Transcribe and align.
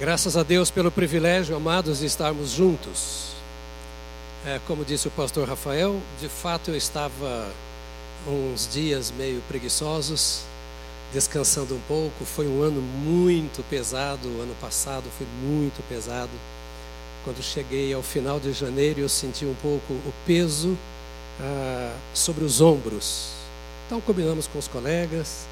Graças 0.00 0.36
a 0.36 0.44
Deus 0.44 0.70
pelo 0.70 0.92
privilégio, 0.92 1.56
amados, 1.56 1.98
de 1.98 2.06
estarmos 2.06 2.52
juntos. 2.52 3.32
É, 4.46 4.60
como 4.64 4.84
disse 4.84 5.08
o 5.08 5.10
pastor 5.10 5.48
Rafael, 5.48 6.00
de 6.20 6.28
fato 6.28 6.70
eu 6.70 6.76
estava 6.76 7.50
uns 8.24 8.68
dias 8.72 9.12
meio 9.18 9.42
preguiçosos, 9.48 10.42
descansando 11.12 11.74
um 11.74 11.80
pouco. 11.88 12.24
Foi 12.24 12.46
um 12.46 12.62
ano 12.62 12.80
muito 12.80 13.60
pesado, 13.68 14.28
o 14.28 14.40
ano 14.40 14.54
passado 14.60 15.10
foi 15.18 15.26
muito 15.42 15.82
pesado. 15.88 16.30
Quando 17.24 17.42
cheguei 17.42 17.92
ao 17.92 18.02
final 18.02 18.38
de 18.38 18.52
janeiro, 18.52 19.00
eu 19.00 19.08
senti 19.08 19.44
um 19.44 19.56
pouco 19.60 19.94
o 19.94 20.14
peso 20.24 20.78
ah, 21.40 21.96
sobre 22.14 22.44
os 22.44 22.60
ombros. 22.60 23.32
Então 23.88 24.00
combinamos 24.00 24.46
com 24.46 24.60
os 24.60 24.68
colegas 24.68 25.48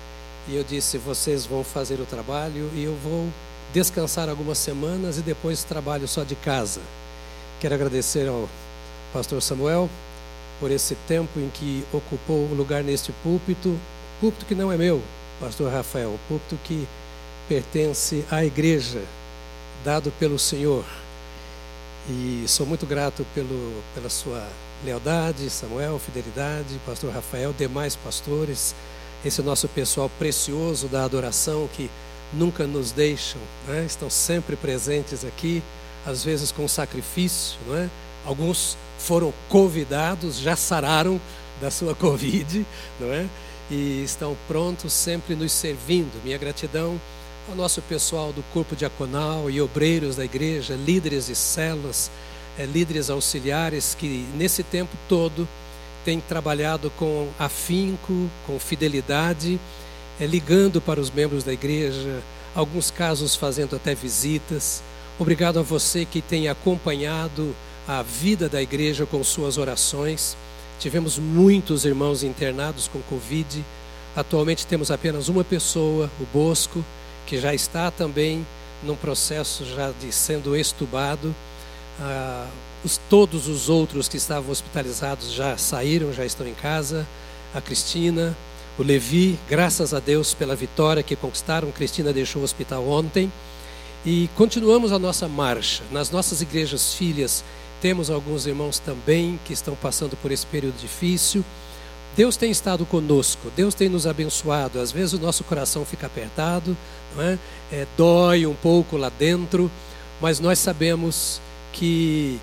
e 0.47 0.55
eu 0.55 0.63
disse: 0.63 0.99
vocês 0.99 1.45
vão 1.45 1.65
fazer 1.65 2.01
o 2.01 2.07
trabalho 2.07 2.71
e 2.77 2.85
eu 2.85 2.95
vou 3.03 3.29
descansar 3.73 4.29
algumas 4.29 4.59
semanas 4.59 5.19
e 5.19 5.23
depois 5.23 5.65
trabalho 5.65 6.07
só 6.09 6.25
de 6.25 6.35
casa. 6.35 6.81
Quero 7.61 7.75
agradecer 7.75 8.29
ao 8.29 8.49
pastor 9.13 9.43
Samuel 9.43 9.89
por 10.61 10.71
esse 10.71 10.95
tempo 11.07 11.39
em 11.39 11.49
que 11.49 11.85
ocupou 11.93 12.49
o 12.49 12.55
lugar 12.55 12.83
neste 12.83 13.13
púlpito, 13.23 13.79
púlpito 14.21 14.47
que 14.47 14.55
não 14.55 14.73
é 14.73 14.77
meu, 14.77 15.03
pastor 15.41 15.71
Rafael, 15.71 16.19
púlpito 16.29 16.59
que 16.65 16.87
pertence 17.49 18.25
à 18.31 18.45
igreja, 18.45 19.03
dado 19.85 20.11
pelo 20.19 20.39
Senhor. 20.39 20.85
E 22.09 22.45
sou 22.47 22.67
muito 22.67 22.87
grato 22.87 23.27
pelo, 23.35 23.83
pela 23.95 24.09
sua 24.09 24.47
lealdade, 24.85 25.51
Samuel, 25.51 25.99
fidelidade, 25.99 26.81
pastor 26.87 27.13
Rafael, 27.13 27.53
demais 27.53 27.97
pastores, 27.97 28.75
esse 29.25 29.43
nosso 29.43 29.69
pessoal 29.69 30.11
precioso 30.19 30.89
da 30.89 31.05
adoração 31.05 31.69
que 31.73 31.91
nunca 32.33 32.67
nos 32.67 32.93
deixam, 32.93 33.41
né? 33.67 33.85
estão 33.85 34.11
sempre 34.11 34.57
presentes 34.57 35.25
aqui, 35.25 35.63
às 36.05 36.25
vezes 36.25 36.53
com 36.53 36.67
sacrifício. 36.69 37.59
Né? 37.67 37.91
Alguns 38.25 38.77
foram 38.99 39.33
convidados, 39.49 40.39
já 40.39 40.57
sararam 40.57 41.21
da 41.61 41.71
sua 41.71 41.95
Covid, 41.97 42.67
não 43.01 43.13
é? 43.13 43.27
e 43.71 44.03
estão 44.05 44.37
prontos 44.47 44.93
sempre 44.93 45.35
nos 45.35 45.53
servindo. 45.53 46.23
Minha 46.25 46.39
gratidão 46.39 47.01
ao 47.49 47.55
nosso 47.55 47.81
pessoal 47.83 48.33
do 48.33 48.43
corpo 48.53 48.75
diaconal 48.75 49.51
e 49.51 49.61
obreiros 49.61 50.17
da 50.17 50.25
igreja, 50.25 50.75
líderes 50.75 51.27
de 51.27 51.35
células, 51.35 52.11
é, 52.59 52.65
líderes 52.65 53.11
auxiliares 53.11 53.95
que 53.95 54.27
nesse 54.35 54.63
tempo 54.63 54.97
todo 55.09 55.49
têm 56.05 56.21
trabalhado 56.21 56.91
com 56.91 57.29
afinco, 57.39 58.31
com 58.47 58.59
fidelidade 58.59 59.61
é, 60.21 60.27
ligando 60.27 60.81
para 60.81 61.01
os 61.01 61.11
membros 61.11 61.45
da 61.45 61.53
igreja, 61.53 62.23
alguns 62.55 62.91
casos 62.91 63.35
fazendo 63.35 63.77
até 63.77 63.95
visitas. 63.95 64.83
Obrigado 65.19 65.59
a 65.59 65.63
você 65.63 66.05
que 66.05 66.21
tem 66.21 66.49
acompanhado 66.49 67.55
a 67.87 68.03
vida 68.03 68.49
da 68.49 68.61
igreja 68.61 69.07
com 69.07 69.23
suas 69.23 69.59
orações. 69.59 70.37
Tivemos 70.79 71.19
muitos 71.19 71.85
irmãos 71.85 72.23
internados 72.23 72.89
com 72.89 73.01
Covid. 73.03 73.65
Atualmente 74.15 74.67
temos 74.67 74.91
apenas 74.91 75.29
uma 75.29 75.45
pessoa, 75.45 76.11
o 76.21 76.27
Bosco, 76.33 76.85
que 77.27 77.39
já 77.39 77.55
está 77.55 77.91
também 77.91 78.47
num 78.83 78.97
processo 78.97 79.65
já 79.65 79.93
de 79.93 80.13
sendo 80.13 80.57
estubado. 80.57 81.35
Ah, 82.01 82.47
os, 82.85 83.01
todos 83.11 83.49
os 83.49 83.69
outros 83.69 84.09
que 84.09 84.17
estavam 84.17 84.51
hospitalizados 84.51 85.33
já 85.33 85.57
saíram, 85.57 86.13
já 86.13 86.25
estão 86.25 86.47
em 86.47 86.55
casa. 86.55 87.07
A 87.55 87.61
Cristina, 87.61 88.37
o 88.79 88.83
Levi, 88.83 89.39
graças 89.49 89.95
a 89.95 90.01
Deus 90.01 90.35
pela 90.35 90.55
vitória 90.55 91.03
que 91.03 91.17
conquistaram. 91.17 91.73
Cristina 91.73 92.13
deixou 92.13 92.43
o 92.43 92.45
hospital 92.45 92.87
ontem. 92.87 93.33
E 94.05 94.29
continuamos 94.35 94.93
a 94.93 94.99
nossa 94.99 95.27
marcha. 95.27 95.83
Nas 95.91 96.11
nossas 96.11 96.43
igrejas 96.43 96.95
filhas, 96.95 97.43
temos 97.81 98.11
alguns 98.11 98.47
irmãos 98.47 98.79
também 98.79 99.41
que 99.45 99.53
estão 99.53 99.75
passando 99.75 100.17
por 100.17 100.31
esse 100.31 100.45
período 100.47 100.77
difícil. 100.79 101.45
Deus 102.15 102.37
tem 102.37 102.51
estado 102.51 102.85
conosco, 102.87 103.51
Deus 103.57 103.75
tem 103.75 103.89
nos 103.89 104.07
abençoado. 104.07 104.79
Às 104.79 104.93
vezes 104.93 105.15
o 105.15 105.19
nosso 105.19 105.43
coração 105.45 105.85
fica 105.85 106.07
apertado, 106.07 106.77
não 107.15 107.23
é? 107.23 107.39
É, 107.73 107.87
dói 107.97 108.47
um 108.47 108.55
pouco 108.55 108.97
lá 108.97 109.11
dentro, 109.19 109.71
mas 110.21 110.39
nós 110.39 110.59
sabemos 110.59 111.41
que, 111.73 112.39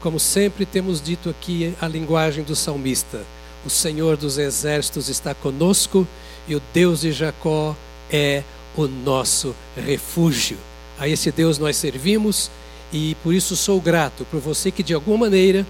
como 0.00 0.20
sempre 0.20 0.66
temos 0.66 1.00
dito 1.00 1.30
aqui, 1.30 1.74
a 1.80 1.88
linguagem 1.88 2.44
do 2.44 2.54
salmista 2.54 3.24
o 3.64 3.70
Senhor 3.70 4.16
dos 4.16 4.38
exércitos 4.38 5.08
está 5.08 5.34
conosco 5.34 6.06
e 6.48 6.54
o 6.54 6.62
Deus 6.72 7.00
de 7.00 7.12
Jacó 7.12 7.76
é 8.10 8.42
o 8.76 8.86
nosso 8.86 9.54
refúgio. 9.76 10.58
A 10.98 11.08
esse 11.08 11.30
Deus 11.30 11.58
nós 11.58 11.76
servimos 11.76 12.50
e 12.92 13.14
por 13.22 13.34
isso 13.34 13.56
sou 13.56 13.80
grato 13.80 14.26
por 14.30 14.40
você 14.40 14.70
que 14.70 14.82
de 14.82 14.94
alguma 14.94 15.18
maneira 15.18 15.66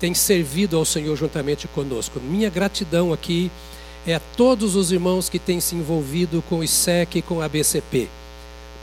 tem 0.00 0.14
servido 0.14 0.76
ao 0.76 0.84
Senhor 0.84 1.16
juntamente 1.16 1.66
conosco. 1.68 2.20
Minha 2.20 2.50
gratidão 2.50 3.12
aqui 3.12 3.50
é 4.06 4.14
a 4.14 4.20
todos 4.36 4.76
os 4.76 4.92
irmãos 4.92 5.28
que 5.28 5.38
têm 5.38 5.60
se 5.60 5.74
envolvido 5.74 6.42
com 6.48 6.60
o 6.60 6.64
ISEC 6.64 7.18
e 7.18 7.22
com 7.22 7.40
a 7.40 7.48
BCP, 7.48 8.08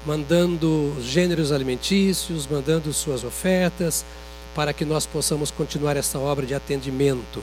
mandando 0.05 0.95
gêneros 1.01 1.51
alimentícios, 1.51 2.47
mandando 2.47 2.91
suas 2.93 3.23
ofertas, 3.23 4.05
para 4.53 4.73
que 4.73 4.85
nós 4.85 5.05
possamos 5.05 5.51
continuar 5.51 5.97
essa 5.97 6.19
obra 6.19 6.45
de 6.45 6.53
atendimento. 6.53 7.41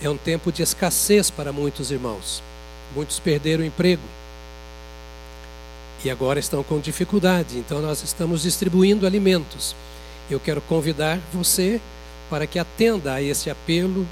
É 0.00 0.08
um 0.08 0.16
tempo 0.16 0.52
de 0.52 0.62
escassez 0.62 1.28
para 1.28 1.52
muitos 1.52 1.90
irmãos. 1.90 2.40
Muitos 2.94 3.18
perderam 3.18 3.64
o 3.64 3.66
emprego 3.66 4.02
e 6.04 6.10
agora 6.10 6.38
estão 6.38 6.62
com 6.62 6.78
dificuldade. 6.78 7.58
Então, 7.58 7.82
nós 7.82 8.02
estamos 8.04 8.42
distribuindo 8.42 9.06
alimentos. 9.06 9.74
Eu 10.30 10.38
quero 10.38 10.60
convidar 10.60 11.18
você 11.32 11.80
para 12.30 12.46
que 12.46 12.60
atenda 12.60 13.14
a 13.14 13.22
esse 13.22 13.50
apelo, 13.50 14.06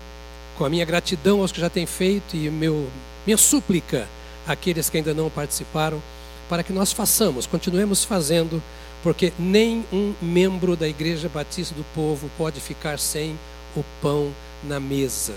com 0.58 0.64
a 0.64 0.70
minha 0.70 0.84
gratidão 0.84 1.40
aos 1.40 1.52
que 1.52 1.60
já 1.60 1.70
têm 1.70 1.86
feito 1.86 2.34
e 2.34 2.50
meu, 2.50 2.88
minha 3.24 3.36
súplica 3.36 4.08
àqueles 4.46 4.90
que 4.90 4.96
ainda 4.96 5.14
não 5.14 5.30
participaram, 5.30 6.02
para 6.48 6.62
que 6.62 6.72
nós 6.72 6.92
façamos, 6.92 7.46
continuemos 7.46 8.04
fazendo, 8.04 8.62
porque 9.02 9.32
nem 9.38 9.84
um 9.92 10.14
membro 10.22 10.76
da 10.76 10.88
Igreja 10.88 11.28
Batista 11.28 11.74
do 11.74 11.84
Povo 11.94 12.30
pode 12.38 12.60
ficar 12.60 12.98
sem 12.98 13.38
o 13.76 13.84
pão 14.00 14.32
na 14.64 14.80
mesa 14.80 15.34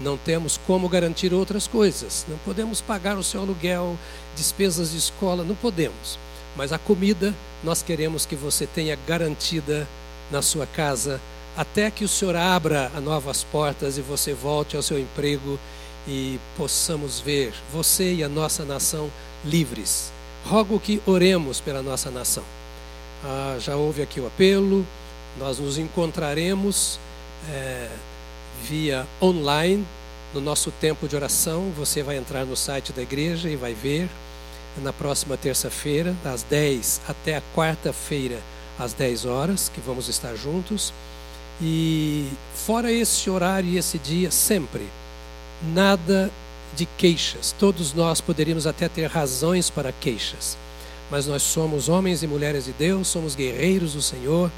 não 0.00 0.16
temos 0.16 0.58
como 0.66 0.88
garantir 0.88 1.32
outras 1.32 1.66
coisas. 1.66 2.26
Não 2.28 2.36
podemos 2.38 2.80
pagar 2.80 3.16
o 3.16 3.22
seu 3.22 3.40
aluguel, 3.40 3.96
despesas 4.36 4.90
de 4.90 4.98
escola, 4.98 5.44
não 5.44 5.54
podemos. 5.54 6.18
Mas 6.56 6.72
a 6.72 6.78
comida 6.78 7.34
nós 7.62 7.82
queremos 7.82 8.26
que 8.26 8.36
você 8.36 8.66
tenha 8.66 8.98
garantida 9.06 9.88
na 10.30 10.42
sua 10.42 10.66
casa, 10.66 11.20
até 11.56 11.90
que 11.90 12.04
o 12.04 12.08
Senhor 12.08 12.36
abra 12.36 12.90
novas 13.02 13.44
portas 13.44 13.96
e 13.96 14.00
você 14.00 14.34
volte 14.34 14.76
ao 14.76 14.82
seu 14.82 14.98
emprego 14.98 15.58
e 16.06 16.38
possamos 16.56 17.20
ver 17.20 17.54
você 17.72 18.14
e 18.14 18.24
a 18.24 18.28
nossa 18.28 18.64
nação 18.64 19.10
livres. 19.44 20.12
Rogo 20.44 20.78
que 20.78 21.00
oremos 21.06 21.60
pela 21.60 21.82
nossa 21.82 22.10
nação. 22.10 22.44
Ah, 23.24 23.56
já 23.58 23.76
houve 23.76 24.02
aqui 24.02 24.20
o 24.20 24.26
apelo, 24.26 24.86
nós 25.38 25.58
nos 25.58 25.78
encontraremos. 25.78 26.98
É, 27.48 27.88
via 28.68 29.06
online, 29.20 29.84
no 30.32 30.40
nosso 30.40 30.70
tempo 30.70 31.06
de 31.06 31.14
oração. 31.14 31.70
Você 31.76 32.02
vai 32.02 32.16
entrar 32.16 32.44
no 32.44 32.56
site 32.56 32.92
da 32.92 33.02
igreja 33.02 33.48
e 33.50 33.56
vai 33.56 33.74
ver 33.74 34.08
na 34.82 34.92
próxima 34.92 35.36
terça-feira, 35.36 36.16
das 36.24 36.42
10 36.42 37.02
até 37.06 37.36
a 37.36 37.42
quarta-feira, 37.54 38.40
às 38.78 38.92
10 38.92 39.26
horas, 39.26 39.70
que 39.72 39.80
vamos 39.80 40.08
estar 40.08 40.34
juntos. 40.34 40.92
E 41.62 42.26
fora 42.54 42.90
esse 42.90 43.30
horário 43.30 43.68
e 43.68 43.78
esse 43.78 43.98
dia, 43.98 44.30
sempre, 44.30 44.88
nada 45.72 46.30
de 46.74 46.86
queixas. 46.86 47.54
Todos 47.56 47.92
nós 47.92 48.20
poderíamos 48.20 48.66
até 48.66 48.88
ter 48.88 49.06
razões 49.06 49.70
para 49.70 49.92
queixas, 49.92 50.58
mas 51.10 51.26
nós 51.26 51.42
somos 51.42 51.88
homens 51.88 52.24
e 52.24 52.26
mulheres 52.26 52.64
de 52.64 52.72
Deus, 52.72 53.06
somos 53.06 53.36
guerreiros 53.36 53.92
do 53.92 54.02
Senhor 54.02 54.50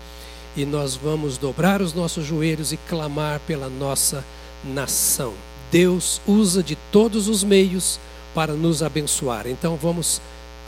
e 0.57 0.65
nós 0.65 0.97
vamos 0.97 1.37
dobrar 1.37 1.83
os 1.83 1.93
nossos 1.93 2.25
joelhos 2.25 2.73
e 2.73 2.77
clamar 2.77 3.41
pela 3.41 3.69
nossa 3.69 4.25
nação. 4.65 5.35
Deus 5.71 6.21
usa 6.27 6.63
de 6.63 6.77
todos 6.91 7.29
os 7.29 7.45
meios 7.45 8.01
para 8.35 8.55
nos 8.55 8.83
abençoar. 8.83 9.47
Então 9.47 9.77
vamos 9.77 10.21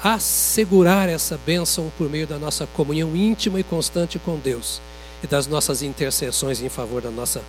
assegurar 0.02 1.08
essa 1.08 1.38
bênção 1.44 1.90
por 1.96 2.08
meio 2.08 2.26
da 2.26 2.38
nossa 2.38 2.66
comunhão 2.66 3.16
íntima 3.16 3.58
e 3.58 3.64
constante 3.64 4.18
com 4.18 4.36
Deus 4.36 4.80
e 5.22 5.26
das 5.26 5.46
nossas 5.46 5.82
intercessões 5.82 6.60
em 6.62 6.68
favor 6.68 7.00
da 7.00 7.10
nossa 7.10 7.42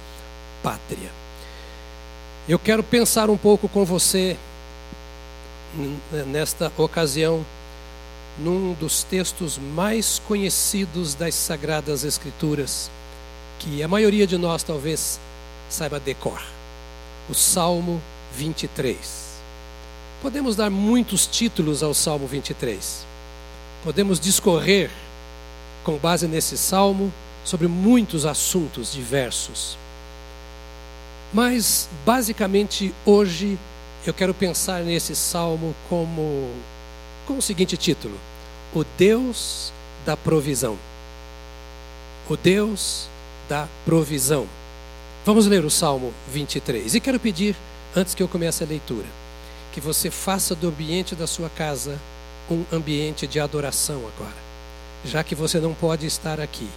pátria. 0.64 1.12
Eu 2.48 2.58
quero 2.58 2.82
pensar 2.82 3.30
um 3.30 3.38
pouco 3.38 3.68
com 3.68 3.86
você 3.86 4.36
nesta 6.28 6.72
ocasião 6.78 7.46
num 8.38 8.74
dos 8.74 9.04
textos 9.04 9.58
mais 9.58 10.22
conhecidos 10.28 11.16
das 11.16 11.36
Sagradas 11.36 12.04
Escrituras, 12.04 12.90
que 13.60 13.82
a 13.84 13.88
maioria 13.88 14.28
de 14.28 14.38
nós 14.38 14.64
talvez 14.64 15.20
saiba 15.70 16.00
decor, 16.00 16.42
o 17.30 17.34
Salmo 17.34 18.02
23. 18.36 18.98
Podemos 20.22 20.56
dar 20.56 20.70
muitos 20.70 21.26
títulos 21.26 21.82
ao 21.82 21.94
Salmo 21.94 22.28
23. 22.28 23.06
Podemos 23.84 24.20
discorrer 24.20 24.92
com 25.84 25.98
base 25.98 26.28
nesse 26.28 26.58
salmo, 26.58 27.12
sobre 27.44 27.68
muitos 27.68 28.26
assuntos 28.26 28.94
diversos. 28.94 29.78
Mas, 31.34 31.90
basicamente, 32.06 32.94
hoje 33.06 33.58
eu 34.06 34.14
quero 34.14 34.34
pensar 34.34 34.84
nesse 34.84 35.16
salmo 35.16 35.76
como 35.88 36.52
com 37.30 37.38
o 37.38 37.42
seguinte 37.44 37.78
título: 37.78 38.18
O 38.74 38.84
Deus 38.98 39.72
da 40.04 40.18
provisão. 40.18 40.78
O 42.28 42.36
Deus 42.36 43.08
da 43.48 43.68
provisão. 43.86 44.48
Vamos 45.24 45.46
ler 45.46 45.64
o 45.64 45.70
Salmo 45.70 46.12
23. 46.34 46.96
E 46.96 47.00
quero 47.00 47.20
pedir, 47.20 47.56
antes 47.96 48.16
que 48.16 48.24
eu 48.24 48.28
comece 48.28 48.64
a 48.64 48.68
leitura, 48.68 49.06
que 49.72 49.80
você 49.80 50.10
faça 50.10 50.56
do 50.56 50.70
ambiente 50.70 51.14
da 51.14 51.28
sua 51.28 51.50
casa 51.50 52.00
um 52.50 52.66
ambiente 52.74 53.28
de 53.28 53.40
adoração 53.40 53.98
agora. 53.98 54.50
Já 55.06 55.24
que 55.24 55.36
você 55.36 55.60
não 55.60 55.76
pode 55.76 56.08
estar 56.08 56.40
aqui, 56.40 56.68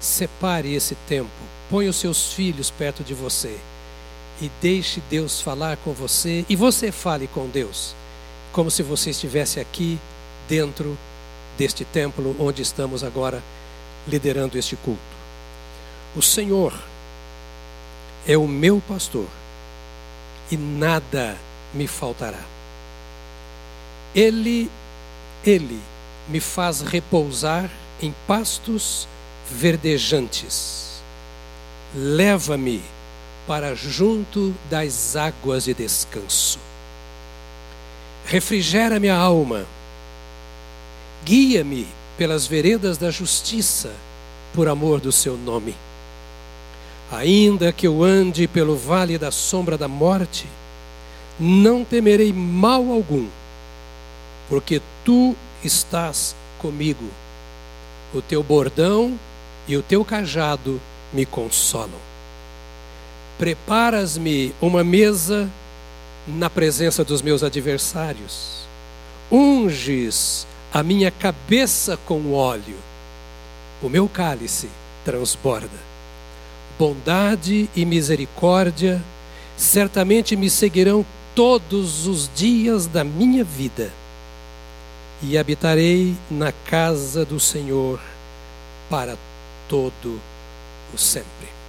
separe 0.00 0.74
esse 0.74 0.96
tempo, 1.06 1.30
põe 1.70 1.88
os 1.88 1.96
seus 1.96 2.32
filhos 2.32 2.68
perto 2.68 3.04
de 3.04 3.14
você 3.14 3.56
e 4.42 4.50
deixe 4.60 5.00
Deus 5.08 5.40
falar 5.40 5.76
com 5.76 5.92
você 5.92 6.44
e 6.48 6.56
você 6.56 6.90
fale 6.90 7.28
com 7.28 7.46
Deus, 7.48 7.94
como 8.52 8.70
se 8.70 8.82
você 8.82 9.10
estivesse 9.10 9.60
aqui 9.60 9.98
dentro 10.48 10.98
deste 11.56 11.84
templo 11.84 12.34
onde 12.38 12.62
estamos 12.62 13.04
agora 13.04 13.42
liderando 14.08 14.58
este 14.58 14.76
culto. 14.76 15.00
O 16.16 16.22
Senhor 16.22 16.72
é 18.26 18.36
o 18.36 18.46
meu 18.46 18.82
pastor 18.88 19.26
e 20.50 20.56
nada 20.56 21.36
me 21.72 21.86
faltará. 21.86 22.42
Ele, 24.14 24.70
ele 25.44 25.80
me 26.28 26.40
faz 26.40 26.80
repousar 26.80 27.70
em 28.02 28.14
pastos 28.26 29.06
verdejantes. 29.48 31.02
Leva-me 31.94 32.82
para 33.46 33.74
junto 33.74 34.54
das 34.68 35.16
águas 35.16 35.64
de 35.64 35.74
descanso. 35.74 36.69
Refrigera 38.30 39.00
minha 39.00 39.16
alma. 39.16 39.66
Guia-me 41.24 41.84
pelas 42.16 42.46
veredas 42.46 42.96
da 42.96 43.10
justiça, 43.10 43.92
por 44.54 44.68
amor 44.68 45.00
do 45.00 45.10
seu 45.10 45.36
nome. 45.36 45.74
Ainda 47.10 47.72
que 47.72 47.88
eu 47.88 48.04
ande 48.04 48.46
pelo 48.46 48.76
vale 48.76 49.18
da 49.18 49.32
sombra 49.32 49.76
da 49.76 49.88
morte, 49.88 50.46
não 51.40 51.84
temerei 51.84 52.32
mal 52.32 52.92
algum, 52.92 53.26
porque 54.48 54.80
tu 55.04 55.34
estás 55.64 56.36
comigo. 56.60 57.10
O 58.14 58.22
teu 58.22 58.44
bordão 58.44 59.18
e 59.66 59.76
o 59.76 59.82
teu 59.82 60.04
cajado 60.04 60.80
me 61.12 61.26
consolam. 61.26 61.98
Preparas-me 63.36 64.54
uma 64.60 64.84
mesa 64.84 65.50
na 66.30 66.48
presença 66.48 67.04
dos 67.04 67.22
meus 67.22 67.42
adversários. 67.42 68.60
Unges 69.30 70.46
a 70.72 70.82
minha 70.82 71.10
cabeça 71.10 71.98
com 72.06 72.32
óleo. 72.32 72.76
O 73.82 73.88
meu 73.88 74.08
cálice 74.08 74.68
transborda. 75.04 75.90
Bondade 76.78 77.68
e 77.74 77.84
misericórdia 77.84 79.02
certamente 79.56 80.34
me 80.36 80.48
seguirão 80.48 81.04
todos 81.34 82.06
os 82.06 82.30
dias 82.34 82.86
da 82.86 83.04
minha 83.04 83.44
vida, 83.44 83.92
e 85.22 85.36
habitarei 85.36 86.16
na 86.30 86.50
casa 86.50 87.24
do 87.24 87.38
Senhor 87.38 88.00
para 88.88 89.16
todo 89.68 90.20
o 90.92 90.98
sempre. 90.98 91.59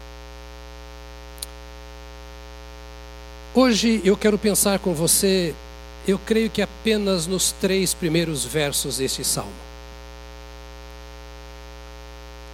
Hoje 3.53 4.01
eu 4.05 4.15
quero 4.15 4.37
pensar 4.37 4.79
com 4.79 4.93
você, 4.93 5.53
eu 6.07 6.17
creio 6.17 6.49
que 6.49 6.61
apenas 6.61 7.27
nos 7.27 7.51
três 7.51 7.93
primeiros 7.93 8.45
versos 8.45 8.99
deste 8.99 9.25
salmo. 9.25 9.51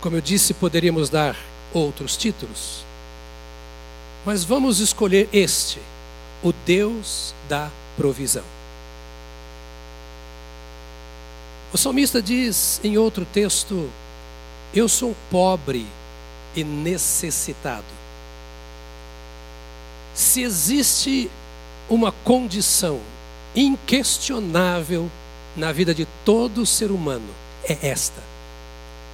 Como 0.02 0.18
eu 0.18 0.22
disse, 0.22 0.56
poderíamos 0.56 1.08
dar 1.08 1.38
outros 1.72 2.18
títulos, 2.18 2.84
mas 4.26 4.44
vamos 4.44 4.80
escolher 4.80 5.30
este, 5.32 5.80
o 6.44 6.52
Deus 6.66 7.32
da 7.48 7.70
provisão. 7.96 8.44
O 11.72 11.78
salmista 11.78 12.24
diz 12.24 12.82
em 12.84 12.98
outro 12.98 13.24
texto: 13.24 13.88
Eu 14.74 14.90
sou 14.90 15.16
pobre 15.30 15.86
e 16.56 16.64
necessitado 16.64 17.97
se 20.18 20.42
existe 20.42 21.30
uma 21.88 22.12
condição 22.12 23.00
inquestionável 23.56 25.12
na 25.56 25.72
vida 25.72 25.94
de 25.94 26.08
todo 26.26 26.66
ser 26.66 26.90
humano, 26.90 27.30
é 27.64 27.88
esta: 27.88 28.24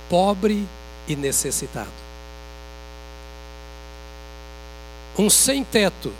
pobre 0.09 0.65
e 1.05 1.13
necessitado. 1.13 1.91
Um 5.19 5.29
sem-teto 5.29 6.13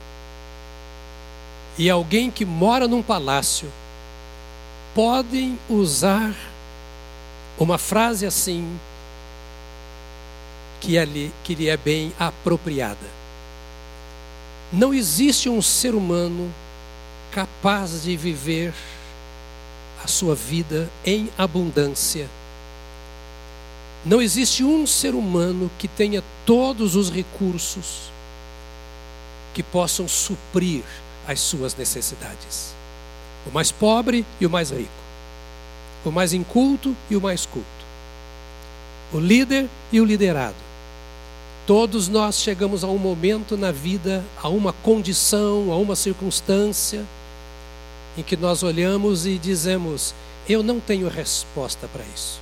e 1.78 1.88
alguém 1.88 2.30
que 2.30 2.44
mora 2.44 2.86
num 2.86 3.02
palácio 3.02 3.72
podem 4.94 5.58
usar 5.66 6.34
uma 7.58 7.78
frase 7.78 8.26
assim 8.26 8.78
que, 10.78 10.98
é, 10.98 11.06
que 11.42 11.54
lhe 11.54 11.70
é 11.70 11.76
bem 11.78 12.12
apropriada. 12.18 13.23
Não 14.76 14.92
existe 14.92 15.48
um 15.48 15.62
ser 15.62 15.94
humano 15.94 16.52
capaz 17.30 18.02
de 18.02 18.16
viver 18.16 18.74
a 20.02 20.08
sua 20.08 20.34
vida 20.34 20.90
em 21.06 21.30
abundância. 21.38 22.28
Não 24.04 24.20
existe 24.20 24.64
um 24.64 24.84
ser 24.84 25.14
humano 25.14 25.70
que 25.78 25.86
tenha 25.86 26.24
todos 26.44 26.96
os 26.96 27.08
recursos 27.08 28.10
que 29.54 29.62
possam 29.62 30.08
suprir 30.08 30.82
as 31.28 31.38
suas 31.38 31.76
necessidades. 31.76 32.74
O 33.46 33.52
mais 33.52 33.70
pobre 33.70 34.26
e 34.40 34.46
o 34.46 34.50
mais 34.50 34.72
rico. 34.72 34.90
O 36.04 36.10
mais 36.10 36.32
inculto 36.32 36.96
e 37.08 37.14
o 37.14 37.20
mais 37.20 37.46
culto. 37.46 37.68
O 39.12 39.20
líder 39.20 39.68
e 39.92 40.00
o 40.00 40.04
liderado. 40.04 40.63
Todos 41.66 42.08
nós 42.08 42.40
chegamos 42.40 42.84
a 42.84 42.88
um 42.88 42.98
momento 42.98 43.56
na 43.56 43.72
vida, 43.72 44.22
a 44.42 44.48
uma 44.48 44.72
condição, 44.72 45.72
a 45.72 45.76
uma 45.76 45.96
circunstância, 45.96 47.06
em 48.18 48.22
que 48.22 48.36
nós 48.36 48.62
olhamos 48.62 49.24
e 49.24 49.38
dizemos: 49.38 50.14
Eu 50.46 50.62
não 50.62 50.78
tenho 50.78 51.08
resposta 51.08 51.88
para 51.88 52.04
isso. 52.14 52.38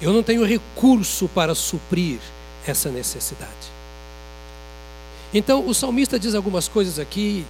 Eu 0.00 0.12
não 0.12 0.22
tenho 0.22 0.44
recurso 0.44 1.26
para 1.26 1.54
suprir 1.54 2.18
essa 2.66 2.90
necessidade. 2.90 3.72
Então, 5.32 5.66
o 5.66 5.72
salmista 5.72 6.18
diz 6.18 6.34
algumas 6.34 6.68
coisas 6.68 6.98
aqui. 6.98 7.46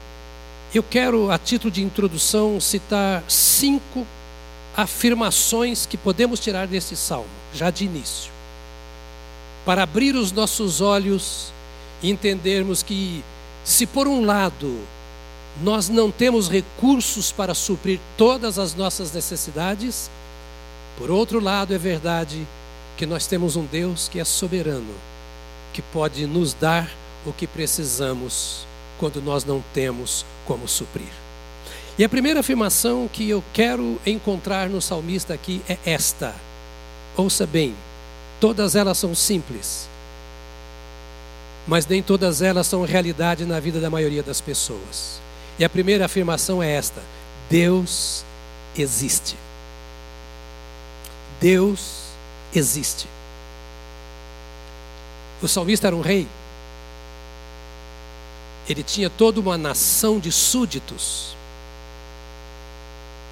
Eu 0.72 0.82
quero, 0.82 1.30
a 1.30 1.38
título 1.38 1.72
de 1.72 1.82
introdução, 1.82 2.60
citar 2.60 3.24
cinco 3.28 4.06
afirmações 4.76 5.86
que 5.86 5.96
podemos 5.96 6.38
tirar 6.38 6.68
desse 6.68 6.96
salmo, 6.96 7.28
já 7.52 7.70
de 7.70 7.84
início 7.84 8.33
para 9.64 9.83
abrir 9.83 10.14
os 10.14 10.33
nossos 10.33 10.80
olhos 10.80 11.52
e 12.02 12.11
entendermos 12.11 12.83
que, 12.83 13.25
se 13.64 13.87
por 13.87 14.06
um 14.06 14.25
lado 14.25 14.78
nós 15.62 15.88
não 15.88 16.11
temos 16.11 16.49
recursos 16.49 17.30
para 17.30 17.54
suprir 17.54 18.00
todas 18.16 18.59
as 18.59 18.75
nossas 18.75 19.12
necessidades, 19.12 20.11
por 20.99 21.11
outro 21.11 21.40
lado 21.40 21.73
é 21.73 21.78
verdade 21.78 22.47
que 22.97 23.06
nós 23.06 23.26
temos 23.26 23.56
um 23.56 23.64
Deus 23.64 24.09
que 24.09 24.18
é 24.18 24.25
soberano, 24.25 24.94
que 25.73 25.80
pode 25.80 26.26
nos 26.26 26.54
dar 26.54 26.90
o 27.25 27.33
que 27.33 27.47
precisamos 27.47 28.66
quando 28.99 29.23
nós 29.23 29.44
não 29.44 29.62
temos 29.73 30.25
como 30.44 30.68
suprir. 30.68 31.12
E 31.97 32.04
a 32.04 32.09
primeira 32.09 32.40
afirmação 32.40 33.09
que 33.12 33.28
eu 33.28 33.42
quero 33.52 34.00
encontrar 34.04 34.68
no 34.68 34.83
salmista 34.83 35.33
aqui 35.33 35.62
é 35.68 35.78
esta. 35.85 36.35
Ouça 37.16 37.47
bem, 37.47 37.75
Todas 38.44 38.76
elas 38.76 38.98
são 38.98 39.14
simples, 39.14 39.88
mas 41.66 41.86
nem 41.86 42.02
todas 42.02 42.42
elas 42.42 42.66
são 42.66 42.84
realidade 42.84 43.46
na 43.46 43.58
vida 43.58 43.80
da 43.80 43.88
maioria 43.88 44.22
das 44.22 44.38
pessoas. 44.38 45.18
E 45.58 45.64
a 45.64 45.68
primeira 45.70 46.04
afirmação 46.04 46.62
é 46.62 46.70
esta: 46.70 47.02
Deus 47.48 48.22
existe. 48.76 49.34
Deus 51.40 52.02
existe. 52.54 53.06
O 55.40 55.48
salmista 55.48 55.86
era 55.86 55.96
um 55.96 56.02
rei. 56.02 56.28
Ele 58.68 58.82
tinha 58.82 59.08
toda 59.08 59.40
uma 59.40 59.56
nação 59.56 60.20
de 60.20 60.30
súditos. 60.30 61.34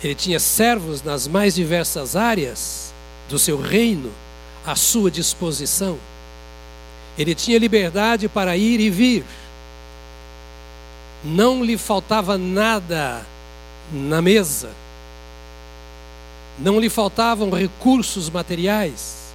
Ele 0.02 0.14
tinha 0.14 0.40
servos 0.40 1.02
nas 1.02 1.26
mais 1.28 1.54
diversas 1.54 2.16
áreas 2.16 2.94
do 3.28 3.38
seu 3.38 3.60
reino 3.60 4.10
à 4.64 4.74
sua 4.74 5.10
disposição. 5.10 5.98
Ele 7.18 7.34
tinha 7.34 7.58
liberdade 7.58 8.28
para 8.28 8.56
ir 8.56 8.80
e 8.80 8.88
vir. 8.88 9.24
Não 11.24 11.62
lhe 11.62 11.76
faltava 11.76 12.38
nada 12.38 13.24
na 13.92 14.22
mesa. 14.22 14.70
Não 16.58 16.80
lhe 16.80 16.88
faltavam 16.88 17.50
recursos 17.50 18.30
materiais. 18.30 19.32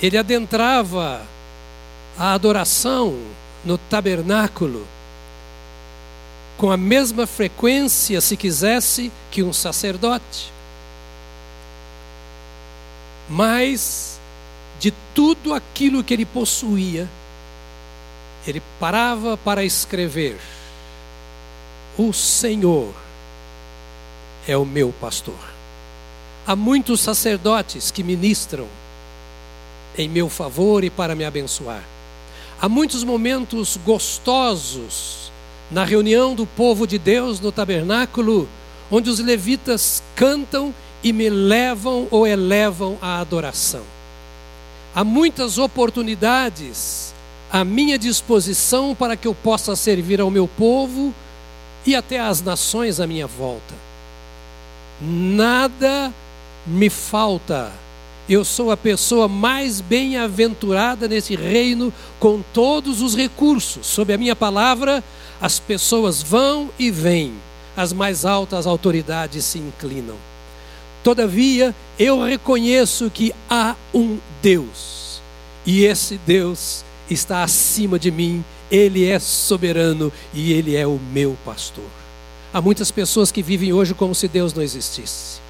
Ele 0.00 0.16
adentrava 0.16 1.22
a 2.18 2.32
adoração 2.32 3.16
no 3.64 3.78
tabernáculo 3.78 4.86
com 6.62 6.70
a 6.70 6.76
mesma 6.76 7.26
frequência, 7.26 8.20
se 8.20 8.36
quisesse, 8.36 9.10
que 9.32 9.42
um 9.42 9.52
sacerdote. 9.52 10.52
Mas 13.32 14.20
de 14.78 14.92
tudo 15.14 15.54
aquilo 15.54 16.04
que 16.04 16.12
ele 16.12 16.26
possuía, 16.26 17.08
ele 18.46 18.62
parava 18.78 19.38
para 19.38 19.64
escrever: 19.64 20.38
O 21.96 22.12
Senhor 22.12 22.92
é 24.46 24.54
o 24.54 24.66
meu 24.66 24.92
pastor. 25.00 25.38
Há 26.46 26.54
muitos 26.54 27.00
sacerdotes 27.00 27.90
que 27.90 28.02
ministram 28.02 28.68
em 29.96 30.10
meu 30.10 30.28
favor 30.28 30.84
e 30.84 30.90
para 30.90 31.14
me 31.14 31.24
abençoar. 31.24 31.82
Há 32.60 32.68
muitos 32.68 33.02
momentos 33.02 33.78
gostosos 33.82 35.32
na 35.70 35.84
reunião 35.84 36.34
do 36.34 36.44
povo 36.44 36.86
de 36.86 36.98
Deus 36.98 37.40
no 37.40 37.50
tabernáculo, 37.50 38.46
onde 38.90 39.08
os 39.08 39.20
levitas 39.20 40.02
cantam 40.14 40.74
e 41.02 41.12
me 41.12 41.28
levam 41.28 42.06
ou 42.10 42.26
elevam 42.26 42.96
à 43.00 43.18
adoração. 43.18 43.82
Há 44.94 45.02
muitas 45.02 45.58
oportunidades 45.58 47.14
à 47.50 47.64
minha 47.64 47.98
disposição 47.98 48.94
para 48.94 49.16
que 49.16 49.26
eu 49.26 49.34
possa 49.34 49.74
servir 49.74 50.20
ao 50.20 50.30
meu 50.30 50.46
povo 50.46 51.14
e 51.84 51.94
até 51.94 52.20
às 52.20 52.40
nações 52.40 53.00
à 53.00 53.06
minha 53.06 53.26
volta. 53.26 53.74
Nada 55.00 56.12
me 56.66 56.88
falta. 56.88 57.72
Eu 58.28 58.44
sou 58.44 58.70
a 58.70 58.76
pessoa 58.76 59.26
mais 59.26 59.80
bem-aventurada 59.80 61.08
nesse 61.08 61.34
reino, 61.34 61.92
com 62.20 62.40
todos 62.52 63.02
os 63.02 63.16
recursos. 63.16 63.86
Sob 63.86 64.12
a 64.12 64.18
minha 64.18 64.36
palavra, 64.36 65.02
as 65.40 65.58
pessoas 65.58 66.22
vão 66.22 66.70
e 66.78 66.90
vêm, 66.90 67.34
as 67.76 67.92
mais 67.92 68.24
altas 68.24 68.66
autoridades 68.66 69.44
se 69.44 69.58
inclinam. 69.58 70.16
Todavia, 71.02 71.74
eu 71.98 72.22
reconheço 72.22 73.10
que 73.10 73.34
há 73.50 73.74
um 73.92 74.18
Deus, 74.40 75.20
e 75.66 75.84
esse 75.84 76.18
Deus 76.26 76.84
está 77.10 77.42
acima 77.42 77.98
de 77.98 78.10
mim, 78.10 78.44
ele 78.70 79.06
é 79.06 79.18
soberano 79.18 80.12
e 80.32 80.52
ele 80.52 80.76
é 80.76 80.86
o 80.86 80.98
meu 81.12 81.36
pastor. 81.44 81.84
Há 82.54 82.60
muitas 82.60 82.90
pessoas 82.90 83.32
que 83.32 83.42
vivem 83.42 83.72
hoje 83.72 83.94
como 83.94 84.14
se 84.14 84.28
Deus 84.28 84.54
não 84.54 84.62
existisse. 84.62 85.40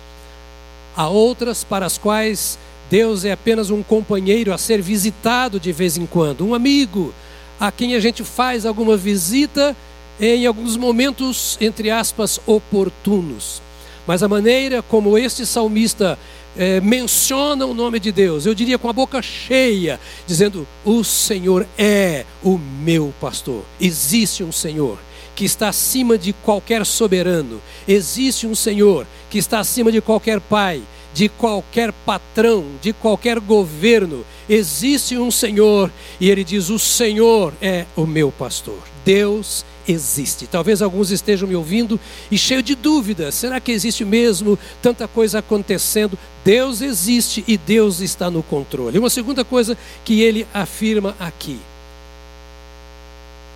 Há 0.97 1.09
outras 1.09 1.65
para 1.65 1.87
as 1.87 1.99
quais 1.99 2.59
Deus 2.91 3.25
é 3.25 3.33
apenas 3.33 3.71
um 3.71 3.83
companheiro 3.83 4.53
a 4.53 4.59
ser 4.59 4.81
visitado 4.81 5.61
de 5.61 5.73
vez 5.73 5.97
em 5.97 6.07
quando, 6.07 6.47
um 6.47 6.55
amigo, 6.55 7.15
a 7.59 7.71
quem 7.71 7.95
a 7.95 8.01
gente 8.01 8.25
faz 8.25 8.67
alguma 8.67 8.97
visita 8.97 9.77
em 10.21 10.47
alguns 10.47 10.77
momentos, 10.77 11.57
entre 11.61 11.91
aspas, 11.91 12.41
oportunos. 12.47 13.63
Mas 14.07 14.23
a 14.23 14.29
maneira 14.29 14.83
como 14.83 15.17
este 15.17 15.47
salmista 15.47 16.19
é, 16.57 16.81
menciona 16.81 17.65
o 17.65 17.75
nome 17.75 17.99
de 17.99 18.13
Deus, 18.13 18.45
eu 18.45 18.55
diria 18.55 18.79
com 18.79 18.89
a 18.89 18.93
boca 18.93 19.23
cheia, 19.23 19.99
dizendo: 20.27 20.67
O 20.85 21.03
Senhor 21.05 21.67
é 21.79 22.25
o 22.43 22.59
meu 22.59 23.13
pastor. 23.21 23.63
Existe 23.81 24.43
um 24.43 24.53
Senhor 24.53 24.99
que 25.35 25.45
está 25.45 25.69
acima 25.69 26.19
de 26.19 26.33
qualquer 26.33 26.85
soberano, 26.85 27.61
existe 27.89 28.47
um 28.47 28.55
Senhor 28.55 29.07
que 29.31 29.39
está 29.39 29.61
acima 29.61 29.91
de 29.91 30.01
qualquer 30.01 30.41
pai, 30.41 30.83
de 31.15 31.29
qualquer 31.29 31.93
patrão, 31.93 32.65
de 32.81 32.93
qualquer 32.93 33.39
governo. 33.39 34.25
Existe 34.49 35.17
um 35.17 35.31
Senhor 35.31 35.91
e 36.21 36.31
ele 36.31 36.45
diz: 36.45 36.69
O 36.69 36.79
Senhor 36.79 37.53
é 37.61 37.87
o 37.97 38.07
meu 38.07 38.31
pastor. 38.31 38.92
Deus 39.05 39.65
existe. 39.87 40.47
Talvez 40.47 40.81
alguns 40.81 41.11
estejam 41.11 41.49
me 41.49 41.57
ouvindo 41.57 41.99
e 42.31 42.39
cheio 42.39 42.63
de 42.63 42.75
dúvidas: 42.75 43.35
será 43.35 43.61
que 43.61 43.73
existe 43.73 44.05
mesmo 44.05 44.59
tanta 44.81 45.07
coisa 45.09 45.41
acontecendo? 45.41 46.19
Deus 46.45 46.81
existe 46.81 47.45
e 47.47 47.57
Deus 47.57 48.01
está 48.01 48.31
no 48.31 48.43
controle. 48.43 48.99
Uma 48.99 49.11
segunda 49.11 49.45
coisa 49.45 49.77
que 50.05 50.21
ele 50.21 50.47
afirma 50.53 51.17
aqui. 51.19 51.59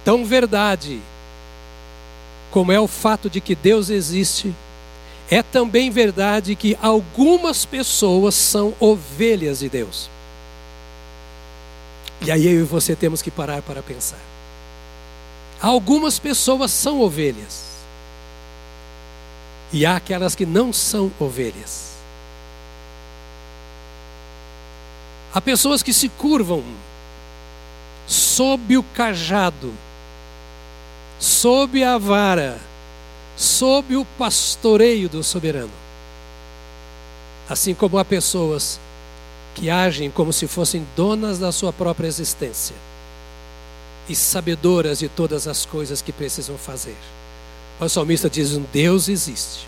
Tão 0.04 0.24
verdade 0.24 1.00
como 2.50 2.72
é 2.72 2.80
o 2.80 2.86
fato 2.86 3.28
de 3.28 3.40
que 3.40 3.54
Deus 3.54 3.90
existe, 3.90 4.54
é 5.30 5.42
também 5.42 5.90
verdade 5.90 6.54
que 6.54 6.74
algumas 6.80 7.66
pessoas 7.66 8.34
são 8.34 8.74
ovelhas 8.80 9.58
de 9.58 9.68
Deus. 9.68 10.08
E 12.22 12.30
aí 12.30 12.46
eu 12.46 12.60
e 12.60 12.62
você 12.62 12.96
temos 12.96 13.20
que 13.20 13.30
parar 13.30 13.60
para 13.60 13.82
pensar. 13.82 14.35
Algumas 15.60 16.18
pessoas 16.18 16.70
são 16.70 17.00
ovelhas. 17.00 17.64
E 19.72 19.84
há 19.84 19.96
aquelas 19.96 20.34
que 20.34 20.46
não 20.46 20.72
são 20.72 21.10
ovelhas. 21.18 21.96
Há 25.34 25.40
pessoas 25.40 25.82
que 25.82 25.92
se 25.92 26.08
curvam 26.08 26.62
sob 28.06 28.76
o 28.76 28.82
cajado, 28.82 29.72
sob 31.18 31.82
a 31.82 31.98
vara 31.98 32.58
sob 33.36 33.94
o 33.96 34.04
pastoreio 34.04 35.08
do 35.08 35.22
soberano. 35.22 35.70
Assim 37.48 37.74
como 37.74 37.98
há 37.98 38.04
pessoas 38.04 38.80
que 39.54 39.70
agem 39.70 40.10
como 40.10 40.32
se 40.32 40.48
fossem 40.48 40.86
donas 40.96 41.38
da 41.38 41.52
sua 41.52 41.72
própria 41.72 42.08
existência 42.08 42.74
e 44.08 44.14
sabedoras 44.14 44.98
de 44.98 45.08
todas 45.08 45.48
as 45.48 45.64
coisas 45.64 46.00
que 46.00 46.12
precisam 46.12 46.56
fazer. 46.56 46.96
O 47.80 47.88
salmista 47.88 48.30
diz: 48.30 48.54
um 48.54 48.64
Deus 48.72 49.08
existe 49.08 49.66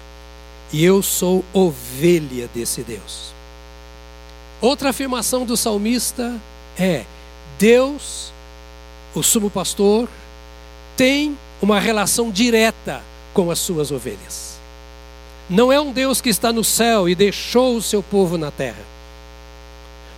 e 0.73 0.85
eu 0.85 1.02
sou 1.02 1.45
ovelha 1.52 2.49
desse 2.54 2.83
Deus. 2.83 3.33
Outra 4.61 4.90
afirmação 4.90 5.45
do 5.45 5.57
salmista 5.57 6.35
é: 6.76 7.04
Deus, 7.59 8.33
o 9.14 9.23
sumo 9.23 9.50
pastor, 9.50 10.09
tem 10.97 11.38
uma 11.61 11.78
relação 11.78 12.30
direta 12.30 13.02
com 13.33 13.50
as 13.50 13.59
suas 13.59 13.90
ovelhas. 13.90 14.59
Não 15.49 15.73
é 15.73 15.80
um 15.80 15.92
Deus 15.92 16.21
que 16.21 16.28
está 16.28 16.52
no 16.52 16.62
céu 16.62 17.09
e 17.09 17.14
deixou 17.14 17.76
o 17.76 17.83
seu 17.83 18.02
povo 18.02 18.37
na 18.37 18.50
terra. 18.50 18.85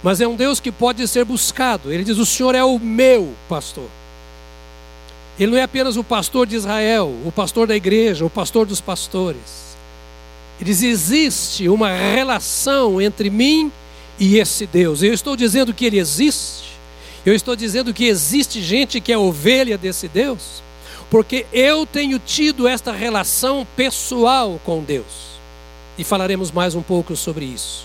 Mas 0.03 0.21
é 0.21 0.27
um 0.27 0.35
Deus 0.35 0.59
que 0.59 0.73
pode 0.73 1.07
ser 1.07 1.25
buscado. 1.25 1.93
Ele 1.93 2.03
diz: 2.03 2.19
O 2.19 2.27
Senhor 2.27 2.55
é 2.55 2.65
o 2.65 2.79
meu 2.79 3.35
pastor. 3.49 3.89
Ele 5.39 5.53
não 5.53 5.59
é 5.59 5.63
apenas 5.63 5.97
o 5.97 6.05
pastor 6.05 6.47
de 6.47 6.57
Israel, 6.57 7.15
o 7.25 7.33
pastor 7.33 7.67
da 7.67 7.77
igreja, 7.77 8.25
o 8.25 8.31
pastor 8.31 8.67
dos 8.67 8.81
pastores. 8.81 9.77
Ele 10.61 10.71
diz: 10.71 10.83
existe 10.83 11.69
uma 11.69 11.91
relação 11.91 13.01
entre 13.01 13.31
mim 13.31 13.73
e 14.19 14.37
esse 14.37 14.67
Deus. 14.67 15.03
Eu 15.03 15.15
estou 15.15 15.37
dizendo 15.37 15.73
que 15.73 15.85
ele 15.85 15.99
existe. 15.99 16.71
Eu 17.25 17.35
estou 17.35 17.55
dizendo 17.55 17.93
que 17.93 18.05
existe 18.05 18.63
gente 18.63 19.01
que 19.01 19.13
é 19.13 19.19
ovelha 19.19 19.77
desse 19.77 20.09
Deus 20.09 20.63
porque 21.11 21.45
eu 21.53 21.85
tenho 21.85 22.21
tido 22.21 22.69
esta 22.69 22.93
relação 22.93 23.67
pessoal 23.77 24.61
com 24.65 24.81
Deus. 24.81 25.41
E 25.99 26.05
falaremos 26.05 26.53
mais 26.53 26.77
um 26.77 26.83
pouco 26.83 27.17
sobre 27.17 27.45
isso. 27.45 27.85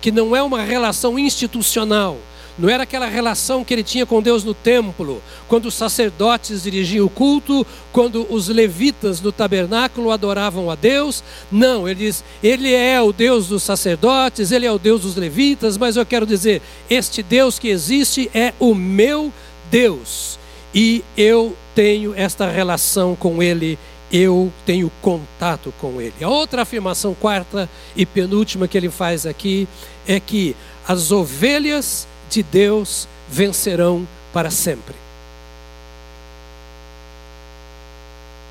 Que 0.00 0.10
não 0.10 0.34
é 0.34 0.42
uma 0.42 0.60
relação 0.62 1.16
institucional, 1.16 2.18
não 2.56 2.68
era 2.68 2.84
aquela 2.84 3.06
relação 3.06 3.64
que 3.64 3.74
ele 3.74 3.82
tinha 3.82 4.06
com 4.06 4.22
Deus 4.22 4.44
no 4.44 4.54
templo, 4.54 5.20
quando 5.48 5.66
os 5.66 5.74
sacerdotes 5.74 6.62
dirigiam 6.62 7.06
o 7.06 7.10
culto, 7.10 7.66
quando 7.92 8.26
os 8.32 8.48
levitas 8.48 9.20
no 9.20 9.32
tabernáculo 9.32 10.10
adoravam 10.12 10.70
a 10.70 10.76
Deus. 10.76 11.24
Não, 11.50 11.88
ele 11.88 12.06
diz: 12.06 12.22
Ele 12.42 12.72
é 12.72 13.00
o 13.00 13.12
Deus 13.12 13.48
dos 13.48 13.62
sacerdotes, 13.62 14.52
ele 14.52 14.66
é 14.66 14.72
o 14.72 14.78
Deus 14.78 15.02
dos 15.02 15.16
levitas, 15.16 15.76
mas 15.76 15.96
eu 15.96 16.06
quero 16.06 16.26
dizer: 16.26 16.62
este 16.88 17.22
Deus 17.22 17.58
que 17.58 17.68
existe 17.68 18.30
é 18.32 18.54
o 18.60 18.74
meu 18.74 19.32
Deus. 19.70 20.38
E 20.72 21.04
eu 21.16 21.56
tenho 21.74 22.14
esta 22.16 22.48
relação 22.48 23.16
com 23.16 23.42
Ele, 23.42 23.78
eu 24.12 24.52
tenho 24.64 24.90
contato 25.02 25.74
com 25.80 26.00
Ele. 26.00 26.14
A 26.22 26.28
outra 26.28 26.62
afirmação, 26.62 27.14
quarta 27.14 27.68
e 27.96 28.06
penúltima 28.06 28.68
que 28.68 28.78
ele 28.78 28.90
faz 28.90 29.26
aqui, 29.26 29.68
é 30.06 30.18
que 30.20 30.56
as 30.86 31.10
ovelhas 31.10 32.06
de 32.30 32.42
Deus 32.42 33.08
vencerão 33.28 34.06
para 34.32 34.50
sempre. 34.50 34.94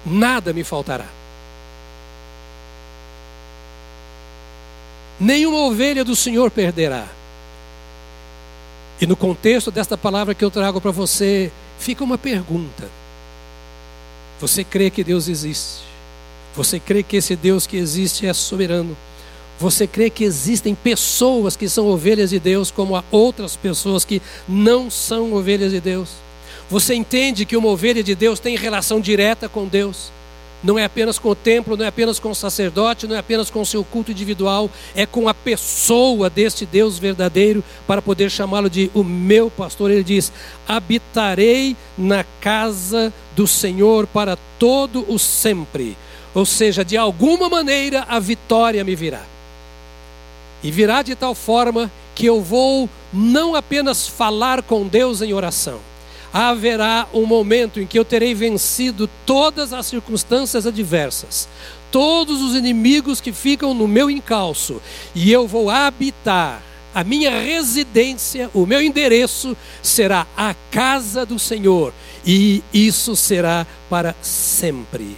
Nada 0.05 0.51
me 0.53 0.63
faltará. 0.63 1.07
nenhuma 5.23 5.59
ovelha 5.59 6.03
do 6.03 6.15
Senhor 6.15 6.51
perderá. 6.51 7.07
E 8.99 9.07
no 9.07 9.15
contexto 9.15 9.71
desta 9.71 9.97
palavra 9.97 10.35
que 10.35 10.43
eu 10.43 10.51
trago 10.51 10.79
para 10.79 10.91
você, 10.91 11.51
fica 11.79 12.03
uma 12.03 12.17
pergunta: 12.17 12.89
Você 14.39 14.63
crê 14.63 14.89
que 14.89 15.03
Deus 15.03 15.27
existe? 15.27 15.83
Você 16.55 16.79
crê 16.79 17.01
que 17.01 17.17
esse 17.17 17.35
Deus 17.35 17.65
que 17.65 17.77
existe 17.77 18.27
é 18.27 18.33
soberano? 18.33 18.95
Você 19.59 19.87
crê 19.87 20.09
que 20.09 20.23
existem 20.23 20.75
pessoas 20.75 21.55
que 21.55 21.69
são 21.69 21.87
ovelhas 21.87 22.31
de 22.31 22.39
Deus, 22.39 22.71
como 22.71 22.95
há 22.95 23.03
outras 23.11 23.55
pessoas 23.55 24.03
que 24.03 24.21
não 24.47 24.89
são 24.89 25.33
ovelhas 25.33 25.71
de 25.71 25.79
Deus? 25.79 26.09
Você 26.69 26.95
entende 26.95 27.45
que 27.45 27.55
uma 27.55 27.69
ovelha 27.69 28.03
de 28.03 28.15
Deus 28.15 28.39
tem 28.39 28.57
relação 28.57 28.99
direta 28.99 29.47
com 29.47 29.67
Deus? 29.67 30.11
Não 30.63 30.79
é 30.79 30.85
apenas 30.85 31.19
com 31.19 31.29
o 31.29 31.35
templo, 31.35 31.75
não 31.75 31.83
é 31.83 31.89
apenas 31.89 32.19
com 32.19 32.31
o 32.31 32.35
sacerdote, 32.35 33.05
não 33.05 33.17
é 33.17 33.19
apenas 33.19 33.49
com 33.49 33.59
o 33.59 33.65
seu 33.65 33.83
culto 33.83 34.11
individual, 34.11 34.71
é 34.95 35.05
com 35.05 35.27
a 35.27 35.33
pessoa 35.33 36.29
deste 36.29 36.65
Deus 36.65 36.97
verdadeiro 36.97 37.61
para 37.85 38.01
poder 38.01 38.31
chamá-lo 38.31 38.69
de 38.69 38.89
o 38.93 39.03
meu 39.03 39.51
pastor. 39.51 39.91
Ele 39.91 40.05
diz: 40.05 40.31
habitarei 40.65 41.75
na 41.97 42.23
casa 42.39 43.11
do 43.35 43.45
Senhor 43.45 44.07
para 44.07 44.37
todo 44.57 45.05
o 45.11 45.19
sempre. 45.19 45.97
Ou 46.33 46.45
seja, 46.45 46.83
de 46.83 46.95
alguma 46.95 47.49
maneira 47.49 48.05
a 48.07 48.17
vitória 48.19 48.83
me 48.85 48.95
virá. 48.95 49.32
E 50.63 50.71
virá 50.71 51.01
de 51.01 51.13
tal 51.13 51.35
forma 51.35 51.91
que 52.15 52.25
eu 52.25 52.41
vou 52.41 52.89
não 53.11 53.53
apenas 53.53 54.07
falar 54.07 54.63
com 54.63 54.87
Deus 54.87 55.21
em 55.21 55.33
oração, 55.33 55.79
haverá 56.31 57.07
um 57.13 57.25
momento 57.25 57.79
em 57.79 57.85
que 57.85 57.99
eu 57.99 58.05
terei 58.05 58.33
vencido 58.33 59.09
todas 59.25 59.73
as 59.73 59.85
circunstâncias 59.85 60.65
adversas, 60.65 61.47
todos 61.91 62.41
os 62.41 62.55
inimigos 62.55 63.21
que 63.21 63.31
ficam 63.31 63.73
no 63.73 63.87
meu 63.87 64.09
encalço, 64.09 64.81
e 65.13 65.31
eu 65.31 65.47
vou 65.47 65.69
habitar. 65.69 66.61
A 66.95 67.03
minha 67.03 67.39
residência, 67.39 68.51
o 68.53 68.67
meu 68.67 68.79
endereço 68.79 69.57
será 69.81 70.27
a 70.37 70.53
casa 70.69 71.25
do 71.25 71.39
Senhor, 71.39 71.91
e 72.25 72.63
isso 72.71 73.15
será 73.15 73.65
para 73.89 74.15
sempre. 74.21 75.17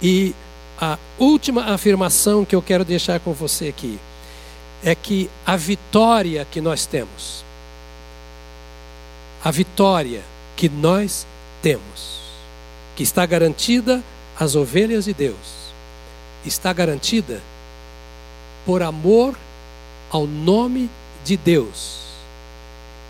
E 0.00 0.34
a 0.78 0.98
última 1.18 1.72
afirmação 1.72 2.44
que 2.44 2.54
eu 2.54 2.60
quero 2.60 2.84
deixar 2.84 3.18
com 3.18 3.32
você 3.32 3.68
aqui 3.68 3.98
é 4.86 4.94
que 4.94 5.28
a 5.44 5.56
vitória 5.56 6.46
que 6.48 6.60
nós 6.60 6.86
temos, 6.86 7.44
a 9.42 9.50
vitória 9.50 10.22
que 10.54 10.68
nós 10.68 11.26
temos, 11.60 12.20
que 12.94 13.02
está 13.02 13.26
garantida 13.26 14.00
às 14.38 14.54
ovelhas 14.54 15.06
de 15.06 15.12
Deus, 15.12 15.72
está 16.44 16.72
garantida 16.72 17.42
por 18.64 18.80
amor 18.80 19.36
ao 20.08 20.24
nome 20.24 20.88
de 21.24 21.36
Deus 21.36 22.02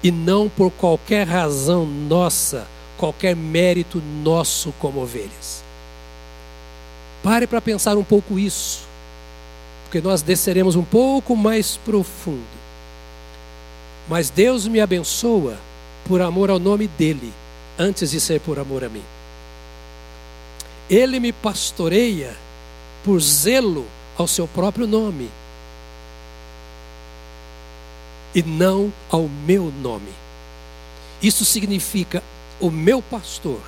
e 0.03 0.11
não 0.11 0.49
por 0.49 0.71
qualquer 0.71 1.29
razão 1.29 1.85
nossa, 1.85 2.67
qualquer 2.97 3.37
mérito 3.37 4.03
nosso 4.25 4.73
como 4.79 5.03
ovelhas. 5.03 5.63
Pare 7.23 7.47
para 7.47 7.61
pensar 7.61 7.99
um 7.99 8.05
pouco 8.05 8.39
isso 8.39 8.86
porque 9.97 10.07
nós 10.07 10.21
desceremos 10.21 10.77
um 10.77 10.85
pouco 10.85 11.35
mais 11.35 11.79
profundo. 11.79 12.45
Mas 14.07 14.29
Deus 14.29 14.69
me 14.69 14.79
abençoa 14.79 15.57
por 16.05 16.21
amor 16.21 16.51
ao 16.51 16.59
nome 16.59 16.87
dEle, 16.87 17.33
antes 17.79 18.11
de 18.11 18.21
ser 18.21 18.41
por 18.41 18.59
amor 18.59 18.85
a 18.85 18.91
mim. 18.91 19.03
Ele 20.91 21.19
me 21.19 21.33
pastoreia 21.33 22.37
por 23.03 23.19
zelo 23.23 23.87
ao 24.19 24.29
seu 24.29 24.47
próprio 24.47 24.87
nome 24.87 25.31
e 28.35 28.43
não 28.43 28.93
ao 29.11 29.27
meu 29.47 29.73
nome. 29.81 30.13
Isso 31.23 31.43
significa 31.43 32.23
o 32.61 32.71
meu 32.71 33.01
pastor, 33.01 33.63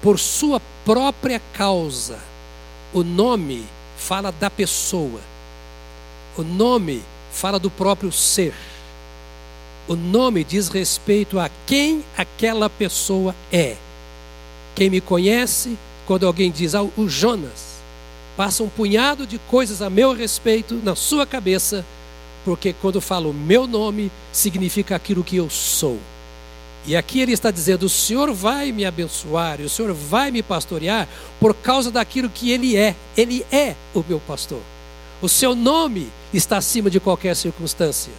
por 0.00 0.20
sua 0.20 0.62
própria 0.84 1.42
causa, 1.52 2.20
o 2.92 3.02
nome 3.02 3.66
fala 4.00 4.32
da 4.32 4.50
pessoa. 4.50 5.20
O 6.36 6.42
nome 6.42 7.02
fala 7.30 7.58
do 7.58 7.70
próprio 7.70 8.10
ser. 8.10 8.54
O 9.86 9.94
nome 9.94 10.42
diz 10.42 10.68
respeito 10.68 11.38
a 11.38 11.50
quem 11.66 12.04
aquela 12.16 12.70
pessoa 12.70 13.34
é. 13.52 13.76
Quem 14.74 14.88
me 14.88 15.00
conhece, 15.00 15.76
quando 16.06 16.26
alguém 16.26 16.50
diz, 16.50 16.74
ah, 16.74 16.82
o 16.82 17.08
Jonas, 17.08 17.80
passa 18.36 18.62
um 18.62 18.68
punhado 18.68 19.26
de 19.26 19.38
coisas 19.38 19.82
a 19.82 19.90
meu 19.90 20.14
respeito 20.14 20.80
na 20.82 20.96
sua 20.96 21.26
cabeça, 21.26 21.84
porque 22.44 22.72
quando 22.72 23.00
falo 23.00 23.34
meu 23.34 23.66
nome, 23.66 24.10
significa 24.32 24.96
aquilo 24.96 25.22
que 25.22 25.36
eu 25.36 25.50
sou. 25.50 25.98
E 26.86 26.96
aqui 26.96 27.20
ele 27.20 27.32
está 27.32 27.50
dizendo: 27.50 27.84
o 27.84 27.88
Senhor 27.88 28.32
vai 28.32 28.72
me 28.72 28.84
abençoar, 28.84 29.60
o 29.60 29.68
Senhor 29.68 29.92
vai 29.92 30.30
me 30.30 30.42
pastorear 30.42 31.08
por 31.38 31.54
causa 31.54 31.90
daquilo 31.90 32.30
que 32.30 32.50
Ele 32.50 32.76
é. 32.76 32.94
Ele 33.16 33.44
é 33.52 33.74
o 33.94 34.04
meu 34.06 34.20
pastor. 34.20 34.60
O 35.20 35.28
seu 35.28 35.54
nome 35.54 36.08
está 36.32 36.56
acima 36.56 36.88
de 36.88 36.98
qualquer 36.98 37.36
circunstância. 37.36 38.12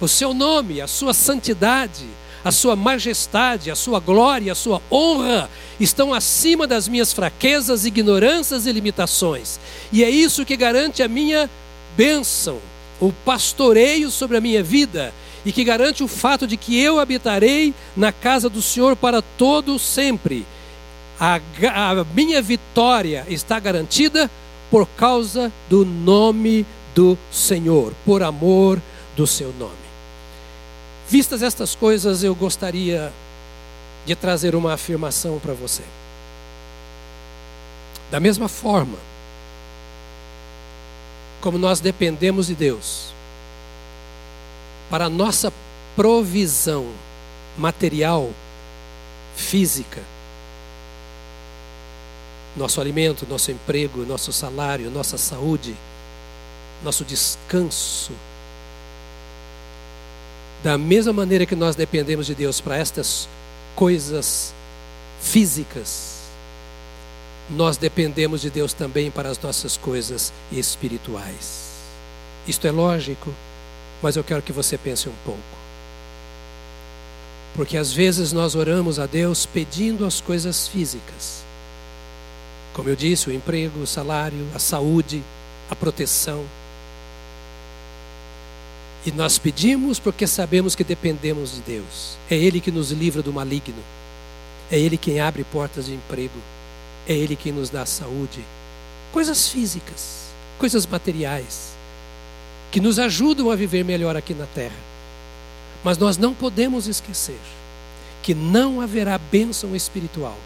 O 0.00 0.06
seu 0.06 0.32
nome, 0.32 0.80
a 0.80 0.86
sua 0.86 1.12
santidade, 1.12 2.06
a 2.44 2.50
sua 2.50 2.74
majestade, 2.74 3.70
a 3.70 3.76
sua 3.76 4.00
glória, 4.00 4.52
a 4.52 4.54
sua 4.54 4.80
honra 4.90 5.48
estão 5.78 6.12
acima 6.12 6.66
das 6.66 6.88
minhas 6.88 7.12
fraquezas, 7.12 7.84
ignorâncias 7.84 8.66
e 8.66 8.72
limitações. 8.72 9.58
E 9.92 10.02
é 10.02 10.10
isso 10.10 10.44
que 10.44 10.56
garante 10.56 11.02
a 11.02 11.08
minha 11.08 11.48
bênção, 11.96 12.58
o 13.00 13.12
pastoreio 13.12 14.10
sobre 14.10 14.36
a 14.36 14.40
minha 14.40 14.62
vida 14.62 15.12
e 15.44 15.52
que 15.52 15.64
garante 15.64 16.02
o 16.02 16.08
fato 16.08 16.46
de 16.46 16.56
que 16.56 16.78
eu 16.78 17.00
habitarei 17.00 17.74
na 17.96 18.12
casa 18.12 18.48
do 18.48 18.62
Senhor 18.62 18.94
para 18.96 19.20
todo 19.20 19.78
sempre. 19.78 20.46
A, 21.18 21.36
a 21.36 22.04
minha 22.14 22.40
vitória 22.40 23.24
está 23.28 23.58
garantida 23.58 24.30
por 24.70 24.86
causa 24.86 25.52
do 25.68 25.84
nome 25.84 26.64
do 26.94 27.18
Senhor, 27.30 27.92
por 28.04 28.22
amor 28.22 28.80
do 29.16 29.26
seu 29.26 29.52
nome. 29.58 29.82
Vistas 31.08 31.42
estas 31.42 31.74
coisas, 31.74 32.22
eu 32.22 32.34
gostaria 32.34 33.12
de 34.06 34.14
trazer 34.14 34.54
uma 34.54 34.72
afirmação 34.72 35.38
para 35.38 35.52
você. 35.52 35.82
Da 38.10 38.18
mesma 38.18 38.48
forma, 38.48 38.98
como 41.40 41.58
nós 41.58 41.80
dependemos 41.80 42.46
de 42.46 42.54
Deus, 42.54 43.12
para 44.92 45.06
a 45.06 45.08
nossa 45.08 45.50
provisão 45.96 46.92
material, 47.56 48.30
física, 49.34 50.02
nosso 52.54 52.78
alimento, 52.78 53.26
nosso 53.26 53.50
emprego, 53.50 54.04
nosso 54.04 54.34
salário, 54.34 54.90
nossa 54.90 55.16
saúde, 55.16 55.74
nosso 56.84 57.06
descanso. 57.06 58.12
Da 60.62 60.76
mesma 60.76 61.14
maneira 61.14 61.46
que 61.46 61.56
nós 61.56 61.74
dependemos 61.74 62.26
de 62.26 62.34
Deus 62.34 62.60
para 62.60 62.76
estas 62.76 63.26
coisas 63.74 64.52
físicas, 65.22 66.18
nós 67.48 67.78
dependemos 67.78 68.42
de 68.42 68.50
Deus 68.50 68.74
também 68.74 69.10
para 69.10 69.30
as 69.30 69.40
nossas 69.40 69.74
coisas 69.78 70.30
espirituais. 70.52 71.70
Isto 72.46 72.66
é 72.66 72.70
lógico? 72.70 73.34
Mas 74.02 74.16
eu 74.16 74.24
quero 74.24 74.42
que 74.42 74.52
você 74.52 74.76
pense 74.76 75.08
um 75.08 75.14
pouco. 75.24 75.40
Porque 77.54 77.76
às 77.76 77.92
vezes 77.92 78.32
nós 78.32 78.54
oramos 78.54 78.98
a 78.98 79.06
Deus 79.06 79.46
pedindo 79.46 80.04
as 80.04 80.20
coisas 80.20 80.66
físicas. 80.66 81.44
Como 82.72 82.88
eu 82.88 82.96
disse, 82.96 83.28
o 83.28 83.32
emprego, 83.32 83.80
o 83.80 83.86
salário, 83.86 84.48
a 84.54 84.58
saúde, 84.58 85.22
a 85.70 85.76
proteção. 85.76 86.44
E 89.04 89.12
nós 89.12 89.38
pedimos 89.38 89.98
porque 89.98 90.26
sabemos 90.26 90.74
que 90.74 90.82
dependemos 90.82 91.52
de 91.54 91.60
Deus. 91.60 92.16
É 92.30 92.34
Ele 92.34 92.60
que 92.60 92.70
nos 92.72 92.90
livra 92.90 93.22
do 93.22 93.32
maligno. 93.32 93.82
É 94.70 94.78
Ele 94.78 94.96
quem 94.96 95.20
abre 95.20 95.44
portas 95.44 95.86
de 95.86 95.94
emprego. 95.94 96.40
É 97.06 97.12
Ele 97.12 97.36
quem 97.36 97.52
nos 97.52 97.68
dá 97.68 97.84
saúde. 97.84 98.42
Coisas 99.12 99.48
físicas, 99.48 100.30
coisas 100.58 100.86
materiais 100.86 101.71
que 102.72 102.80
nos 102.80 102.98
ajudam 102.98 103.50
a 103.50 103.54
viver 103.54 103.84
melhor 103.84 104.16
aqui 104.16 104.32
na 104.32 104.46
terra. 104.46 104.74
Mas 105.84 105.98
nós 105.98 106.16
não 106.16 106.32
podemos 106.32 106.88
esquecer 106.88 107.38
que 108.22 108.34
não 108.34 108.80
haverá 108.80 109.18
bênção 109.18 109.76
espiritual 109.76 110.38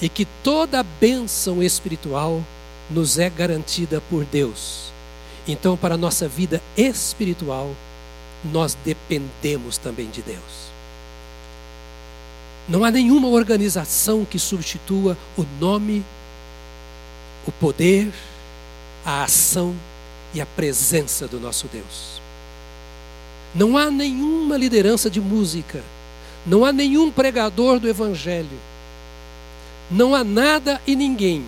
e 0.00 0.08
que 0.08 0.24
toda 0.44 0.82
bênção 0.82 1.60
espiritual 1.60 2.40
nos 2.88 3.18
é 3.18 3.28
garantida 3.28 4.00
por 4.08 4.24
Deus. 4.24 4.92
Então, 5.46 5.76
para 5.76 5.96
a 5.96 5.98
nossa 5.98 6.28
vida 6.28 6.62
espiritual, 6.76 7.74
nós 8.44 8.76
dependemos 8.84 9.76
também 9.76 10.08
de 10.08 10.22
Deus. 10.22 10.70
Não 12.68 12.84
há 12.84 12.92
nenhuma 12.92 13.26
organização 13.26 14.24
que 14.24 14.38
substitua 14.38 15.18
o 15.36 15.44
nome, 15.58 16.04
o 17.44 17.50
poder, 17.50 18.12
a 19.04 19.24
ação 19.24 19.74
e 20.34 20.40
a 20.40 20.46
presença 20.46 21.26
do 21.26 21.40
nosso 21.40 21.68
Deus. 21.68 22.20
Não 23.54 23.76
há 23.76 23.90
nenhuma 23.90 24.56
liderança 24.56 25.10
de 25.10 25.20
música, 25.20 25.82
não 26.46 26.64
há 26.64 26.72
nenhum 26.72 27.10
pregador 27.10 27.80
do 27.80 27.88
Evangelho, 27.88 28.58
não 29.90 30.14
há 30.14 30.22
nada 30.22 30.80
e 30.86 30.94
ninguém 30.94 31.44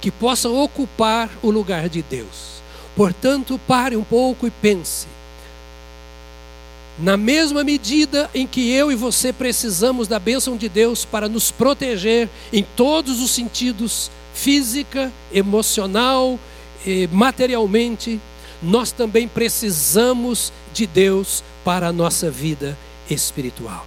que 0.00 0.10
possa 0.10 0.48
ocupar 0.48 1.30
o 1.42 1.50
lugar 1.50 1.88
de 1.88 2.02
Deus. 2.02 2.60
Portanto, 2.96 3.60
pare 3.66 3.96
um 3.96 4.04
pouco 4.04 4.46
e 4.46 4.50
pense. 4.50 5.06
Na 6.98 7.16
mesma 7.16 7.62
medida 7.62 8.28
em 8.34 8.46
que 8.46 8.70
eu 8.70 8.90
e 8.90 8.94
você 8.94 9.32
precisamos 9.32 10.08
da 10.08 10.18
bênção 10.18 10.56
de 10.56 10.68
Deus 10.68 11.04
para 11.04 11.28
nos 11.28 11.50
proteger 11.50 12.28
em 12.52 12.62
todos 12.62 13.22
os 13.22 13.30
sentidos 13.30 14.10
física, 14.34 15.12
emocional, 15.32 16.38
materialmente, 17.10 18.20
nós 18.62 18.92
também 18.92 19.26
precisamos 19.26 20.52
de 20.72 20.86
Deus 20.86 21.42
para 21.64 21.88
a 21.88 21.92
nossa 21.92 22.30
vida 22.30 22.76
espiritual. 23.08 23.86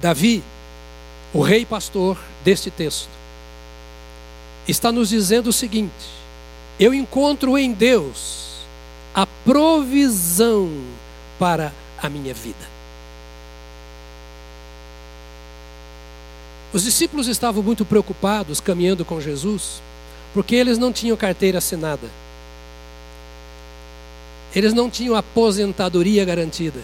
Davi, 0.00 0.42
o 1.32 1.40
rei 1.40 1.64
pastor 1.64 2.18
deste 2.44 2.70
texto, 2.70 3.08
está 4.66 4.90
nos 4.90 5.08
dizendo 5.08 5.48
o 5.48 5.52
seguinte: 5.52 5.92
eu 6.78 6.92
encontro 6.92 7.56
em 7.56 7.72
Deus 7.72 8.42
a 9.14 9.26
provisão 9.26 10.70
para 11.38 11.72
a 11.98 12.08
minha 12.08 12.34
vida. 12.34 12.72
Os 16.72 16.84
discípulos 16.84 17.28
estavam 17.28 17.62
muito 17.62 17.84
preocupados 17.84 18.58
caminhando 18.58 19.04
com 19.04 19.20
Jesus, 19.20 19.82
porque 20.32 20.54
eles 20.54 20.78
não 20.78 20.92
tinham 20.92 21.16
carteira 21.16 21.58
assinada. 21.58 22.08
Eles 24.54 24.74
não 24.74 24.90
tinham 24.90 25.14
aposentadoria 25.14 26.24
garantida. 26.24 26.80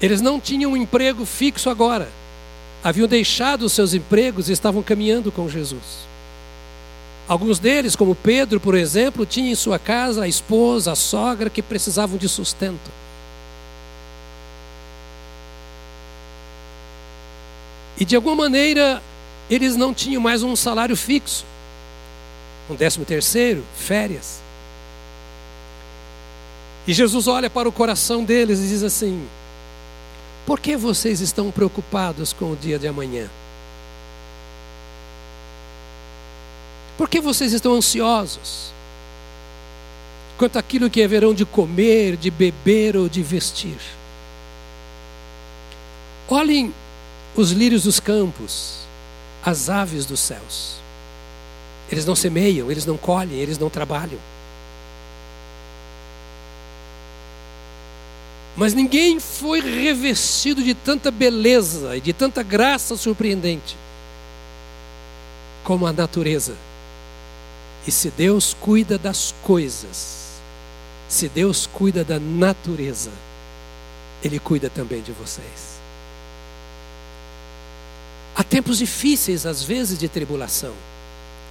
Eles 0.00 0.20
não 0.20 0.40
tinham 0.40 0.72
um 0.72 0.76
emprego 0.76 1.24
fixo 1.24 1.70
agora. 1.70 2.10
Haviam 2.82 3.06
deixado 3.06 3.62
os 3.64 3.72
seus 3.72 3.92
empregos 3.92 4.48
e 4.48 4.52
estavam 4.52 4.82
caminhando 4.82 5.30
com 5.30 5.48
Jesus. 5.48 6.08
Alguns 7.28 7.58
deles, 7.58 7.94
como 7.94 8.14
Pedro, 8.14 8.58
por 8.58 8.74
exemplo, 8.74 9.26
tinham 9.26 9.52
em 9.52 9.54
sua 9.54 9.78
casa 9.78 10.24
a 10.24 10.28
esposa, 10.28 10.92
a 10.92 10.96
sogra 10.96 11.48
que 11.48 11.62
precisavam 11.62 12.18
de 12.18 12.28
sustento. 12.28 12.90
E 18.00 18.04
de 18.04 18.16
alguma 18.16 18.34
maneira, 18.34 19.02
eles 19.50 19.74
não 19.74 19.92
tinham 19.92 20.22
mais 20.22 20.44
um 20.44 20.54
salário 20.54 20.96
fixo. 20.96 21.44
Um 22.70 22.76
décimo 22.76 23.04
terceiro, 23.04 23.64
férias. 23.76 24.40
E 26.86 26.92
Jesus 26.92 27.26
olha 27.26 27.50
para 27.50 27.68
o 27.68 27.72
coração 27.72 28.24
deles 28.24 28.60
e 28.60 28.68
diz 28.68 28.84
assim: 28.84 29.26
Por 30.46 30.60
que 30.60 30.76
vocês 30.76 31.20
estão 31.20 31.50
preocupados 31.50 32.32
com 32.32 32.52
o 32.52 32.56
dia 32.56 32.78
de 32.78 32.86
amanhã? 32.86 33.28
Por 36.96 37.08
que 37.08 37.20
vocês 37.20 37.52
estão 37.52 37.74
ansiosos 37.74 38.72
quanto 40.38 40.58
àquilo 40.58 40.88
que 40.88 41.02
haverão 41.02 41.34
de 41.34 41.44
comer, 41.44 42.16
de 42.16 42.30
beber 42.30 42.96
ou 42.96 43.08
de 43.08 43.22
vestir? 43.22 43.78
Olhem 46.28 46.72
os 47.34 47.50
lírios 47.50 47.84
dos 47.84 47.98
campos, 47.98 48.80
as 49.44 49.68
aves 49.68 50.06
dos 50.06 50.20
céus. 50.20 50.76
Eles 51.90 52.04
não 52.04 52.14
semeiam, 52.14 52.70
eles 52.70 52.86
não 52.86 52.96
colhem, 52.96 53.38
eles 53.38 53.58
não 53.58 53.68
trabalham. 53.68 54.18
Mas 58.56 58.74
ninguém 58.74 59.18
foi 59.18 59.60
revestido 59.60 60.62
de 60.62 60.74
tanta 60.74 61.10
beleza 61.10 61.96
e 61.96 62.00
de 62.00 62.12
tanta 62.12 62.42
graça 62.42 62.96
surpreendente 62.96 63.76
como 65.64 65.86
a 65.86 65.92
natureza. 65.92 66.54
E 67.86 67.90
se 67.90 68.10
Deus 68.10 68.54
cuida 68.60 68.98
das 68.98 69.34
coisas, 69.42 70.40
se 71.08 71.28
Deus 71.28 71.66
cuida 71.66 72.04
da 72.04 72.18
natureza, 72.18 73.10
Ele 74.22 74.38
cuida 74.38 74.68
também 74.68 75.00
de 75.00 75.12
vocês. 75.12 75.69
Há 78.34 78.42
tempos 78.44 78.78
difíceis, 78.78 79.44
às 79.46 79.62
vezes, 79.62 79.98
de 79.98 80.08
tribulação, 80.08 80.72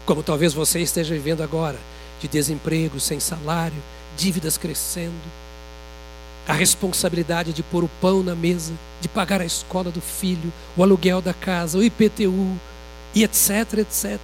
como 0.05 0.23
talvez 0.23 0.53
você 0.53 0.79
esteja 0.79 1.13
vivendo 1.13 1.41
agora, 1.41 1.79
de 2.19 2.27
desemprego, 2.27 2.99
sem 2.99 3.19
salário, 3.19 3.81
dívidas 4.17 4.57
crescendo, 4.57 5.13
a 6.47 6.53
responsabilidade 6.53 7.53
de 7.53 7.61
pôr 7.61 7.83
o 7.83 7.91
pão 8.01 8.23
na 8.23 8.35
mesa, 8.35 8.73
de 8.99 9.07
pagar 9.07 9.39
a 9.39 9.45
escola 9.45 9.91
do 9.91 10.01
filho, 10.01 10.51
o 10.75 10.81
aluguel 10.81 11.21
da 11.21 11.33
casa, 11.33 11.77
o 11.77 11.83
IPTU, 11.83 12.59
e 13.13 13.23
etc, 13.23 13.79
etc. 13.79 14.19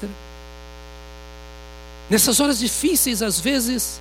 Nessas 2.10 2.40
horas 2.40 2.60
difíceis, 2.60 3.22
às 3.22 3.40
vezes, 3.40 4.00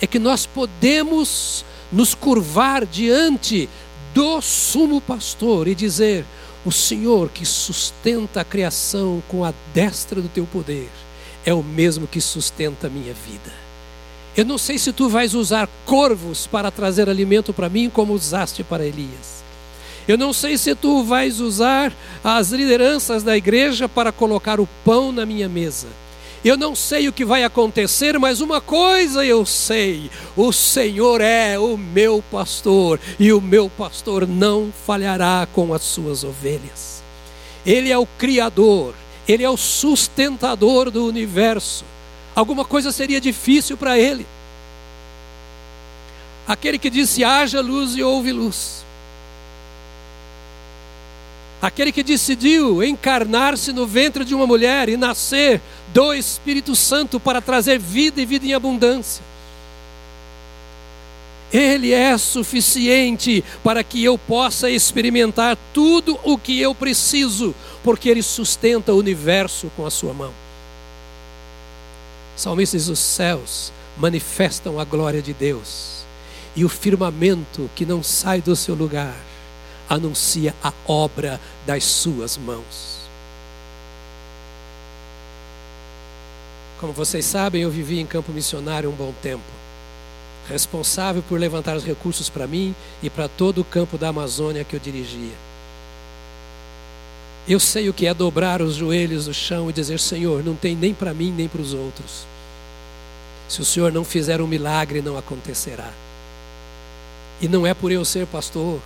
é 0.00 0.06
que 0.06 0.18
nós 0.18 0.46
podemos 0.46 1.64
nos 1.92 2.14
curvar 2.14 2.86
diante 2.86 3.68
do 4.14 4.40
sumo 4.40 5.00
pastor 5.00 5.68
e 5.68 5.74
dizer: 5.74 6.24
o 6.64 6.70
Senhor 6.70 7.30
que 7.30 7.46
sustenta 7.46 8.40
a 8.40 8.44
criação 8.44 9.22
com 9.28 9.44
a 9.44 9.52
destra 9.72 10.20
do 10.20 10.28
teu 10.28 10.46
poder 10.46 10.90
é 11.44 11.54
o 11.54 11.62
mesmo 11.62 12.06
que 12.06 12.20
sustenta 12.20 12.86
a 12.86 12.90
minha 12.90 13.14
vida. 13.14 13.52
Eu 14.36 14.44
não 14.44 14.58
sei 14.58 14.78
se 14.78 14.92
tu 14.92 15.08
vais 15.08 15.34
usar 15.34 15.68
corvos 15.84 16.46
para 16.46 16.70
trazer 16.70 17.08
alimento 17.08 17.52
para 17.52 17.68
mim, 17.68 17.90
como 17.90 18.12
usaste 18.12 18.62
para 18.62 18.86
Elias. 18.86 19.42
Eu 20.06 20.16
não 20.18 20.32
sei 20.32 20.56
se 20.58 20.74
tu 20.74 21.02
vais 21.02 21.40
usar 21.40 21.92
as 22.22 22.50
lideranças 22.50 23.22
da 23.22 23.36
igreja 23.36 23.88
para 23.88 24.12
colocar 24.12 24.60
o 24.60 24.68
pão 24.84 25.12
na 25.12 25.24
minha 25.24 25.48
mesa. 25.48 25.88
Eu 26.44 26.56
não 26.56 26.74
sei 26.74 27.06
o 27.06 27.12
que 27.12 27.24
vai 27.24 27.44
acontecer, 27.44 28.18
mas 28.18 28.40
uma 28.40 28.60
coisa 28.60 29.24
eu 29.24 29.44
sei: 29.44 30.10
o 30.34 30.52
Senhor 30.52 31.20
é 31.20 31.58
o 31.58 31.76
meu 31.76 32.24
pastor, 32.30 32.98
e 33.18 33.32
o 33.32 33.40
meu 33.40 33.68
pastor 33.68 34.26
não 34.26 34.72
falhará 34.86 35.46
com 35.52 35.74
as 35.74 35.82
suas 35.82 36.24
ovelhas. 36.24 37.02
Ele 37.64 37.90
é 37.90 37.98
o 37.98 38.06
Criador, 38.06 38.94
ele 39.28 39.44
é 39.44 39.50
o 39.50 39.56
sustentador 39.56 40.90
do 40.90 41.06
universo. 41.06 41.84
Alguma 42.34 42.64
coisa 42.64 42.90
seria 42.90 43.20
difícil 43.20 43.76
para 43.76 43.98
ele. 43.98 44.26
Aquele 46.48 46.78
que 46.78 46.88
disse: 46.88 47.22
haja 47.22 47.60
luz 47.60 47.94
e 47.96 48.02
houve 48.02 48.32
luz. 48.32 48.84
Aquele 51.60 51.92
que 51.92 52.02
decidiu 52.02 52.82
encarnar-se 52.82 53.70
no 53.70 53.86
ventre 53.86 54.24
de 54.24 54.34
uma 54.34 54.46
mulher 54.46 54.88
e 54.88 54.96
nascer 54.96 55.60
do 55.92 56.14
Espírito 56.14 56.74
Santo 56.76 57.18
para 57.18 57.40
trazer 57.40 57.78
vida 57.78 58.20
e 58.20 58.26
vida 58.26 58.46
em 58.46 58.54
abundância. 58.54 59.22
Ele 61.52 61.92
é 61.92 62.16
suficiente 62.16 63.44
para 63.64 63.82
que 63.82 64.04
eu 64.04 64.16
possa 64.16 64.70
experimentar 64.70 65.58
tudo 65.74 66.18
o 66.22 66.38
que 66.38 66.60
eu 66.60 66.74
preciso, 66.74 67.54
porque 67.82 68.08
Ele 68.08 68.22
sustenta 68.22 68.92
o 68.92 68.98
universo 68.98 69.70
com 69.76 69.84
a 69.84 69.90
sua 69.90 70.14
mão. 70.14 70.32
Salmista 72.36 72.76
diz: 72.76 72.88
os 72.88 73.00
céus 73.00 73.72
manifestam 73.98 74.78
a 74.78 74.84
glória 74.84 75.20
de 75.20 75.32
Deus, 75.32 76.04
e 76.54 76.64
o 76.64 76.68
firmamento 76.68 77.68
que 77.74 77.84
não 77.84 78.00
sai 78.00 78.40
do 78.40 78.54
seu 78.54 78.76
lugar 78.76 79.16
anuncia 79.88 80.54
a 80.62 80.72
obra 80.86 81.40
das 81.66 81.82
suas 81.82 82.36
mãos. 82.36 82.99
Como 86.80 86.94
vocês 86.94 87.26
sabem, 87.26 87.60
eu 87.60 87.70
vivi 87.70 88.00
em 88.00 88.06
campo 88.06 88.32
missionário 88.32 88.88
um 88.88 88.94
bom 88.94 89.12
tempo, 89.22 89.44
responsável 90.48 91.22
por 91.22 91.38
levantar 91.38 91.76
os 91.76 91.84
recursos 91.84 92.30
para 92.30 92.46
mim 92.46 92.74
e 93.02 93.10
para 93.10 93.28
todo 93.28 93.60
o 93.60 93.64
campo 93.64 93.98
da 93.98 94.08
Amazônia 94.08 94.64
que 94.64 94.74
eu 94.74 94.80
dirigia. 94.80 95.34
Eu 97.46 97.60
sei 97.60 97.90
o 97.90 97.92
que 97.92 98.06
é 98.06 98.14
dobrar 98.14 98.62
os 98.62 98.76
joelhos 98.76 99.26
no 99.26 99.34
chão 99.34 99.68
e 99.68 99.74
dizer: 99.74 100.00
Senhor, 100.00 100.42
não 100.42 100.54
tem 100.54 100.74
nem 100.74 100.94
para 100.94 101.12
mim 101.12 101.30
nem 101.30 101.48
para 101.48 101.60
os 101.60 101.74
outros. 101.74 102.24
Se 103.46 103.60
o 103.60 103.64
Senhor 103.64 103.92
não 103.92 104.04
fizer 104.04 104.40
um 104.40 104.46
milagre, 104.46 105.02
não 105.02 105.18
acontecerá. 105.18 105.92
E 107.42 107.48
não 107.48 107.66
é 107.66 107.74
por 107.74 107.92
eu 107.92 108.06
ser 108.06 108.26
pastor, 108.26 108.80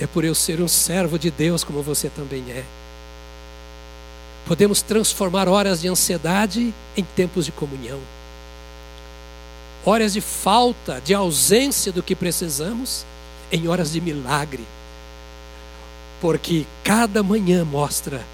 é 0.00 0.08
por 0.08 0.24
eu 0.24 0.34
ser 0.34 0.60
um 0.60 0.68
servo 0.68 1.20
de 1.20 1.30
Deus, 1.30 1.62
como 1.62 1.84
você 1.84 2.08
também 2.08 2.44
é. 2.50 2.64
Podemos 4.46 4.80
transformar 4.82 5.48
horas 5.48 5.80
de 5.80 5.88
ansiedade 5.88 6.72
em 6.96 7.04
tempos 7.04 7.44
de 7.44 7.52
comunhão, 7.52 8.00
horas 9.84 10.12
de 10.14 10.20
falta, 10.20 11.00
de 11.04 11.14
ausência 11.14 11.92
do 11.92 12.02
que 12.02 12.14
precisamos, 12.14 13.04
em 13.52 13.68
horas 13.68 13.92
de 13.92 14.00
milagre, 14.00 14.64
porque 16.20 16.66
cada 16.82 17.22
manhã 17.22 17.64
mostra 17.64 18.24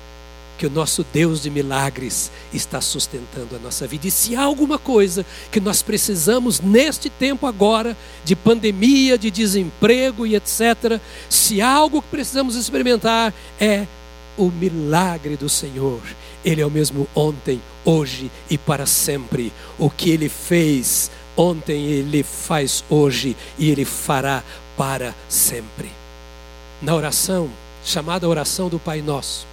que 0.57 0.67
o 0.67 0.71
nosso 0.71 1.05
Deus 1.13 1.43
de 1.43 1.51
milagres 1.51 2.31
está 2.53 2.81
sustentando 2.81 3.57
a 3.57 3.59
nossa 3.59 3.87
vida. 3.87 4.07
E 4.07 4.11
se 4.11 4.37
há 4.37 4.43
alguma 4.43 4.79
coisa 4.79 5.27
que 5.51 5.61
nós 5.61 5.83
precisamos 5.83 6.61
neste 6.61 7.11
tempo 7.11 7.47
agora, 7.47 7.97
de 8.25 8.37
pandemia, 8.37 9.19
de 9.19 9.31
desemprego 9.31 10.27
e 10.27 10.37
etc., 10.37 11.01
se 11.29 11.61
há 11.61 11.71
algo 11.71 12.01
que 12.01 12.09
precisamos 12.09 12.55
experimentar, 12.55 13.35
é 13.59 13.87
o 14.37 14.51
milagre 14.51 15.37
do 15.37 15.49
Senhor. 15.49 16.01
Ele 16.45 16.61
é 16.61 16.67
o 16.67 16.71
mesmo 16.71 17.09
ontem, 17.15 17.61
hoje 17.85 18.31
e 18.51 18.59
para 18.59 18.87
sempre. 18.87 19.53
O 19.79 19.89
que 19.89 20.11
ele 20.11 20.29
fez 20.29 21.11
ontem, 21.37 21.87
ele 21.87 22.23
faz 22.23 22.85
hoje 22.89 23.37
e 23.59 23.71
ele 23.71 23.85
fará 23.85 24.43
para 24.77 25.15
sempre. 25.29 25.91
Na 26.83 26.95
oração, 26.95 27.51
chamada 27.85 28.29
oração 28.29 28.69
do 28.69 28.79
Pai 28.79 29.01
Nosso, 29.01 29.47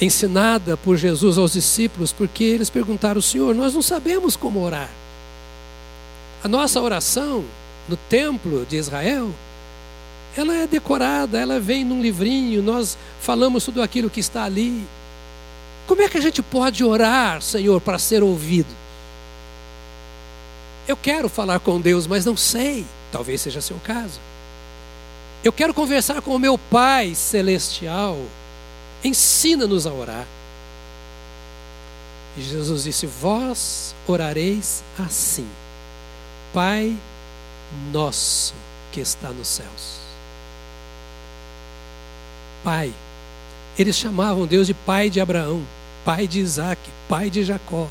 ensinada 0.00 0.76
por 0.76 0.96
Jesus 0.96 1.38
aos 1.38 1.52
discípulos, 1.52 2.12
porque 2.12 2.44
eles 2.44 2.70
perguntaram: 2.70 3.20
Senhor, 3.20 3.54
nós 3.54 3.74
não 3.74 3.82
sabemos 3.82 4.36
como 4.36 4.62
orar. 4.62 4.90
A 6.42 6.48
nossa 6.48 6.80
oração 6.80 7.44
no 7.88 7.96
templo 7.96 8.66
de 8.66 8.76
Israel, 8.76 9.30
ela 10.36 10.54
é 10.54 10.66
decorada, 10.66 11.38
ela 11.38 11.60
vem 11.60 11.84
num 11.84 12.00
livrinho, 12.00 12.62
nós 12.62 12.96
falamos 13.20 13.64
tudo 13.64 13.82
aquilo 13.82 14.10
que 14.10 14.20
está 14.20 14.44
ali. 14.44 14.86
Como 15.86 16.00
é 16.00 16.08
que 16.08 16.16
a 16.16 16.20
gente 16.20 16.42
pode 16.42 16.84
orar, 16.84 17.42
Senhor, 17.42 17.80
para 17.80 17.98
ser 17.98 18.22
ouvido? 18.22 18.74
Eu 20.86 20.96
quero 20.96 21.28
falar 21.28 21.60
com 21.60 21.80
Deus, 21.80 22.06
mas 22.06 22.24
não 22.24 22.36
sei. 22.36 22.84
Talvez 23.10 23.40
seja 23.40 23.60
seu 23.60 23.78
caso. 23.84 24.18
Eu 25.44 25.52
quero 25.52 25.74
conversar 25.74 26.22
com 26.22 26.34
o 26.34 26.38
meu 26.38 26.56
Pai 26.56 27.14
celestial. 27.14 28.18
Ensina-nos 29.04 29.86
a 29.86 29.92
orar. 29.92 30.26
E 32.36 32.42
Jesus 32.42 32.84
disse: 32.84 33.06
Vós 33.06 33.94
orareis 34.06 34.82
assim, 34.98 35.46
Pai 36.52 36.96
nosso 37.92 38.54
que 38.90 39.00
está 39.00 39.30
nos 39.30 39.48
céus. 39.48 40.01
Pai. 42.62 42.92
Eles 43.78 43.96
chamavam 43.96 44.46
Deus 44.46 44.66
de 44.66 44.74
Pai 44.74 45.08
de 45.08 45.20
Abraão, 45.20 45.62
Pai 46.04 46.26
de 46.26 46.40
Isaac, 46.40 46.80
Pai 47.08 47.30
de 47.30 47.42
Jacó. 47.42 47.88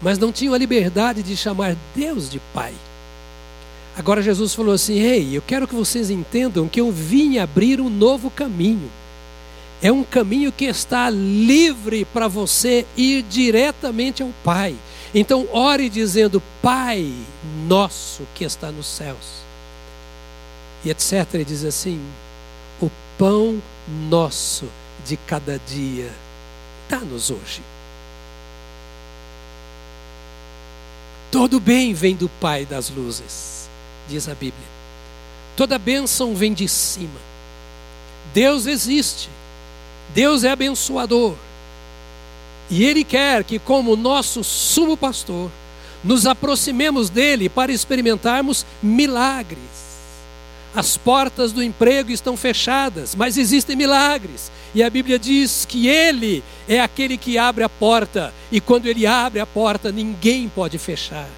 Mas 0.00 0.18
não 0.18 0.30
tinham 0.30 0.54
a 0.54 0.58
liberdade 0.58 1.22
de 1.22 1.36
chamar 1.36 1.74
Deus 1.94 2.28
de 2.28 2.38
Pai. 2.52 2.74
Agora 3.96 4.22
Jesus 4.22 4.54
falou 4.54 4.74
assim: 4.74 4.98
Ei, 4.98 5.36
eu 5.36 5.42
quero 5.42 5.66
que 5.66 5.74
vocês 5.74 6.10
entendam 6.10 6.68
que 6.68 6.80
eu 6.80 6.92
vim 6.92 7.38
abrir 7.38 7.80
um 7.80 7.88
novo 7.88 8.30
caminho. 8.30 8.90
É 9.82 9.90
um 9.90 10.02
caminho 10.02 10.52
que 10.52 10.64
está 10.64 11.10
livre 11.10 12.04
para 12.04 12.28
você 12.28 12.86
ir 12.96 13.22
diretamente 13.22 14.22
ao 14.22 14.30
Pai. 14.44 14.76
Então, 15.14 15.48
ore 15.50 15.88
dizendo: 15.88 16.42
Pai 16.60 17.10
nosso 17.66 18.24
que 18.34 18.44
está 18.44 18.70
nos 18.70 18.86
céus. 18.86 19.46
E 20.84 20.90
etc. 20.90 21.26
Ele 21.32 21.44
diz 21.44 21.64
assim: 21.64 21.98
pão 23.18 23.60
nosso 24.08 24.66
de 25.04 25.16
cada 25.16 25.58
dia 25.66 26.12
dá-nos 26.88 27.30
hoje. 27.30 27.62
Todo 31.30 31.58
bem 31.60 31.92
vem 31.92 32.14
do 32.14 32.28
Pai 32.28 32.64
das 32.64 32.88
luzes, 32.88 33.68
diz 34.08 34.28
a 34.28 34.34
Bíblia. 34.34 34.66
Toda 35.56 35.78
bênção 35.78 36.34
vem 36.34 36.52
de 36.52 36.68
cima. 36.68 37.20
Deus 38.32 38.66
existe. 38.66 39.28
Deus 40.14 40.44
é 40.44 40.50
abençoador. 40.50 41.34
E 42.70 42.84
Ele 42.84 43.04
quer 43.04 43.44
que, 43.44 43.58
como 43.58 43.96
nosso 43.96 44.42
sumo 44.44 44.96
pastor, 44.96 45.50
nos 46.02 46.26
aproximemos 46.26 47.08
dele 47.10 47.48
para 47.48 47.72
experimentarmos 47.72 48.66
milagres. 48.82 49.75
As 50.76 50.94
portas 50.94 51.52
do 51.52 51.62
emprego 51.62 52.10
estão 52.10 52.36
fechadas, 52.36 53.14
mas 53.14 53.38
existem 53.38 53.74
milagres. 53.74 54.52
E 54.74 54.82
a 54.82 54.90
Bíblia 54.90 55.18
diz 55.18 55.64
que 55.66 55.88
Ele 55.88 56.44
é 56.68 56.80
aquele 56.80 57.16
que 57.16 57.38
abre 57.38 57.64
a 57.64 57.68
porta, 57.68 58.34
e 58.52 58.60
quando 58.60 58.84
Ele 58.84 59.06
abre 59.06 59.40
a 59.40 59.46
porta, 59.46 59.90
ninguém 59.90 60.50
pode 60.50 60.76
fechar. 60.76 61.30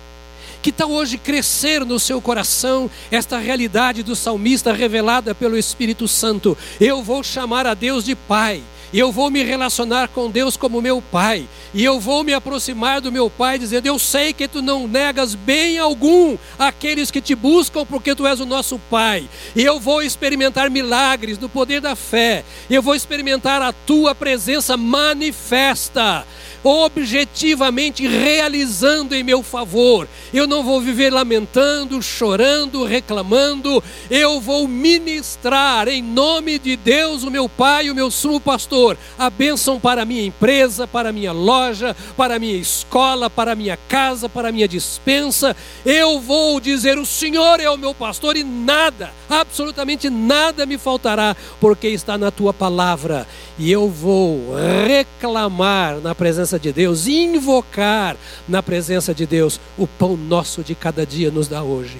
Que 0.61 0.73
tal 0.73 0.91
hoje 0.91 1.17
crescer 1.17 1.85
no 1.85 2.01
seu 2.01 2.21
coração 2.21 2.91
esta 3.13 3.39
realidade 3.39 4.03
do 4.03 4.17
salmista 4.17 4.73
revelada 4.73 5.37
pelo 5.37 5.57
Espírito 5.57 6.09
Santo? 6.09 6.59
Eu 6.81 7.01
vou 7.01 7.23
chamar 7.23 7.65
a 7.65 7.75
Deus 7.75 8.05
de 8.05 8.17
Pai 8.17 8.61
e 8.93 8.99
eu 8.99 9.13
vou 9.13 9.31
me 9.31 9.43
relacionar 9.43 10.09
com 10.09 10.31
Deus 10.31 10.57
como 10.57 10.81
meu 10.81 11.03
Pai, 11.03 11.47
e 11.75 11.85
eu 11.85 12.01
vou 12.01 12.25
me 12.25 12.33
aproximar 12.33 13.01
do 13.01 13.13
meu 13.13 13.29
Pai, 13.29 13.59
dizendo: 13.59 13.87
Eu 13.87 13.99
sei 13.99 14.33
que 14.33 14.49
tu 14.49 14.63
não 14.63 14.89
negas 14.89 15.35
bem 15.35 15.79
algum 15.79 16.37
aqueles 16.59 17.11
que 17.11 17.21
te 17.21 17.35
buscam, 17.35 17.85
porque 17.85 18.15
tu 18.15 18.27
és 18.27 18.41
o 18.41 18.47
nosso 18.47 18.79
Pai, 18.91 19.29
e 19.55 19.63
eu 19.63 19.79
vou 19.79 20.03
experimentar 20.03 20.71
milagres 20.71 21.39
no 21.39 21.49
poder 21.49 21.81
da 21.81 21.95
fé, 21.95 22.45
eu 22.71 22.83
vou 22.83 22.95
experimentar 22.95 23.61
a 23.63 23.73
tua 23.73 24.15
presença 24.15 24.77
manifesta 24.77 26.27
objetivamente 26.63 28.07
realizando 28.07 29.15
em 29.15 29.23
meu 29.23 29.43
favor. 29.43 30.09
Eu 30.33 30.47
não 30.47 30.63
vou 30.63 30.81
viver 30.81 31.11
lamentando, 31.11 32.03
chorando, 32.03 32.85
reclamando. 32.85 33.83
Eu 34.11 34.41
vou 34.41 34.67
ministrar 34.67 35.89
em 35.89 36.03
nome 36.03 36.59
de 36.59 36.77
Deus, 36.77 37.23
o 37.23 37.31
meu 37.31 37.49
Pai, 37.49 37.91
o 37.91 37.95
meu 37.95 38.11
sumo 38.11 38.41
pastor, 38.41 38.78
a 39.19 39.31
bênção 39.31 39.81
para 39.81 40.03
a 40.03 40.05
minha 40.05 40.25
empresa, 40.25 40.87
para 40.87 41.09
a 41.09 41.13
minha 41.13 41.33
loja, 41.33 41.97
para 42.17 42.37
a 42.37 42.39
minha 42.39 42.57
escola, 42.57 43.29
para 43.29 43.53
a 43.53 43.55
minha 43.55 43.77
casa, 43.89 44.29
para 44.29 44.49
a 44.49 44.53
minha 44.53 44.69
dispensa. 44.69 45.57
Eu 45.85 46.21
vou 46.21 46.61
dizer: 46.61 46.99
O 46.99 47.07
Senhor 47.07 47.61
é 47.61 47.69
o 47.69 47.77
meu 47.77 47.95
pastor 47.95 48.37
e 48.37 48.45
nada, 48.45 49.13
absolutamente 49.29 50.09
nada 50.11 50.67
me 50.67 50.79
faltará, 50.79 51.37
porque 51.61 51.89
está 51.89 52.17
na 52.17 52.31
tua 52.31 52.53
palavra. 52.53 53.27
E 53.59 53.73
eu 53.73 53.89
vou 53.89 54.55
reclamar 54.87 55.97
na 55.97 56.15
presença 56.15 56.59
de 56.59 56.73
Deus, 56.73 57.07
invocar 57.07 58.17
na 58.49 58.63
presença 58.63 59.13
de 59.13 59.27
Deus 59.27 59.61
o 59.77 59.87
pão 59.87 60.17
nosso 60.17 60.63
de 60.63 60.75
cada 60.75 61.05
dia 61.05 61.31
nos 61.31 61.49
dá 61.49 61.63
hoje. 61.63 61.99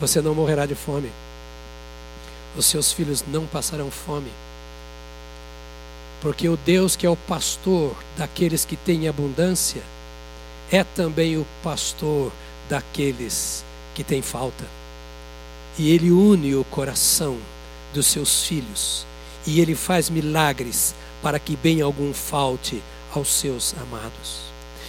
Você 0.00 0.20
não 0.22 0.34
morrerá 0.34 0.64
de 0.64 0.74
fome. 0.74 1.10
Os 2.56 2.66
seus 2.66 2.92
filhos 2.92 3.24
não 3.28 3.46
passarão 3.46 3.90
fome. 3.90 4.30
Porque 6.20 6.48
o 6.48 6.56
Deus 6.56 6.96
que 6.96 7.06
é 7.06 7.10
o 7.10 7.16
pastor 7.16 7.96
daqueles 8.16 8.64
que 8.64 8.76
têm 8.76 9.08
abundância, 9.08 9.82
é 10.70 10.84
também 10.84 11.36
o 11.36 11.46
pastor 11.62 12.30
daqueles 12.68 13.64
que 13.94 14.04
têm 14.04 14.22
falta. 14.22 14.64
E 15.78 15.90
ele 15.90 16.10
une 16.10 16.54
o 16.54 16.64
coração 16.64 17.38
dos 17.92 18.06
seus 18.06 18.44
filhos 18.44 19.06
e 19.46 19.60
ele 19.60 19.74
faz 19.74 20.10
milagres 20.10 20.94
para 21.22 21.38
que 21.38 21.56
bem 21.56 21.80
algum 21.80 22.12
falte 22.12 22.82
aos 23.12 23.28
seus 23.28 23.74
amados. 23.80 24.40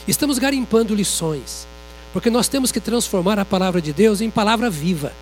Estamos 0.08 0.38
garimpando 0.38 0.96
lições, 0.96 1.68
porque 2.14 2.30
nós 2.30 2.48
temos 2.48 2.72
que 2.72 2.80
transformar 2.80 3.40
a 3.40 3.46
palavra 3.46 3.82
de 3.82 3.94
Deus 3.94 4.22
em 4.22 4.30
palavra 4.30 4.70
viva, 4.70 5.14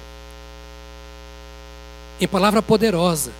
em 2.19 2.27
palavra 2.27 2.61
poderosa, 2.61 3.31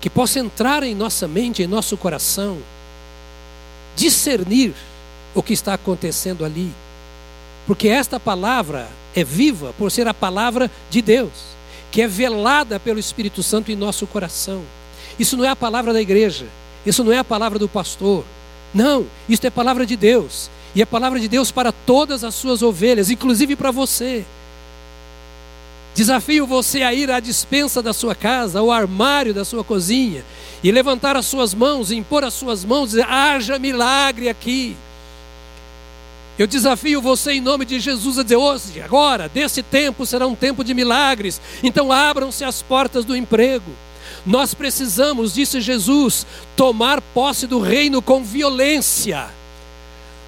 que 0.00 0.10
possa 0.10 0.40
entrar 0.40 0.82
em 0.82 0.94
nossa 0.94 1.28
mente, 1.28 1.62
em 1.62 1.66
nosso 1.66 1.96
coração, 1.96 2.58
discernir 3.94 4.74
o 5.34 5.42
que 5.42 5.52
está 5.52 5.74
acontecendo 5.74 6.44
ali, 6.44 6.72
porque 7.66 7.88
esta 7.88 8.18
palavra 8.18 8.88
é 9.14 9.22
viva 9.22 9.74
por 9.78 9.90
ser 9.90 10.08
a 10.08 10.14
palavra 10.14 10.70
de 10.90 11.02
Deus, 11.02 11.32
que 11.90 12.02
é 12.02 12.08
velada 12.08 12.80
pelo 12.80 12.98
Espírito 12.98 13.42
Santo 13.42 13.70
em 13.70 13.76
nosso 13.76 14.06
coração. 14.06 14.62
Isso 15.18 15.36
não 15.36 15.44
é 15.44 15.48
a 15.48 15.56
palavra 15.56 15.92
da 15.92 16.00
igreja, 16.00 16.46
isso 16.84 17.04
não 17.04 17.12
é 17.12 17.18
a 17.18 17.24
palavra 17.24 17.58
do 17.58 17.68
pastor. 17.68 18.24
Não, 18.74 19.06
isso 19.28 19.46
é 19.46 19.50
palavra 19.50 19.84
de 19.84 19.96
Deus. 19.96 20.50
E 20.74 20.80
é 20.80 20.86
palavra 20.86 21.20
de 21.20 21.28
Deus 21.28 21.50
para 21.50 21.70
todas 21.70 22.24
as 22.24 22.34
suas 22.34 22.62
ovelhas, 22.62 23.10
inclusive 23.10 23.54
para 23.54 23.70
você. 23.70 24.24
Desafio 25.94 26.46
você 26.46 26.82
a 26.82 26.94
ir 26.94 27.10
à 27.10 27.20
dispensa 27.20 27.82
da 27.82 27.92
sua 27.92 28.14
casa, 28.14 28.60
ao 28.60 28.70
armário 28.70 29.34
da 29.34 29.44
sua 29.44 29.62
cozinha, 29.62 30.24
e 30.62 30.72
levantar 30.72 31.16
as 31.16 31.26
suas 31.26 31.52
mãos, 31.52 31.90
e 31.90 31.96
impor 31.96 32.24
as 32.24 32.34
suas 32.34 32.64
mãos, 32.64 32.86
e 32.86 32.96
dizer: 32.96 33.06
haja 33.08 33.58
milagre 33.58 34.28
aqui. 34.28 34.76
Eu 36.38 36.46
desafio 36.46 37.02
você 37.02 37.32
em 37.32 37.40
nome 37.40 37.64
de 37.64 37.78
Jesus 37.78 38.18
a 38.18 38.22
dizer: 38.22 38.36
hoje, 38.36 38.80
agora, 38.80 39.28
desse 39.28 39.62
tempo 39.62 40.06
será 40.06 40.26
um 40.26 40.34
tempo 40.34 40.64
de 40.64 40.72
milagres. 40.72 41.40
Então 41.62 41.92
abram-se 41.92 42.42
as 42.42 42.62
portas 42.62 43.04
do 43.04 43.14
emprego. 43.14 43.70
Nós 44.24 44.54
precisamos, 44.54 45.34
disse 45.34 45.60
Jesus, 45.60 46.26
tomar 46.56 47.00
posse 47.00 47.46
do 47.46 47.60
reino 47.60 48.00
com 48.00 48.22
violência. 48.22 49.28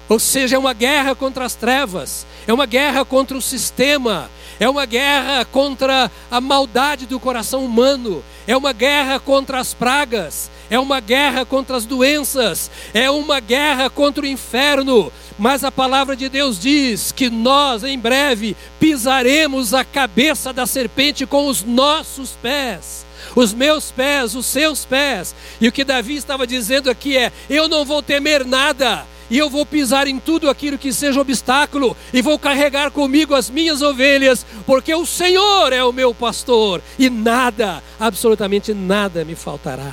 Ou 0.07 0.19
seja, 0.19 0.55
é 0.55 0.59
uma 0.59 0.73
guerra 0.73 1.15
contra 1.15 1.45
as 1.45 1.55
trevas, 1.55 2.27
é 2.45 2.53
uma 2.53 2.65
guerra 2.65 3.03
contra 3.03 3.35
o 3.35 3.41
sistema, 3.41 4.29
é 4.59 4.69
uma 4.69 4.85
guerra 4.85 5.45
contra 5.45 6.11
a 6.29 6.41
maldade 6.41 7.05
do 7.05 7.19
coração 7.19 7.65
humano, 7.65 8.23
é 8.47 8.55
uma 8.55 8.73
guerra 8.73 9.19
contra 9.19 9.59
as 9.59 9.73
pragas, 9.73 10.49
é 10.69 10.79
uma 10.79 10.99
guerra 10.99 11.45
contra 11.45 11.77
as 11.77 11.85
doenças, 11.85 12.71
é 12.93 13.09
uma 13.09 13.39
guerra 13.39 13.89
contra 13.89 14.23
o 14.23 14.27
inferno. 14.27 15.11
Mas 15.37 15.63
a 15.63 15.71
palavra 15.71 16.15
de 16.15 16.29
Deus 16.29 16.57
diz 16.57 17.11
que 17.11 17.29
nós, 17.29 17.83
em 17.83 17.99
breve, 17.99 18.55
pisaremos 18.79 19.73
a 19.73 19.83
cabeça 19.83 20.53
da 20.53 20.65
serpente 20.65 21.25
com 21.25 21.47
os 21.47 21.61
nossos 21.61 22.31
pés. 22.41 23.05
Os 23.35 23.53
meus 23.53 23.91
pés, 23.91 24.33
os 24.33 24.45
seus 24.45 24.85
pés. 24.85 25.35
E 25.59 25.67
o 25.67 25.71
que 25.71 25.83
Davi 25.83 26.15
estava 26.15 26.47
dizendo 26.47 26.89
aqui 26.89 27.17
é: 27.17 27.33
eu 27.49 27.67
não 27.67 27.83
vou 27.83 28.01
temer 28.01 28.45
nada, 28.45 29.05
e 29.29 29.37
eu 29.37 29.49
vou 29.49 29.65
pisar 29.65 30.07
em 30.07 30.19
tudo 30.19 30.49
aquilo 30.49 30.77
que 30.77 30.93
seja 30.93 31.19
obstáculo, 31.19 31.95
e 32.13 32.21
vou 32.21 32.37
carregar 32.37 32.91
comigo 32.91 33.33
as 33.33 33.49
minhas 33.49 33.81
ovelhas, 33.81 34.45
porque 34.65 34.93
o 34.93 35.05
Senhor 35.05 35.73
é 35.73 35.83
o 35.83 35.91
meu 35.91 36.13
pastor, 36.13 36.81
e 36.97 37.09
nada, 37.09 37.81
absolutamente 37.99 38.73
nada 38.73 39.25
me 39.25 39.35
faltará. 39.35 39.91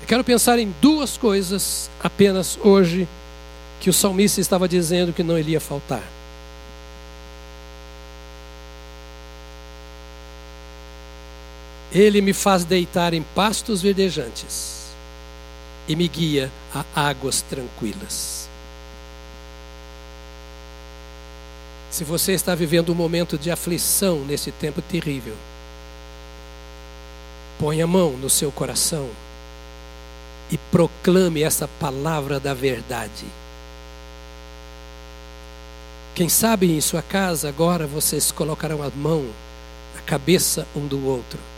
Eu 0.00 0.06
quero 0.06 0.24
pensar 0.24 0.58
em 0.58 0.74
duas 0.80 1.16
coisas 1.16 1.88
apenas 2.02 2.58
hoje 2.62 3.06
que 3.80 3.88
o 3.88 3.92
salmista 3.92 4.40
estava 4.40 4.68
dizendo 4.68 5.12
que 5.12 5.22
não 5.22 5.38
iria 5.38 5.60
faltar. 5.60 6.02
Ele 11.92 12.20
me 12.20 12.32
faz 12.32 12.64
deitar 12.64 13.12
em 13.12 13.22
pastos 13.22 13.82
verdejantes 13.82 14.81
e 15.88 15.96
me 15.96 16.08
guia 16.08 16.50
a 16.74 16.84
águas 16.94 17.42
tranquilas. 17.42 18.48
Se 21.90 22.04
você 22.04 22.32
está 22.32 22.54
vivendo 22.54 22.90
um 22.90 22.94
momento 22.94 23.36
de 23.36 23.50
aflição 23.50 24.20
nesse 24.20 24.50
tempo 24.50 24.80
terrível, 24.80 25.36
põe 27.58 27.82
a 27.82 27.86
mão 27.86 28.12
no 28.12 28.30
seu 28.30 28.50
coração 28.50 29.10
e 30.50 30.56
proclame 30.70 31.42
essa 31.42 31.68
palavra 31.68 32.40
da 32.40 32.54
verdade. 32.54 33.26
Quem 36.14 36.28
sabe 36.28 36.70
em 36.70 36.80
sua 36.80 37.02
casa 37.02 37.48
agora 37.48 37.86
vocês 37.86 38.30
colocarão 38.30 38.82
a 38.82 38.90
mão 38.90 39.26
na 39.94 40.00
cabeça 40.02 40.66
um 40.74 40.86
do 40.86 41.06
outro 41.06 41.51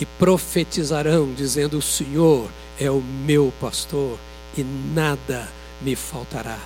e 0.00 0.06
profetizarão, 0.06 1.32
dizendo: 1.32 1.78
O 1.78 1.82
Senhor 1.82 2.48
é 2.78 2.90
o 2.90 3.00
meu 3.00 3.52
pastor 3.60 4.18
e 4.56 4.62
nada 4.62 5.48
me 5.80 5.96
faltará. 5.96 6.58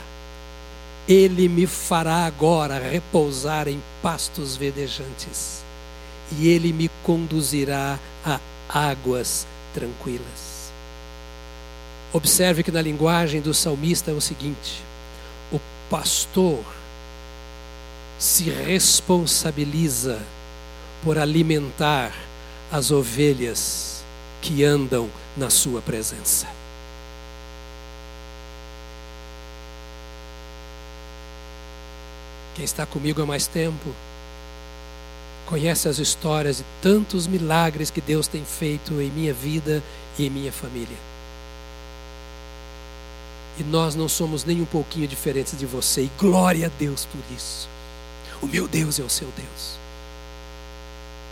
Ele 1.08 1.48
me 1.48 1.66
fará 1.66 2.26
agora 2.26 2.78
repousar 2.78 3.66
em 3.68 3.82
pastos 4.02 4.56
verdejantes 4.56 5.64
e 6.38 6.48
ele 6.48 6.72
me 6.72 6.88
conduzirá 7.02 7.98
a 8.24 8.38
águas 8.68 9.46
tranquilas. 9.74 10.70
Observe 12.12 12.62
que 12.62 12.72
na 12.72 12.82
linguagem 12.82 13.40
do 13.40 13.54
salmista 13.54 14.10
é 14.10 14.14
o 14.14 14.20
seguinte: 14.20 14.82
o 15.52 15.60
pastor 15.88 16.64
se 18.18 18.50
responsabiliza 18.50 20.20
por 21.02 21.18
alimentar 21.18 22.12
as 22.70 22.90
ovelhas 22.90 24.04
que 24.40 24.64
andam 24.64 25.10
na 25.36 25.50
sua 25.50 25.82
presença. 25.82 26.46
Quem 32.54 32.64
está 32.64 32.86
comigo 32.86 33.20
há 33.22 33.26
mais 33.26 33.46
tempo 33.46 33.90
conhece 35.46 35.88
as 35.88 35.98
histórias 35.98 36.58
de 36.58 36.64
tantos 36.80 37.26
milagres 37.26 37.90
que 37.90 38.00
Deus 38.00 38.28
tem 38.28 38.44
feito 38.44 39.00
em 39.00 39.10
minha 39.10 39.34
vida 39.34 39.82
e 40.16 40.26
em 40.26 40.30
minha 40.30 40.52
família. 40.52 40.96
E 43.58 43.64
nós 43.64 43.96
não 43.96 44.08
somos 44.08 44.44
nem 44.44 44.60
um 44.60 44.64
pouquinho 44.64 45.08
diferentes 45.08 45.58
de 45.58 45.66
você, 45.66 46.02
e 46.02 46.10
glória 46.16 46.68
a 46.68 46.70
Deus 46.78 47.04
por 47.04 47.20
isso. 47.34 47.68
O 48.40 48.46
meu 48.46 48.68
Deus 48.68 49.00
é 49.00 49.02
o 49.02 49.10
seu 49.10 49.28
Deus. 49.36 49.79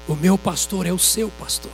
O 0.09 0.17
meu 0.17 0.39
pastor 0.39 0.87
é 0.87 0.93
o 0.93 0.99
seu 0.99 1.31
pastor. 1.39 1.71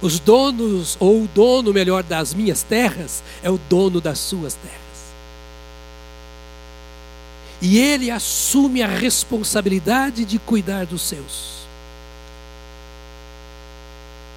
Os 0.00 0.18
donos, 0.18 0.96
ou 0.98 1.22
o 1.22 1.28
dono 1.28 1.72
melhor 1.72 2.02
das 2.02 2.32
minhas 2.32 2.62
terras, 2.62 3.22
é 3.42 3.50
o 3.50 3.58
dono 3.68 4.00
das 4.00 4.18
suas 4.18 4.54
terras. 4.54 4.80
E 7.60 7.78
ele 7.78 8.10
assume 8.10 8.82
a 8.82 8.86
responsabilidade 8.86 10.24
de 10.24 10.38
cuidar 10.38 10.86
dos 10.86 11.02
seus. 11.02 11.64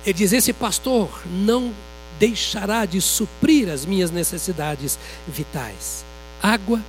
Ele 0.05 0.13
diz: 0.13 0.31
Esse 0.31 0.53
pastor 0.53 1.21
não 1.25 1.73
deixará 2.19 2.85
de 2.85 3.01
suprir 3.01 3.69
as 3.69 3.85
minhas 3.85 4.11
necessidades 4.11 4.97
vitais: 5.27 6.05
água 6.41 6.81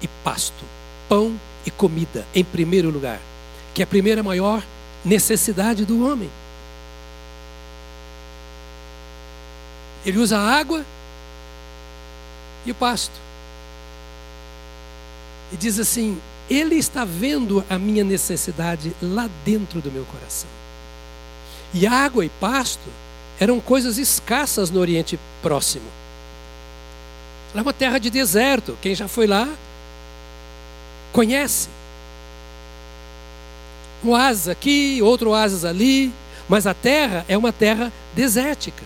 e 0.00 0.08
pasto, 0.22 0.64
pão 1.08 1.32
e 1.32 1.51
comida, 1.70 2.26
em 2.34 2.44
primeiro 2.44 2.90
lugar, 2.90 3.20
que 3.74 3.82
é 3.82 3.84
a 3.84 3.86
primeira 3.86 4.22
maior 4.22 4.62
necessidade 5.04 5.84
do 5.84 6.06
homem. 6.06 6.30
Ele 10.04 10.18
usa 10.18 10.38
a 10.38 10.58
água 10.58 10.84
e 12.66 12.70
o 12.70 12.74
pasto 12.74 13.14
e 15.52 15.56
diz 15.56 15.78
assim: 15.78 16.18
Ele 16.48 16.76
está 16.76 17.04
vendo 17.04 17.64
a 17.68 17.78
minha 17.78 18.02
necessidade 18.02 18.92
lá 19.00 19.28
dentro 19.44 19.80
do 19.80 19.92
meu 19.92 20.04
coração. 20.04 20.48
E 21.74 21.86
água 21.86 22.24
e 22.24 22.28
pasto 22.28 22.88
eram 23.38 23.60
coisas 23.60 23.98
escassas 23.98 24.70
no 24.70 24.80
Oriente 24.80 25.18
Próximo. 25.40 25.86
Lá 27.54 27.60
é 27.60 27.62
uma 27.62 27.72
terra 27.72 27.98
de 27.98 28.10
deserto. 28.10 28.76
Quem 28.80 28.94
já 28.94 29.06
foi 29.06 29.26
lá 29.26 29.48
conhece. 31.12 31.68
Um 34.04 34.10
oásis 34.10 34.48
aqui, 34.48 35.00
outro 35.02 35.30
oásis 35.30 35.64
ali, 35.64 36.12
mas 36.48 36.66
a 36.66 36.74
terra 36.74 37.24
é 37.28 37.38
uma 37.38 37.52
terra 37.52 37.92
desértica. 38.14 38.82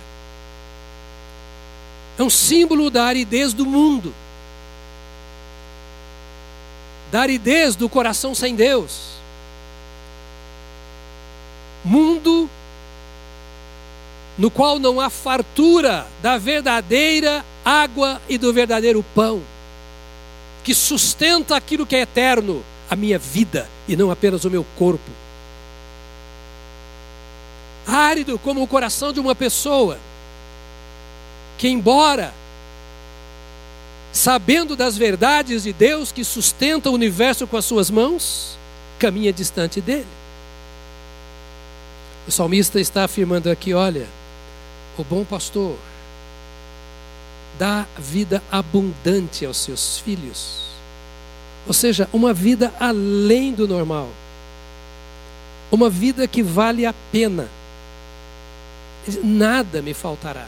É 2.19 2.23
um 2.23 2.31
símbolo 2.31 2.91
da 2.91 3.05
aridez 3.05 3.53
do 3.53 3.65
mundo 3.65 4.12
da 7.11 7.21
aridez 7.21 7.77
do 7.77 7.89
coração 7.89 8.35
sem 8.35 8.55
Deus. 8.55 9.17
Mundo 11.85 12.51
no 14.37 14.51
qual 14.51 14.79
não 14.79 15.01
há 15.01 15.09
fartura 15.09 16.07
da 16.21 16.37
verdadeira 16.37 17.45
água 17.65 18.21
e 18.29 18.37
do 18.37 18.53
verdadeiro 18.53 19.03
pão, 19.15 19.41
que 20.66 20.74
sustenta 20.74 21.55
aquilo 21.55 21.87
que 21.87 21.94
é 21.94 22.00
eterno, 22.00 22.61
a 22.90 22.96
minha 22.96 23.20
vida 23.20 23.70
e 23.87 23.94
não 23.94 24.11
apenas 24.11 24.44
o 24.44 24.50
meu 24.50 24.66
corpo. 24.76 25.09
Árido 27.87 28.37
como 28.37 28.61
o 28.61 28.66
coração 28.66 29.12
de 29.12 29.20
uma 29.20 29.33
pessoa 29.33 29.96
que, 31.57 31.68
embora 31.68 32.35
sabendo 34.12 34.74
das 34.74 34.98
verdades 34.98 35.62
de 35.62 35.72
Deus 35.72 36.11
que 36.11 36.24
sustenta 36.24 36.90
o 36.90 36.94
universo 36.94 37.46
com 37.46 37.57
as 37.57 37.64
suas 37.64 37.88
mãos, 37.88 38.59
caminha 38.98 39.33
distante 39.33 39.81
dele. 39.81 40.09
O 42.26 42.33
salmista 42.33 42.81
está 42.81 43.05
afirmando 43.05 43.48
aqui: 43.48 43.72
olha, 43.72 44.09
o 44.98 45.05
bom 45.05 45.24
pastor 45.24 45.76
dá 47.59 47.87
vida 47.99 48.42
abundante 48.51 49.45
aos 49.45 49.57
seus 49.57 49.98
filhos, 49.98 50.67
ou 51.67 51.73
seja, 51.73 52.09
uma 52.13 52.33
vida 52.33 52.73
além 52.79 53.52
do 53.52 53.67
normal, 53.67 54.09
uma 55.71 55.90
vida 55.90 56.27
que 56.29 56.42
vale 56.42 56.87
a 56.87 56.94
pena, 57.11 57.48
nada 59.23 59.83
me 59.83 59.94
faltará. 59.94 60.46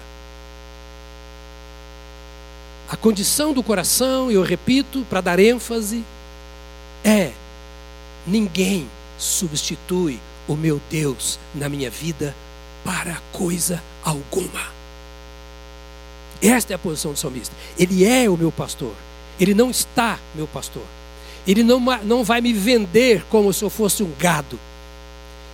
A 2.88 2.96
condição 2.96 3.52
do 3.52 3.62
coração, 3.62 4.30
eu 4.30 4.42
repito 4.42 5.04
para 5.10 5.20
dar 5.20 5.38
ênfase, 5.38 6.02
é: 7.04 7.32
ninguém 8.26 8.88
substitui 9.18 10.18
o 10.46 10.56
meu 10.56 10.80
Deus 10.88 11.38
na 11.54 11.68
minha 11.68 11.90
vida 11.90 12.34
para 12.84 13.20
coisa 13.32 13.82
alguma. 14.02 14.77
Esta 16.40 16.72
é 16.72 16.76
a 16.76 16.78
posição 16.78 17.12
do 17.12 17.18
salmista. 17.18 17.54
Ele 17.78 18.04
é 18.04 18.28
o 18.28 18.36
meu 18.36 18.52
pastor. 18.52 18.92
Ele 19.40 19.54
não 19.54 19.70
está 19.70 20.18
meu 20.34 20.46
pastor. 20.46 20.82
Ele 21.46 21.62
não, 21.62 21.80
não 22.04 22.22
vai 22.22 22.40
me 22.40 22.52
vender 22.52 23.24
como 23.30 23.52
se 23.52 23.64
eu 23.64 23.70
fosse 23.70 24.02
um 24.02 24.12
gado. 24.18 24.58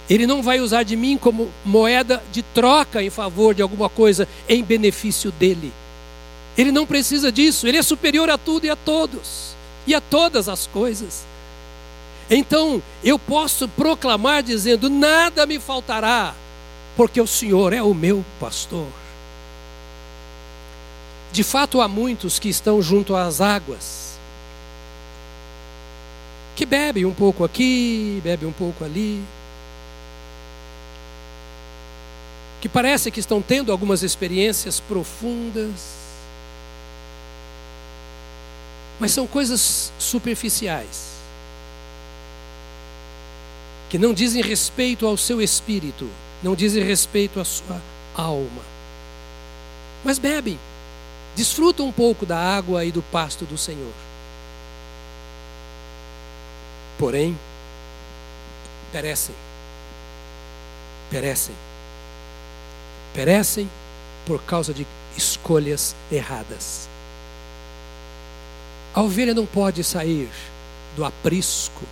Ele 0.08 0.26
não 0.26 0.42
vai 0.42 0.60
usar 0.60 0.82
de 0.82 0.96
mim 0.96 1.16
como 1.16 1.50
moeda 1.64 2.22
de 2.30 2.42
troca 2.42 3.02
em 3.02 3.10
favor 3.10 3.54
de 3.54 3.62
alguma 3.62 3.88
coisa 3.88 4.28
em 4.48 4.62
benefício 4.62 5.30
dele. 5.32 5.72
Ele 6.56 6.70
não 6.70 6.86
precisa 6.86 7.32
disso, 7.32 7.66
ele 7.66 7.78
é 7.78 7.82
superior 7.82 8.28
a 8.30 8.38
tudo 8.38 8.66
e 8.66 8.70
a 8.70 8.76
todos, 8.76 9.54
e 9.86 9.94
a 9.94 10.00
todas 10.00 10.48
as 10.48 10.66
coisas. 10.66 11.24
Então, 12.30 12.82
eu 13.02 13.18
posso 13.18 13.66
proclamar 13.68 14.42
dizendo: 14.42 14.88
nada 14.88 15.46
me 15.46 15.58
faltará, 15.58 16.34
porque 16.96 17.20
o 17.20 17.26
Senhor 17.26 17.72
é 17.72 17.82
o 17.82 17.94
meu 17.94 18.24
pastor. 18.38 18.86
De 21.34 21.42
fato, 21.42 21.80
há 21.80 21.88
muitos 21.88 22.38
que 22.38 22.48
estão 22.48 22.80
junto 22.80 23.16
às 23.16 23.40
águas, 23.40 24.16
que 26.54 26.64
bebem 26.64 27.04
um 27.04 27.12
pouco 27.12 27.42
aqui, 27.42 28.20
bebem 28.22 28.48
um 28.48 28.52
pouco 28.52 28.84
ali, 28.84 29.20
que 32.60 32.68
parece 32.68 33.10
que 33.10 33.18
estão 33.18 33.42
tendo 33.42 33.72
algumas 33.72 34.04
experiências 34.04 34.78
profundas, 34.78 35.96
mas 39.00 39.10
são 39.10 39.26
coisas 39.26 39.92
superficiais, 39.98 41.14
que 43.90 43.98
não 43.98 44.14
dizem 44.14 44.40
respeito 44.40 45.04
ao 45.04 45.16
seu 45.16 45.42
espírito, 45.42 46.08
não 46.44 46.54
dizem 46.54 46.84
respeito 46.84 47.40
à 47.40 47.44
sua 47.44 47.82
alma, 48.14 48.62
mas 50.04 50.16
bebem 50.16 50.56
Desfruta 51.36 51.82
um 51.82 51.90
pouco 51.90 52.24
da 52.24 52.38
água 52.38 52.84
e 52.84 52.92
do 52.92 53.02
pasto 53.02 53.44
do 53.44 53.58
Senhor. 53.58 53.92
Porém, 56.98 57.36
perecem. 58.92 59.34
Perecem. 61.10 61.54
Perecem 63.12 63.68
por 64.26 64.42
causa 64.42 64.72
de 64.72 64.86
escolhas 65.16 65.94
erradas. 66.10 66.88
A 68.94 69.02
ovelha 69.02 69.34
não 69.34 69.44
pode 69.44 69.82
sair 69.82 70.30
do 70.94 71.04
aprisco 71.04 71.82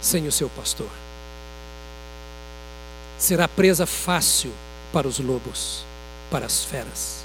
sem 0.00 0.26
o 0.28 0.32
seu 0.32 0.48
pastor. 0.50 0.90
Será 3.18 3.48
presa 3.48 3.86
fácil 3.86 4.52
para 4.92 5.08
os 5.08 5.18
lobos, 5.18 5.84
para 6.30 6.46
as 6.46 6.64
feras. 6.64 7.21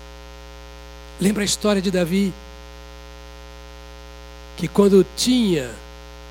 Lembra 1.19 1.43
a 1.43 1.45
história 1.45 1.81
de 1.81 1.89
Davi? 1.89 2.31
Que 4.55 4.67
quando 4.67 5.05
tinha 5.15 5.71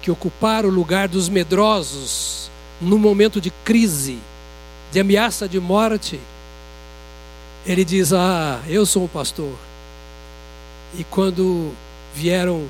que 0.01 0.11
ocupar 0.11 0.65
o 0.65 0.71
lugar 0.71 1.09
dos 1.09 1.29
medrosos, 1.29 2.51
no 2.81 2.97
momento 2.97 3.41
de 3.41 3.51
crise, 3.65 4.19
de 4.93 5.01
ameaça 5.01 5.49
de 5.49 5.59
morte, 5.59 6.21
ele 7.67 7.85
diz: 7.85 8.13
Ah, 8.13 8.63
eu 8.69 8.87
sou 8.87 9.05
o 9.05 9.09
pastor. 9.09 9.53
E 10.97 11.03
quando 11.03 11.73
vieram 12.15 12.69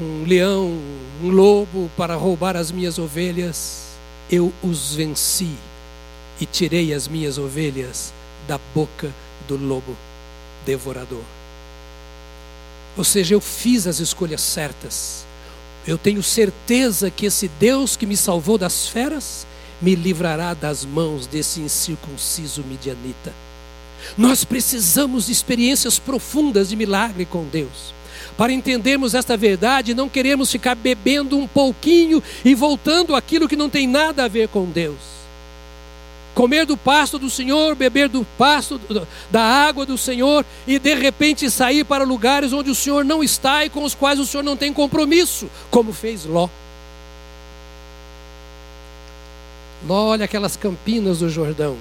um 0.00 0.24
leão, 0.26 0.76
um 1.22 1.30
lobo 1.30 1.88
para 1.96 2.16
roubar 2.16 2.56
as 2.56 2.72
minhas 2.72 2.98
ovelhas, 2.98 3.94
eu 4.28 4.52
os 4.60 4.96
venci 4.96 5.54
e 6.40 6.46
tirei 6.46 6.92
as 6.92 7.06
minhas 7.06 7.38
ovelhas 7.38 8.12
da 8.48 8.58
boca 8.74 9.12
do 9.46 9.56
lobo 9.56 9.96
devorador. 10.66 11.22
Ou 12.96 13.04
seja, 13.04 13.34
eu 13.34 13.40
fiz 13.40 13.86
as 13.86 13.98
escolhas 13.98 14.40
certas. 14.40 15.24
Eu 15.86 15.98
tenho 15.98 16.22
certeza 16.22 17.10
que 17.10 17.26
esse 17.26 17.48
Deus 17.48 17.96
que 17.96 18.06
me 18.06 18.16
salvou 18.16 18.56
das 18.56 18.88
feras 18.88 19.46
me 19.82 19.94
livrará 19.94 20.54
das 20.54 20.84
mãos 20.84 21.26
desse 21.26 21.60
incircunciso 21.60 22.62
midianita. 22.62 23.32
Nós 24.16 24.44
precisamos 24.44 25.26
de 25.26 25.32
experiências 25.32 25.98
profundas 25.98 26.68
de 26.68 26.76
milagre 26.76 27.24
com 27.24 27.44
Deus. 27.44 27.92
Para 28.36 28.52
entendermos 28.52 29.14
esta 29.14 29.36
verdade, 29.36 29.94
não 29.94 30.08
queremos 30.08 30.50
ficar 30.50 30.74
bebendo 30.74 31.36
um 31.36 31.46
pouquinho 31.46 32.22
e 32.44 32.54
voltando 32.54 33.14
aquilo 33.14 33.48
que 33.48 33.56
não 33.56 33.68
tem 33.68 33.86
nada 33.86 34.24
a 34.24 34.28
ver 34.28 34.48
com 34.48 34.64
Deus 34.66 35.14
comer 36.34 36.66
do 36.66 36.76
pasto 36.76 37.18
do 37.18 37.30
Senhor, 37.30 37.74
beber 37.74 38.08
do 38.08 38.24
pasto 38.36 38.80
da 39.30 39.42
água 39.42 39.86
do 39.86 39.96
Senhor 39.96 40.44
e 40.66 40.78
de 40.78 40.94
repente 40.94 41.50
sair 41.50 41.84
para 41.84 42.04
lugares 42.04 42.52
onde 42.52 42.70
o 42.70 42.74
Senhor 42.74 43.04
não 43.04 43.22
está 43.22 43.64
e 43.64 43.70
com 43.70 43.84
os 43.84 43.94
quais 43.94 44.18
o 44.18 44.26
Senhor 44.26 44.42
não 44.42 44.56
tem 44.56 44.72
compromisso, 44.72 45.48
como 45.70 45.92
fez 45.92 46.24
Ló. 46.24 46.48
Ló 49.86 50.08
olha 50.08 50.24
aquelas 50.24 50.56
campinas 50.56 51.20
do 51.20 51.28
Jordão, 51.28 51.76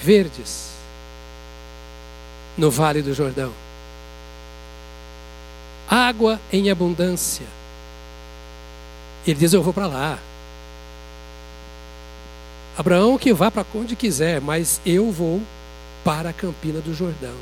verdes, 0.00 0.70
no 2.56 2.70
vale 2.70 3.02
do 3.02 3.12
Jordão, 3.12 3.52
água 5.88 6.40
em 6.52 6.70
abundância. 6.70 7.46
Ele 9.26 9.38
diz: 9.38 9.52
Eu 9.52 9.62
vou 9.62 9.72
para 9.72 9.86
lá. 9.86 10.18
Abraão 12.76 13.16
que 13.16 13.32
vá 13.32 13.50
para 13.50 13.64
onde 13.74 13.94
quiser, 13.94 14.40
mas 14.40 14.80
eu 14.84 15.10
vou 15.12 15.40
para 16.04 16.30
a 16.30 16.32
campina 16.32 16.80
do 16.80 16.92
Jordão. 16.92 17.34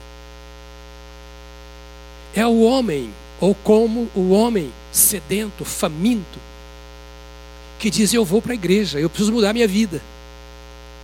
É 2.35 2.47
o 2.47 2.62
homem, 2.62 3.11
ou 3.41 3.55
como 3.55 4.09
o 4.14 4.30
homem 4.30 4.70
sedento, 4.91 5.64
faminto, 5.64 6.39
que 7.78 7.91
diz: 7.91 8.12
Eu 8.12 8.24
vou 8.24 8.43
para 8.43 8.53
a 8.53 8.55
igreja, 8.55 9.01
eu 9.01 9.09
preciso 9.09 9.33
mudar 9.33 9.53
minha 9.53 9.66
vida. 9.66 10.03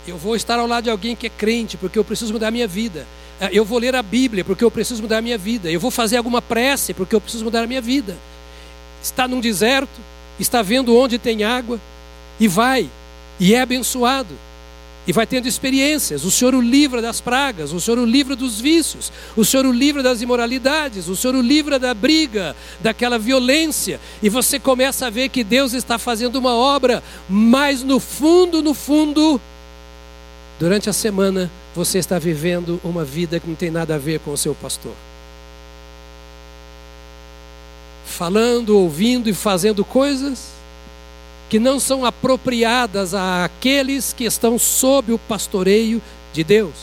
Eu 0.07 0.17
vou 0.17 0.35
estar 0.35 0.57
ao 0.57 0.65
lado 0.67 0.85
de 0.85 0.89
alguém 0.89 1.15
que 1.15 1.27
é 1.27 1.29
crente, 1.29 1.77
porque 1.77 1.99
eu 1.99 2.03
preciso 2.03 2.33
mudar 2.33 2.51
minha 2.51 2.67
vida. 2.67 3.05
É, 3.39 3.49
eu 3.51 3.65
vou 3.65 3.79
ler 3.79 3.95
a 3.95 4.01
Bíblia, 4.01 4.43
porque 4.43 4.63
eu 4.63 4.71
preciso 4.71 5.01
mudar 5.01 5.21
minha 5.21 5.37
vida. 5.37 5.69
Eu 5.69 5.79
vou 5.79 5.91
fazer 5.91 6.17
alguma 6.17 6.41
prece, 6.41 6.93
porque 6.93 7.15
eu 7.15 7.21
preciso 7.21 7.43
mudar 7.43 7.63
a 7.63 7.67
minha 7.67 7.81
vida. 7.81 8.17
Está 9.01 9.27
num 9.27 9.39
deserto, 9.39 9.99
está 10.39 10.61
vendo 10.61 10.95
onde 10.95 11.17
tem 11.17 11.43
água, 11.43 11.79
e 12.39 12.47
vai 12.47 12.89
e 13.39 13.55
é 13.55 13.61
abençoado. 13.61 14.35
E 15.07 15.13
vai 15.13 15.25
tendo 15.25 15.47
experiências. 15.47 16.23
O 16.23 16.29
Senhor 16.29 16.53
o 16.53 16.61
livra 16.61 17.01
das 17.01 17.19
pragas, 17.19 17.71
o 17.71 17.79
Senhor 17.79 17.97
o 17.97 18.05
livra 18.05 18.35
dos 18.35 18.59
vícios, 18.59 19.11
o 19.35 19.43
Senhor 19.43 19.65
o 19.65 19.71
livra 19.71 20.03
das 20.03 20.21
imoralidades, 20.21 21.07
o 21.07 21.15
Senhor 21.15 21.35
o 21.35 21.41
livra 21.41 21.79
da 21.79 21.93
briga, 21.93 22.55
daquela 22.79 23.17
violência. 23.17 23.99
E 24.21 24.29
você 24.29 24.59
começa 24.59 25.07
a 25.07 25.09
ver 25.09 25.29
que 25.29 25.43
Deus 25.43 25.73
está 25.73 25.97
fazendo 25.97 26.35
uma 26.35 26.53
obra, 26.53 27.01
mas 27.27 27.81
no 27.81 27.99
fundo, 27.99 28.61
no 28.61 28.75
fundo, 28.75 29.41
durante 30.59 30.89
a 30.89 30.93
semana, 30.93 31.49
você 31.73 31.97
está 31.97 32.19
vivendo 32.19 32.79
uma 32.83 33.03
vida 33.03 33.39
que 33.39 33.47
não 33.47 33.55
tem 33.55 33.71
nada 33.71 33.95
a 33.95 33.97
ver 33.97 34.19
com 34.19 34.31
o 34.31 34.37
seu 34.37 34.53
pastor. 34.53 34.93
Falando, 38.05 38.77
ouvindo 38.77 39.27
e 39.27 39.33
fazendo 39.33 39.83
coisas 39.83 40.58
que 41.49 41.57
não 41.57 41.79
são 41.79 42.05
apropriadas 42.05 43.15
àqueles 43.15 44.13
que 44.13 44.23
estão 44.23 44.59
sob 44.59 45.11
o 45.11 45.17
pastoreio 45.17 45.99
de 46.31 46.43
Deus, 46.43 46.75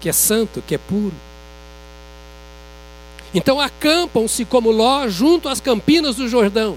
que 0.00 0.08
é 0.08 0.12
santo, 0.12 0.62
que 0.64 0.76
é 0.76 0.78
puro. 0.78 1.14
Então 3.34 3.60
acampam-se 3.60 4.44
como 4.44 4.70
Ló 4.70 5.08
junto 5.08 5.48
às 5.48 5.60
campinas 5.60 6.16
do 6.16 6.28
Jordão. 6.28 6.76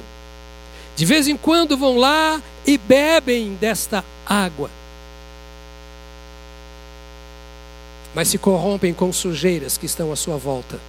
De 0.96 1.06
vez 1.06 1.28
em 1.28 1.38
quando 1.38 1.78
vão 1.78 1.98
lá 1.98 2.42
e 2.66 2.78
bebem 2.78 3.56
desta 3.56 4.04
água. 4.26 4.72
Mas 8.16 8.30
se 8.30 8.38
corrompem 8.38 8.94
com 8.94 9.12
sujeiras 9.12 9.78
que 9.78 9.86
estão 9.86 10.12
à 10.12 10.16
sua 10.16 10.38
volta. 10.38 10.80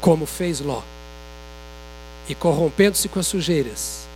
Como 0.00 0.24
fez 0.24 0.60
Ló 0.60 0.82
e 2.28 2.34
corrompendo-se 2.34 3.08
com 3.08 3.20
as 3.20 3.26
sujeiras, 3.26 4.06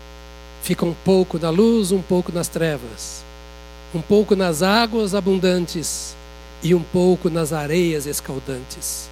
fica 0.63 0.85
um 0.85 0.95
pouco 0.95 1.39
na 1.39 1.51
luz, 1.51 1.93
um 1.93 2.03
pouco 2.03 2.33
nas 2.33 2.49
trevas, 2.49 3.25
um 3.95 4.01
pouco 4.01 4.37
nas 4.37 4.63
águas 4.63 5.15
abundantes 5.15 6.15
e 6.63 6.75
um 6.75 6.83
pouco 6.83 7.31
nas 7.31 7.53
areias 7.53 8.07
escaldantes. 8.07 9.09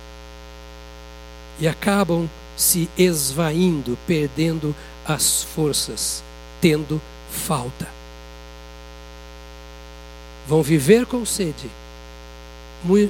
E 1.61 1.67
acabam 1.67 2.29
se 2.57 2.89
esvaindo, 2.97 3.97
perdendo 4.07 4.75
as 5.07 5.43
forças, 5.43 6.23
tendo 6.61 7.01
falta. 7.31 7.89
Vão 10.47 10.63
viver 10.63 11.07
com 11.07 11.25
sede, 11.25 11.71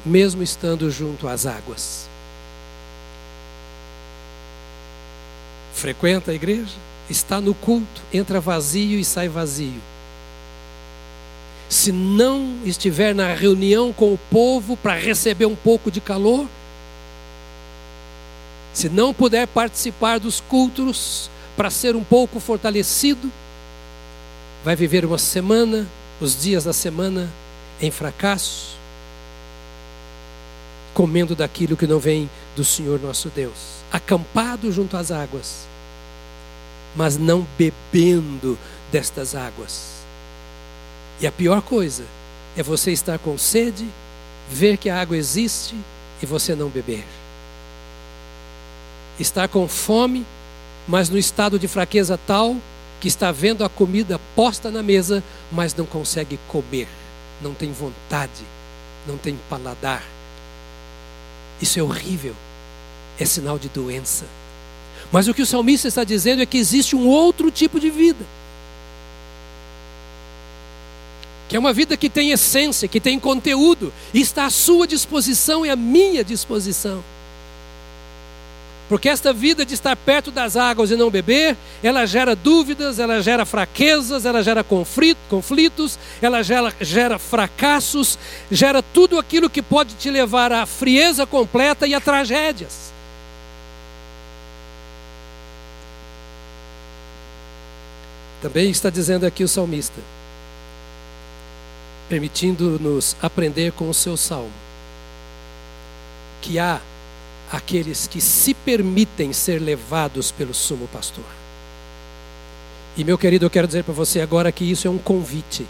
mesmo 0.04 0.42
estando 0.42 0.90
junto 0.90 1.28
às 1.28 1.46
águas. 1.46 2.08
Frequenta 5.78 6.32
a 6.32 6.34
igreja, 6.34 6.74
está 7.08 7.40
no 7.40 7.54
culto, 7.54 8.02
entra 8.12 8.40
vazio 8.40 8.98
e 8.98 9.04
sai 9.04 9.28
vazio. 9.28 9.80
Se 11.68 11.92
não 11.92 12.58
estiver 12.64 13.14
na 13.14 13.32
reunião 13.34 13.92
com 13.92 14.12
o 14.12 14.18
povo 14.30 14.76
para 14.76 14.94
receber 14.94 15.46
um 15.46 15.56
pouco 15.56 15.90
de 15.90 16.00
calor, 16.00 16.46
se 18.72 18.88
não 18.88 19.12
puder 19.14 19.46
participar 19.46 20.18
dos 20.18 20.40
cultos 20.40 21.30
para 21.56 21.70
ser 21.70 21.94
um 21.94 22.04
pouco 22.04 22.40
fortalecido, 22.40 23.30
vai 24.64 24.74
viver 24.74 25.04
uma 25.04 25.18
semana, 25.18 25.86
os 26.20 26.40
dias 26.40 26.64
da 26.64 26.72
semana, 26.72 27.30
em 27.80 27.90
fracasso, 27.90 28.77
comendo 30.98 31.36
daquilo 31.36 31.76
que 31.76 31.86
não 31.86 32.00
vem 32.00 32.28
do 32.56 32.64
Senhor 32.64 32.98
nosso 32.98 33.28
Deus, 33.28 33.84
acampado 33.92 34.72
junto 34.72 34.96
às 34.96 35.12
águas, 35.12 35.68
mas 36.96 37.16
não 37.16 37.46
bebendo 37.56 38.58
destas 38.90 39.36
águas. 39.36 39.92
E 41.20 41.26
a 41.28 41.30
pior 41.30 41.62
coisa 41.62 42.02
é 42.56 42.64
você 42.64 42.90
estar 42.90 43.16
com 43.16 43.38
sede, 43.38 43.88
ver 44.50 44.76
que 44.76 44.90
a 44.90 45.00
água 45.00 45.16
existe 45.16 45.76
e 46.20 46.26
você 46.26 46.56
não 46.56 46.68
beber. 46.68 47.04
Estar 49.20 49.46
com 49.46 49.68
fome, 49.68 50.26
mas 50.88 51.08
no 51.08 51.16
estado 51.16 51.60
de 51.60 51.68
fraqueza 51.68 52.18
tal 52.26 52.56
que 53.00 53.06
está 53.06 53.30
vendo 53.30 53.64
a 53.64 53.68
comida 53.68 54.20
posta 54.34 54.68
na 54.68 54.82
mesa, 54.82 55.22
mas 55.52 55.72
não 55.76 55.86
consegue 55.86 56.40
comer, 56.48 56.88
não 57.40 57.54
tem 57.54 57.70
vontade, 57.70 58.42
não 59.06 59.16
tem 59.16 59.38
paladar. 59.48 60.17
Isso 61.60 61.78
é 61.78 61.82
horrível, 61.82 62.34
é 63.18 63.24
sinal 63.24 63.58
de 63.58 63.68
doença. 63.68 64.24
Mas 65.10 65.26
o 65.26 65.34
que 65.34 65.42
o 65.42 65.46
salmista 65.46 65.88
está 65.88 66.04
dizendo 66.04 66.42
é 66.42 66.46
que 66.46 66.58
existe 66.58 66.94
um 66.94 67.06
outro 67.06 67.50
tipo 67.50 67.80
de 67.80 67.90
vida. 67.90 68.24
Que 71.48 71.56
é 71.56 71.58
uma 71.58 71.72
vida 71.72 71.96
que 71.96 72.10
tem 72.10 72.30
essência, 72.30 72.86
que 72.86 73.00
tem 73.00 73.18
conteúdo, 73.18 73.92
e 74.12 74.20
está 74.20 74.44
à 74.44 74.50
sua 74.50 74.86
disposição 74.86 75.64
e 75.64 75.70
à 75.70 75.76
minha 75.76 76.22
disposição. 76.22 77.02
Porque 78.88 79.08
esta 79.08 79.34
vida 79.34 79.66
de 79.66 79.74
estar 79.74 79.94
perto 79.94 80.30
das 80.30 80.56
águas 80.56 80.90
e 80.90 80.96
não 80.96 81.10
beber, 81.10 81.56
ela 81.82 82.06
gera 82.06 82.34
dúvidas, 82.34 82.98
ela 82.98 83.20
gera 83.20 83.44
fraquezas, 83.44 84.24
ela 84.24 84.42
gera 84.42 84.64
conflitos, 84.64 85.98
ela 86.22 86.42
gera, 86.42 86.72
gera 86.80 87.18
fracassos, 87.18 88.18
gera 88.50 88.82
tudo 88.82 89.18
aquilo 89.18 89.50
que 89.50 89.60
pode 89.60 89.94
te 89.94 90.10
levar 90.10 90.52
à 90.52 90.64
frieza 90.64 91.26
completa 91.26 91.86
e 91.86 91.94
a 91.94 92.00
tragédias. 92.00 92.88
Também 98.40 98.70
está 98.70 98.88
dizendo 98.88 99.26
aqui 99.26 99.44
o 99.44 99.48
salmista, 99.48 100.00
permitindo-nos 102.08 103.16
aprender 103.20 103.72
com 103.72 103.90
o 103.90 103.94
seu 103.94 104.16
salmo, 104.16 104.52
que 106.40 106.58
há 106.58 106.80
aqueles 107.50 108.06
que 108.06 108.20
se 108.20 108.52
permitem 108.52 109.32
ser 109.32 109.60
levados 109.60 110.30
pelo 110.30 110.52
sumo 110.52 110.86
pastor. 110.88 111.24
E 112.96 113.04
meu 113.04 113.16
querido, 113.16 113.46
eu 113.46 113.50
quero 113.50 113.66
dizer 113.66 113.84
para 113.84 113.94
você 113.94 114.20
agora 114.20 114.50
que 114.52 114.64
isso 114.64 114.86
é 114.86 114.90
um 114.90 114.98
convite. 114.98 115.66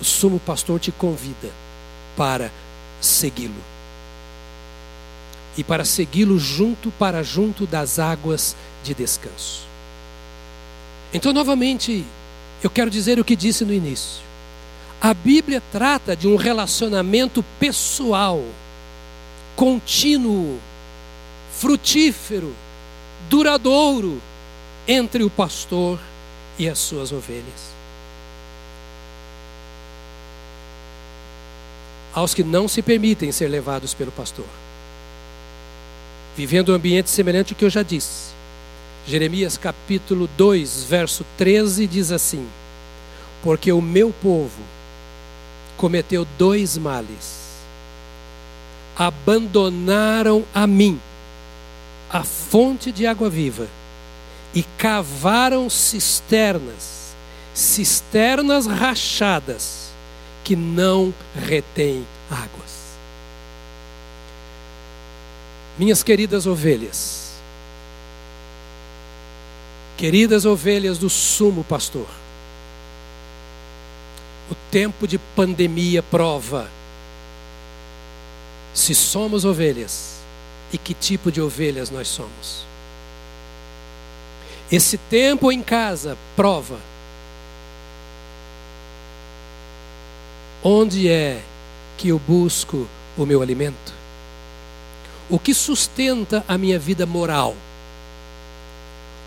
O 0.00 0.04
sumo 0.04 0.38
pastor 0.40 0.80
te 0.80 0.92
convida 0.92 1.50
para 2.16 2.50
segui-lo. 3.00 3.54
E 5.56 5.64
para 5.64 5.84
segui-lo 5.84 6.38
junto 6.38 6.90
para 6.92 7.22
junto 7.22 7.66
das 7.66 7.98
águas 7.98 8.54
de 8.84 8.92
descanso. 8.92 9.64
Então, 11.14 11.32
novamente, 11.32 12.04
eu 12.62 12.68
quero 12.68 12.90
dizer 12.90 13.18
o 13.18 13.24
que 13.24 13.36
disse 13.36 13.64
no 13.64 13.72
início. 13.72 14.20
A 15.00 15.14
Bíblia 15.14 15.62
trata 15.72 16.16
de 16.16 16.26
um 16.26 16.36
relacionamento 16.36 17.44
pessoal, 17.60 18.42
contínuo, 19.54 20.58
frutífero, 21.58 22.54
duradouro 23.30 24.20
entre 24.86 25.24
o 25.24 25.30
pastor 25.30 25.98
e 26.58 26.68
as 26.68 26.78
suas 26.78 27.12
ovelhas. 27.12 27.74
Aos 32.14 32.34
que 32.34 32.44
não 32.44 32.68
se 32.68 32.82
permitem 32.82 33.32
ser 33.32 33.48
levados 33.48 33.94
pelo 33.94 34.12
pastor, 34.12 34.46
vivendo 36.36 36.72
um 36.72 36.74
ambiente 36.74 37.10
semelhante 37.10 37.52
ao 37.52 37.58
que 37.58 37.64
eu 37.64 37.70
já 37.70 37.82
disse. 37.82 38.34
Jeremias 39.06 39.56
capítulo 39.56 40.28
2, 40.36 40.84
verso 40.84 41.24
13 41.38 41.86
diz 41.86 42.10
assim: 42.10 42.46
Porque 43.42 43.70
o 43.72 43.80
meu 43.80 44.12
povo 44.22 44.62
cometeu 45.76 46.26
dois 46.38 46.76
males, 46.76 47.64
abandonaram 48.96 50.44
a 50.54 50.66
mim 50.66 51.00
a 52.10 52.22
fonte 52.22 52.92
de 52.92 53.06
água 53.06 53.28
viva 53.28 53.68
e 54.54 54.62
cavaram 54.78 55.68
cisternas, 55.68 57.14
cisternas 57.52 58.66
rachadas 58.66 59.90
que 60.44 60.54
não 60.54 61.12
retêm 61.34 62.06
águas. 62.30 62.76
Minhas 65.78 66.02
queridas 66.02 66.46
ovelhas, 66.46 67.32
queridas 69.96 70.46
ovelhas 70.46 70.96
do 70.96 71.10
sumo 71.10 71.64
pastor, 71.64 72.08
o 74.50 74.54
tempo 74.70 75.06
de 75.06 75.18
pandemia 75.18 76.02
prova 76.02 76.70
se 78.72 78.94
somos 78.94 79.44
ovelhas 79.44 80.15
e 80.72 80.78
que 80.78 80.94
tipo 80.94 81.30
de 81.30 81.40
ovelhas 81.40 81.90
nós 81.90 82.08
somos. 82.08 82.64
Esse 84.70 84.98
tempo 84.98 85.52
em 85.52 85.62
casa 85.62 86.18
prova 86.34 86.78
onde 90.62 91.08
é 91.08 91.40
que 91.96 92.08
eu 92.08 92.18
busco 92.18 92.88
o 93.16 93.24
meu 93.24 93.40
alimento, 93.40 93.94
o 95.30 95.38
que 95.38 95.54
sustenta 95.54 96.44
a 96.48 96.58
minha 96.58 96.78
vida 96.78 97.06
moral, 97.06 97.54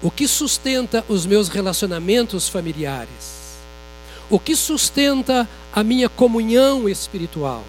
o 0.01 0.11
que 0.11 0.27
sustenta 0.27 1.05
os 1.07 1.25
meus 1.25 1.47
relacionamentos 1.47 2.49
familiares, 2.49 3.57
o 4.29 4.37
que 4.37 4.55
sustenta 4.55 5.47
a 5.71 5.83
minha 5.83 6.09
comunhão 6.09 6.89
espiritual 6.89 7.63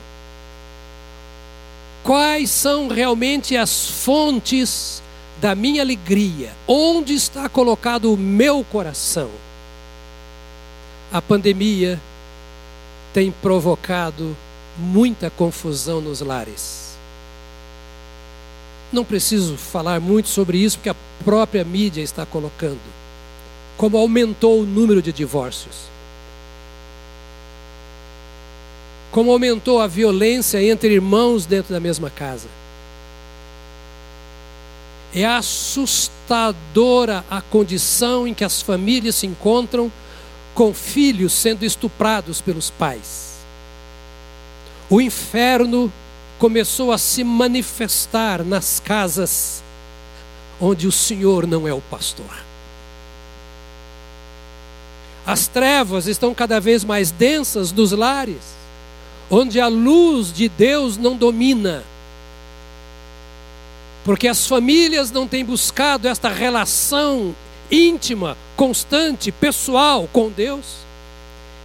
quais 2.03 2.51
são 2.51 2.89
realmente 2.89 3.57
as 3.57 3.89
fontes 3.89 5.03
da 5.41 5.55
minha 5.55 5.83
alegria, 5.83 6.53
onde 6.69 7.15
está 7.15 7.49
colocado 7.49 8.13
o 8.13 8.17
meu 8.17 8.65
coração. 8.65 9.31
A 11.13 11.21
pandemia 11.21 12.01
tem 13.13 13.31
provocado 13.31 14.37
muita 14.79 15.31
confusão 15.31 16.01
nos 16.01 16.21
lares. 16.21 16.91
Não 18.93 19.05
preciso 19.05 19.57
falar 19.57 20.01
muito 20.01 20.29
sobre 20.29 20.59
isso, 20.59 20.79
porque 20.79 20.91
a 20.91 20.97
própria 21.25 21.65
mídia 21.65 22.03
está 22.03 22.27
colocando. 22.27 22.81
Como 23.77 23.97
aumentou 23.97 24.61
o 24.61 24.67
número 24.67 25.01
de 25.01 25.13
divórcios. 25.13 25.91
Como 29.11 29.33
aumentou 29.33 29.81
a 29.81 29.87
violência 29.87 30.63
entre 30.63 30.95
irmãos 30.95 31.47
dentro 31.47 31.73
da 31.73 31.81
mesma 31.81 32.11
casa. 32.11 32.49
É 35.13 35.27
assustadora 35.27 37.25
a 37.29 37.41
condição 37.41 38.27
em 38.27 38.35
que 38.35 38.45
as 38.45 38.63
famílias 38.63 39.17
se 39.17 39.27
encontram 39.27 39.91
com 40.55 40.73
filhos 40.73 41.33
sendo 41.33 41.65
estuprados 41.65 42.41
pelos 42.41 42.71
pais. 42.71 43.41
O 44.89 45.01
inferno 45.01 45.93
começou 46.39 46.93
a 46.93 46.99
se 46.99 47.25
manifestar 47.25 48.45
nas 48.45 48.79
casas 48.79 49.63
onde 50.61 50.87
o 50.87 50.93
Senhor 50.93 51.47
não 51.47 51.67
é 51.67 51.73
o 51.73 51.81
pastor. 51.81 52.45
As 55.27 55.49
trevas 55.49 56.07
estão 56.07 56.35
cada 56.35 56.61
vez 56.61 56.85
mais 56.85 57.11
densas 57.11 57.73
nos 57.73 57.93
lares 57.93 58.61
onde 59.31 59.61
a 59.61 59.69
luz 59.69 60.33
de 60.33 60.49
Deus 60.49 60.97
não 60.97 61.17
domina. 61.17 61.85
Porque 64.05 64.27
as 64.27 64.47
famílias 64.47 65.11
não 65.11 65.29
têm 65.29 65.45
buscado 65.45 66.09
esta 66.09 66.29
relação 66.29 67.35
íntima, 67.71 68.37
constante, 68.57 69.31
pessoal 69.31 70.09
com 70.13 70.29
Deus, 70.29 70.79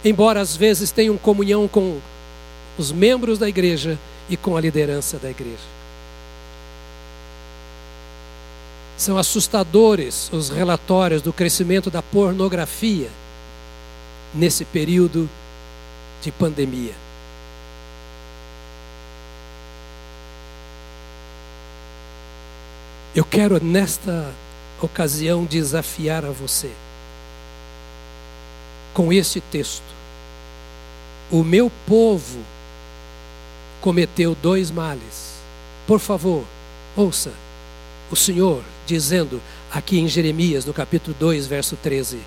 embora 0.04 0.40
às 0.40 0.56
vezes 0.56 0.92
tenham 0.92 1.18
comunhão 1.18 1.66
com 1.66 1.98
os 2.78 2.92
membros 2.92 3.38
da 3.38 3.48
igreja 3.48 3.98
e 4.30 4.36
com 4.36 4.56
a 4.56 4.60
liderança 4.60 5.18
da 5.18 5.30
igreja. 5.30 5.76
São 8.96 9.18
assustadores 9.18 10.30
os 10.32 10.48
relatórios 10.48 11.20
do 11.20 11.32
crescimento 11.32 11.90
da 11.90 12.02
pornografia 12.02 13.10
nesse 14.34 14.64
período 14.64 15.28
de 16.22 16.30
pandemia. 16.30 17.05
Eu 23.16 23.24
quero 23.24 23.64
nesta 23.64 24.30
ocasião 24.78 25.46
desafiar 25.46 26.22
a 26.26 26.30
você 26.30 26.70
com 28.92 29.10
este 29.10 29.40
texto. 29.40 29.82
O 31.30 31.42
meu 31.42 31.72
povo 31.86 32.38
cometeu 33.80 34.34
dois 34.34 34.70
males: 34.70 35.36
Por 35.86 35.98
favor, 35.98 36.44
ouça 36.94 37.32
o 38.10 38.16
Senhor 38.16 38.62
dizendo 38.84 39.40
aqui 39.72 39.98
em 39.98 40.08
Jeremias, 40.08 40.66
no 40.66 40.74
capítulo 40.74 41.16
2, 41.18 41.46
verso 41.46 41.74
13: 41.74 42.18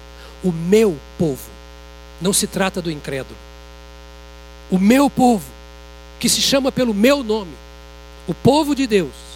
O 0.43 0.51
meu 0.51 0.97
povo, 1.19 1.51
não 2.19 2.33
se 2.33 2.47
trata 2.47 2.81
do 2.81 2.89
incrédulo, 2.89 3.37
o 4.71 4.79
meu 4.79 5.07
povo, 5.07 5.45
que 6.19 6.27
se 6.27 6.41
chama 6.41 6.71
pelo 6.71 6.95
meu 6.95 7.23
nome, 7.23 7.53
o 8.27 8.33
povo 8.33 8.73
de 8.73 8.87
Deus, 8.87 9.28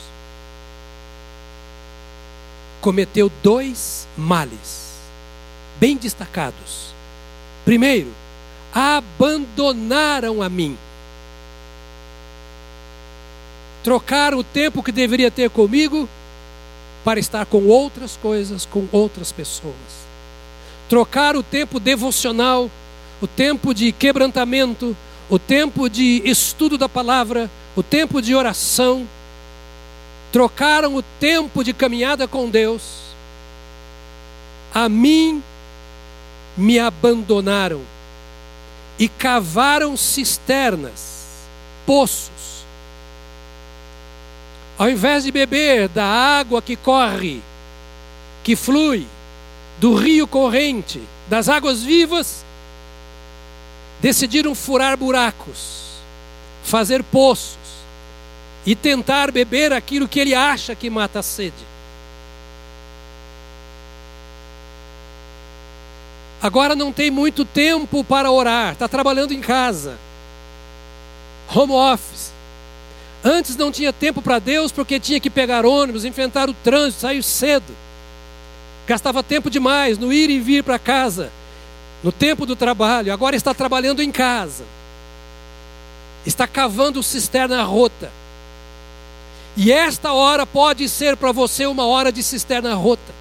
cometeu 2.83 3.31
dois 3.41 4.05
males, 4.17 4.99
bem 5.79 5.95
destacados. 5.95 6.93
Primeiro, 7.63 8.11
abandonaram 8.73 10.41
a 10.41 10.49
mim. 10.49 10.77
Trocaram 13.85 14.39
o 14.39 14.43
tempo 14.43 14.83
que 14.83 14.91
deveria 14.91 15.31
ter 15.31 15.49
comigo 15.49 16.09
para 17.05 17.21
estar 17.21 17.45
com 17.45 17.67
outras 17.67 18.17
coisas, 18.17 18.65
com 18.65 18.85
outras 18.91 19.31
pessoas. 19.31 19.73
Trocar 20.89 21.37
o 21.37 21.43
tempo 21.43 21.79
devocional, 21.79 22.69
o 23.21 23.27
tempo 23.27 23.73
de 23.73 23.93
quebrantamento, 23.93 24.95
o 25.29 25.39
tempo 25.39 25.89
de 25.89 26.21
estudo 26.25 26.77
da 26.77 26.89
palavra, 26.89 27.49
o 27.77 27.81
tempo 27.81 28.21
de 28.21 28.35
oração. 28.35 29.07
Trocaram 30.33 30.95
o 30.95 31.03
tempo 31.03 31.63
de 31.63 31.73
caminhada 31.73 32.27
com 32.27 32.49
Deus. 32.49 32.81
A 34.73 34.89
mim 34.89 35.43
me 36.57 36.79
abandonaram 36.79 37.81
e 38.97 39.07
cavaram 39.07 39.95
cisternas, 39.95 41.45
poços. 41.85 42.65
Ao 44.75 44.89
invés 44.89 45.23
de 45.23 45.31
beber 45.31 45.87
da 45.87 46.03
água 46.03 46.63
que 46.63 46.75
corre, 46.75 47.39
que 48.43 48.55
flui, 48.55 49.05
do 49.79 49.93
rio 49.93 50.25
corrente, 50.25 50.99
das 51.29 51.47
águas 51.47 51.83
vivas, 51.83 52.43
decidiram 54.01 54.55
furar 54.55 54.97
buracos, 54.97 55.99
fazer 56.63 57.03
poços 57.03 57.62
e 58.65 58.75
tentar 58.75 59.31
beber 59.31 59.73
aquilo 59.73 60.07
que 60.07 60.19
ele 60.19 60.33
acha 60.33 60.75
que 60.75 60.89
mata 60.89 61.19
a 61.19 61.23
sede. 61.23 61.73
Agora 66.41 66.75
não 66.75 66.91
tem 66.91 67.09
muito 67.09 67.45
tempo 67.45 68.03
para 68.03 68.29
orar, 68.29 68.73
está 68.73 68.87
trabalhando 68.87 69.33
em 69.33 69.39
casa, 69.39 69.97
home 71.53 71.71
office. 71.71 72.33
Antes 73.23 73.55
não 73.55 73.71
tinha 73.71 73.93
tempo 73.93 74.21
para 74.21 74.39
Deus 74.39 74.69
porque 74.69 74.99
tinha 74.99 75.21
que 75.21 75.29
pegar 75.29 75.65
ônibus, 75.65 76.03
enfrentar 76.03 76.49
o 76.49 76.53
trânsito, 76.53 77.01
sair 77.01 77.23
cedo. 77.23 77.73
Gastava 78.85 79.23
tempo 79.23 79.49
demais 79.49 79.97
no 79.97 80.11
ir 80.11 80.29
e 80.29 80.41
vir 80.41 80.61
para 80.61 80.77
casa, 80.77 81.31
no 82.03 82.11
tempo 82.11 82.45
do 82.45 82.57
trabalho. 82.57 83.13
Agora 83.13 83.37
está 83.37 83.53
trabalhando 83.53 84.01
em 84.01 84.11
casa, 84.11 84.65
está 86.25 86.45
cavando 86.45 87.01
cisterna 87.01 87.63
rota. 87.63 88.11
E 89.55 89.71
esta 89.71 90.13
hora 90.13 90.45
pode 90.45 90.89
ser 90.89 91.15
para 91.15 91.31
você 91.31 91.65
uma 91.65 91.85
hora 91.85 92.11
de 92.11 92.23
cisterna 92.23 92.73
rota. 92.73 93.13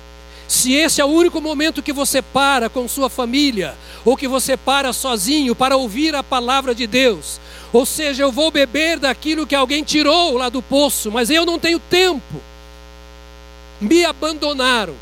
Se 0.48 0.74
esse 0.74 1.00
é 1.00 1.04
o 1.04 1.08
único 1.08 1.40
momento 1.40 1.82
que 1.82 1.92
você 1.92 2.20
para 2.20 2.68
com 2.68 2.86
sua 2.88 3.08
família, 3.08 3.74
ou 4.04 4.16
que 4.16 4.28
você 4.28 4.56
para 4.56 4.92
sozinho 4.92 5.54
para 5.54 5.76
ouvir 5.76 6.14
a 6.14 6.22
palavra 6.22 6.74
de 6.74 6.86
Deus, 6.86 7.40
ou 7.72 7.86
seja, 7.86 8.22
eu 8.22 8.30
vou 8.30 8.50
beber 8.50 8.98
daquilo 8.98 9.46
que 9.46 9.54
alguém 9.54 9.82
tirou 9.82 10.36
lá 10.36 10.48
do 10.48 10.60
poço, 10.60 11.10
mas 11.10 11.30
eu 11.30 11.46
não 11.46 11.58
tenho 11.58 11.78
tempo. 11.78 12.42
Me 13.80 14.04
abandonaram, 14.04 14.94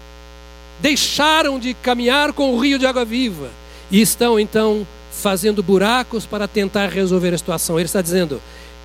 deixaram 0.81 1.59
de 1.59 1.75
caminhar 1.75 2.33
com 2.33 2.55
o 2.55 2.59
rio 2.61 2.79
de 2.79 2.87
água 2.87 3.05
viva 3.05 3.51
e 3.91 4.01
estão 4.01 4.39
então 4.39 4.87
fazendo 5.11 5.63
buracos 5.63 6.27
para 6.27 6.47
tentar 6.47 6.89
resolver 6.89 7.35
a 7.35 7.39
situação. 7.39 7.79
Ele 7.79 7.87
está 7.87 8.01
dizendo: 8.01 8.41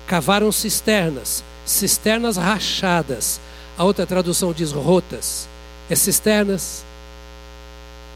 cavaram 0.06 0.50
cisternas, 0.50 1.44
cisternas 1.66 2.36
rachadas. 2.36 3.40
A 3.76 3.84
outra 3.84 4.06
tradução 4.06 4.52
diz 4.52 4.72
rotas 4.72 5.46
é 5.90 5.94
cisternas 5.94 6.84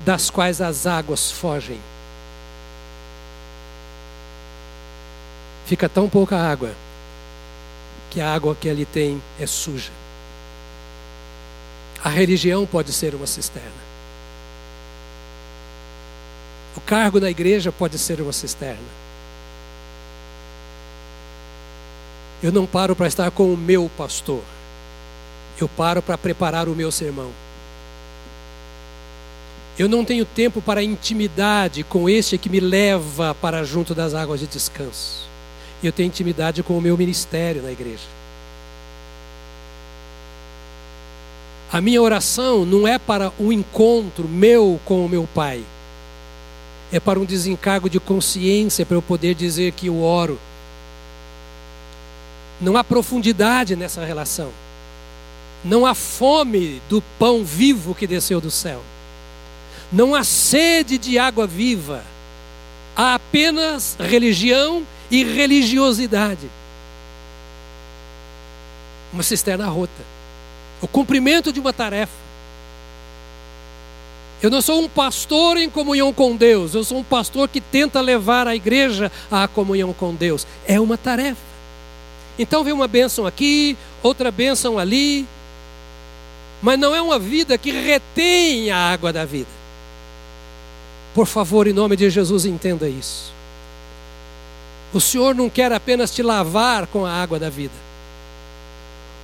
das 0.07 0.31
quais 0.31 0.63
as 0.63 0.87
águas 0.87 1.31
fogem. 1.31 1.79
Fica 5.67 5.89
tão 5.89 6.09
pouca 6.09 6.37
água 6.37 6.75
que 8.11 8.21
a 8.21 8.33
água 8.33 8.57
que 8.57 8.69
ali 8.69 8.87
tem 8.87 9.23
é 9.39 9.47
suja. 9.47 9.93
A 12.03 12.09
religião 12.09 12.67
pode 12.67 12.93
ser 12.93 13.15
uma 13.15 13.27
cisterna. 13.27 13.91
O 16.75 16.81
cargo 16.81 17.21
na 17.21 17.31
igreja 17.31 17.71
pode 17.71 17.99
ser 17.99 18.21
uma 18.21 18.33
cisterna. 18.33 18.79
Eu 22.43 22.51
não 22.51 22.67
paro 22.67 22.97
para 22.97 23.07
estar 23.07 23.31
com 23.31 23.53
o 23.53 23.57
meu 23.57 23.91
pastor. 23.97 24.43
Eu 25.61 25.69
paro 25.69 26.01
para 26.01 26.17
preparar 26.17 26.69
o 26.69 26.75
meu 26.75 26.91
sermão. 26.91 27.31
Eu 29.79 29.89
não 29.89 30.05
tenho 30.05 30.25
tempo 30.25 30.61
para 30.61 30.83
intimidade 30.83 31.83
com 31.83 32.09
este 32.09 32.37
que 32.37 32.51
me 32.51 32.61
leva 32.61 33.35
para 33.35 33.65
junto 33.65 33.95
das 33.95 34.15
águas 34.15 34.41
de 34.41 34.47
descanso. 34.47 35.29
Eu 35.83 35.93
tenho 35.93 36.09
intimidade 36.09 36.63
com 36.63 36.77
o 36.77 36.81
meu 36.81 36.97
ministério 36.97 37.63
na 37.63 37.73
igreja. 37.73 38.05
A 41.73 41.81
minha 41.81 42.03
oração 42.03 42.67
não 42.67 42.87
é 42.87 42.99
para 42.99 43.33
um 43.39 43.53
encontro 43.53 44.27
meu 44.27 44.81
com 44.85 45.07
o 45.07 45.09
meu 45.09 45.29
pai. 45.33 45.63
É 46.93 46.99
para 46.99 47.21
um 47.21 47.25
desencargo 47.25 47.89
de 47.89 48.01
consciência 48.01 48.85
para 48.85 48.97
eu 48.97 49.03
poder 49.03 49.35
dizer 49.35 49.73
que 49.73 49.87
eu 49.87 50.03
oro. 50.03 50.39
Não 52.61 52.77
há 52.77 52.85
profundidade 52.85 53.75
nessa 53.75 54.05
relação. 54.05 54.53
Não 55.65 55.85
há 55.85 55.95
fome 55.95 56.81
do 56.89 57.03
pão 57.19 57.45
vivo 57.45 57.95
que 57.95 58.07
desceu 58.07 58.41
do 58.41 58.51
céu. 58.51 58.83
Não 59.93 60.15
há 60.15 60.23
sede 60.23 60.99
de 60.99 61.19
água 61.19 61.47
viva, 61.47 62.05
há 62.97 63.15
apenas 63.15 63.97
religião 63.99 64.87
e 65.11 65.25
religiosidade. 65.25 66.49
Uma 69.13 69.23
cisterna 69.23 69.67
rota, 69.67 70.03
o 70.81 70.87
cumprimento 70.87 71.53
de 71.53 71.59
uma 71.59 71.73
tarefa. 71.73 72.21
Eu 74.41 74.49
não 74.49 74.63
sou 74.63 74.81
um 74.81 74.89
pastor 74.89 75.59
em 75.59 75.69
comunhão 75.69 76.13
com 76.13 76.37
Deus, 76.37 76.75
eu 76.75 76.85
sou 76.85 76.99
um 76.99 77.05
pastor 77.05 77.49
que 77.49 77.61
tenta 77.61 78.01
levar 78.01 78.47
a 78.47 78.55
igreja 78.55 79.11
à 79.31 79.47
comunhão 79.49 79.93
com 79.93 80.15
Deus. 80.15 80.47
É 80.67 80.81
uma 80.81 80.97
tarefa. 80.97 81.50
Então 82.41 82.65
vem 82.65 82.73
uma 82.73 82.89
bênção 82.89 83.27
aqui, 83.27 83.77
outra 84.03 84.31
bênção 84.31 84.79
ali, 84.79 85.27
mas 86.63 86.79
não 86.79 86.95
é 86.95 87.03
uma 87.03 87.19
vida 87.19 87.59
que 87.59 87.71
retém 87.71 88.71
a 88.71 88.79
água 88.79 89.13
da 89.13 89.27
vida. 89.27 89.51
Por 91.15 91.27
favor, 91.27 91.67
em 91.67 91.75
nome 91.75 91.97
de 91.97 92.09
Jesus, 92.09 92.47
entenda 92.47 92.89
isso. 92.89 93.31
O 94.91 95.03
Senhor 95.03 95.35
não 95.35 95.51
quer 95.51 95.71
apenas 95.71 96.11
te 96.15 96.23
lavar 96.23 96.87
com 96.87 97.05
a 97.05 97.13
água 97.13 97.39
da 97.39 97.51
vida. 97.51 97.75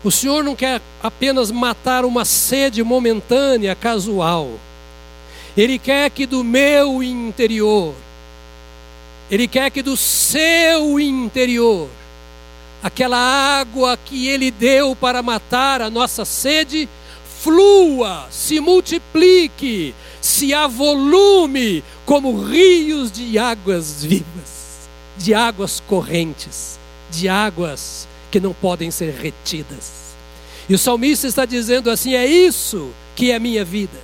O 0.05 0.11
Senhor 0.11 0.45
não 0.45 0.55
quer 0.55 0.83
apenas 1.03 1.51
matar 1.51 2.05
uma 2.05 2.27
sede 2.27 2.83
momentânea, 2.83 3.75
casual. 3.75 4.61
Ele 5.57 5.79
quer 5.79 6.11
que 6.11 6.27
do 6.27 6.45
meu 6.45 7.03
interior, 7.03 7.95
Ele 9.31 9.49
quer 9.49 9.71
que 9.71 9.81
do 9.81 9.97
seu 9.97 11.01
interior, 11.01 11.89
aquela 12.83 13.19
água 13.19 13.97
que 13.97 14.29
Ele 14.29 14.51
deu 14.51 14.95
para 14.95 15.23
matar 15.23 15.81
a 15.83 15.91
nossa 15.91 16.25
sede, 16.25 16.89
flua, 17.41 18.27
se 18.31 18.61
multiplique, 18.61 19.95
se 20.21 20.53
avolume 20.53 21.85
como 22.05 22.43
rios 22.43 23.11
de 23.13 23.39
águas 23.39 24.03
vivas, 24.05 24.89
de 25.17 25.35
águas 25.35 25.81
correntes, 25.87 26.79
de 27.11 27.29
águas 27.29 28.09
que 28.31 28.41
não 28.41 28.53
podem 28.53 28.91
ser 28.91 29.13
retidas. 29.15 30.15
E 30.69 30.75
o 30.75 30.79
salmista 30.79 31.27
está 31.27 31.45
dizendo 31.45 31.91
assim: 31.91 32.15
é 32.15 32.27
isso 32.27 32.91
que 33.15 33.31
é 33.31 33.37
a 33.37 33.41
minha 33.41 33.65
vida. 33.65 33.99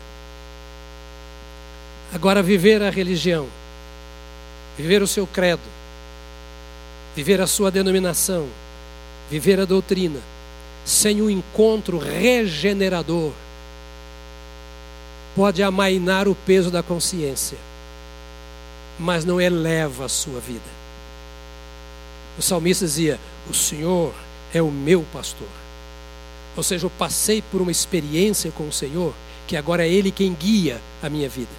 Agora, 2.14 2.42
viver 2.42 2.82
a 2.82 2.90
religião, 2.90 3.48
viver 4.76 5.02
o 5.02 5.06
seu 5.06 5.26
credo, 5.26 5.62
viver 7.16 7.40
a 7.40 7.46
sua 7.46 7.70
denominação, 7.70 8.48
viver 9.30 9.60
a 9.60 9.64
doutrina, 9.64 10.20
sem 10.84 11.22
um 11.22 11.30
encontro 11.30 11.98
regenerador 11.98 13.32
pode 15.34 15.62
amainar 15.62 16.28
o 16.28 16.34
peso 16.34 16.70
da 16.70 16.82
consciência, 16.82 17.58
mas 18.98 19.24
não 19.24 19.40
eleva 19.40 20.04
a 20.04 20.08
sua 20.08 20.40
vida. 20.40 20.60
O 22.38 22.42
salmista 22.42 22.84
dizia: 22.84 23.18
O 23.50 23.54
Senhor 23.54 24.14
é 24.52 24.60
o 24.62 24.70
meu 24.70 25.04
pastor. 25.12 25.48
Ou 26.56 26.62
seja, 26.62 26.86
eu 26.86 26.90
passei 26.90 27.42
por 27.50 27.62
uma 27.62 27.70
experiência 27.70 28.50
com 28.50 28.68
o 28.68 28.72
Senhor, 28.72 29.14
que 29.46 29.56
agora 29.56 29.86
é 29.86 29.90
Ele 29.90 30.10
quem 30.10 30.34
guia 30.34 30.80
a 31.02 31.08
minha 31.08 31.28
vida. 31.28 31.50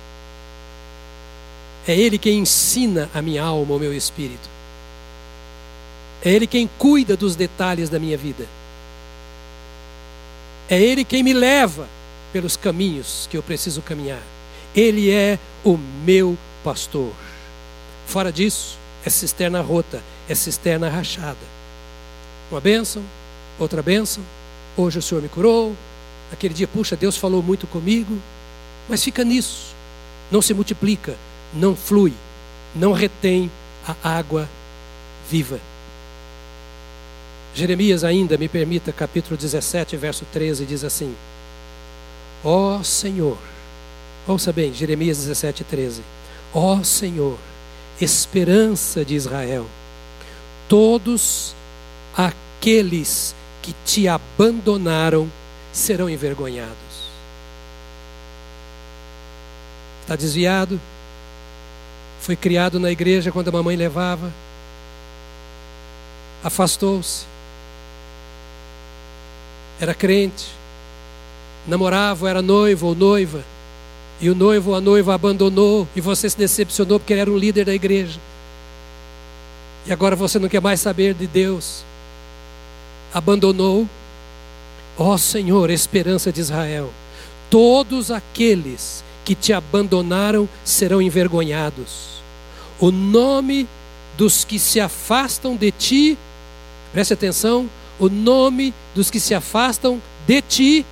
É 1.88 1.98
Ele 1.98 2.18
quem 2.18 2.40
ensina 2.40 3.10
a 3.14 3.22
minha 3.22 3.44
alma, 3.44 3.76
o 3.76 3.80
meu 3.80 3.94
espírito. 3.94 4.53
É 6.24 6.32
Ele 6.32 6.48
quem 6.48 6.70
cuida 6.80 7.18
dos 7.18 7.36
detalhes 7.36 7.90
da 7.90 8.00
minha 8.00 8.18
vida. 8.18 8.48
É 10.70 10.82
Ele 10.82 11.04
quem 11.04 11.22
me 11.22 11.34
leva 11.34 11.88
pelos 12.32 12.56
caminhos 12.56 13.28
que 13.30 13.36
eu 13.36 13.44
preciso 13.44 13.82
caminhar. 13.82 14.22
Ele 14.74 15.12
é 15.12 15.38
o 15.64 15.78
meu 15.78 16.38
pastor. 16.64 17.12
Fora 18.08 18.32
disso, 18.32 18.78
é 19.06 19.10
cisterna 19.10 19.62
rota, 19.62 20.02
é 20.30 20.34
cisterna 20.34 20.90
rachada. 20.90 21.46
Uma 22.50 22.62
bênção, 22.62 23.04
outra 23.60 23.82
bênção. 23.82 24.24
Hoje 24.78 25.00
o 25.00 25.02
Senhor 25.02 25.22
me 25.22 25.30
curou. 25.30 25.76
Aquele 26.32 26.54
dia, 26.54 26.68
puxa, 26.68 26.96
Deus 26.96 27.18
falou 27.18 27.44
muito 27.44 27.68
comigo. 27.68 28.18
Mas 28.88 29.04
fica 29.04 29.26
nisso. 29.26 29.76
Não 30.32 30.42
se 30.42 30.54
multiplica, 30.54 31.16
não 31.54 31.76
flui, 31.76 32.14
não 32.74 32.94
retém 32.94 33.52
a 33.86 34.18
água 34.18 34.50
viva. 35.30 35.60
Jeremias 37.56 38.04
ainda, 38.04 38.36
me 38.36 38.50
permita, 38.50 38.92
capítulo 38.92 39.38
17, 39.38 39.96
verso 39.96 40.26
13, 40.34 40.66
diz 40.66 40.84
assim: 40.84 41.16
Ó 42.44 42.78
oh, 42.80 42.84
Senhor, 42.84 43.38
ouça 44.28 44.52
bem, 44.52 44.74
Jeremias 44.74 45.20
17, 45.20 45.64
13. 45.64 46.02
Ó 46.52 46.78
oh, 46.78 46.84
Senhor, 46.84 47.38
esperança 48.02 49.06
de 49.06 49.14
Israel, 49.14 49.68
todos 50.68 51.54
aqueles 52.18 53.36
que 53.62 53.76
te 53.86 54.08
abandonaram 54.08 55.32
serão 55.72 56.10
envergonhados. 56.10 56.74
Está 60.02 60.16
desviado? 60.16 60.82
Foi 62.20 62.36
criado 62.36 62.80
na 62.80 62.92
igreja 62.92 63.32
quando 63.32 63.50
a 63.50 63.52
mamãe 63.52 63.76
levava? 63.76 64.34
Afastou-se? 66.44 67.33
Era 69.80 69.94
crente? 69.94 70.48
Namorava, 71.68 72.30
era 72.30 72.42
noivo 72.42 72.88
ou 72.88 72.96
noiva? 72.96 73.44
E 74.20 74.30
o 74.30 74.36
noivo 74.36 74.72
ou 74.72 74.78
a 74.78 74.82
noiva 74.82 75.14
abandonou 75.14 75.88
e 75.96 76.02
você 76.02 76.30
se 76.30 76.38
decepcionou 76.38 77.00
porque 77.00 77.14
ele 77.14 77.22
era 77.22 77.32
um 77.32 77.38
líder 77.38 77.66
da 77.66 77.74
igreja. 77.74 78.20
E 79.86 79.92
agora 79.92 80.16
você 80.16 80.40
não 80.40 80.48
quer 80.48 80.62
mais 80.62 80.80
saber 80.80 81.14
de 81.14 81.28
Deus. 81.28 81.84
Abandonou. 83.14 83.88
Ó 84.98 85.14
oh, 85.14 85.18
Senhor, 85.18 85.70
esperança 85.72 86.32
de 86.32 86.40
Israel, 86.40 86.94
todos 87.50 88.12
aqueles 88.12 89.04
que 89.26 89.34
te 89.34 89.52
abandonaram 89.52 90.48
serão 90.64 91.02
envergonhados. 91.02 92.22
O 92.80 92.92
nome 92.92 93.68
dos 94.18 94.46
que 94.46 94.60
se 94.60 94.80
afastam 94.80 95.56
de 95.56 95.72
ti, 95.72 96.18
preste 96.92 97.14
atenção, 97.14 97.68
o 98.00 98.10
nome 98.10 98.74
dos 98.96 99.10
que 99.12 99.20
se 99.20 99.34
afastam 99.34 100.02
de 100.26 100.42
ti 100.42 100.86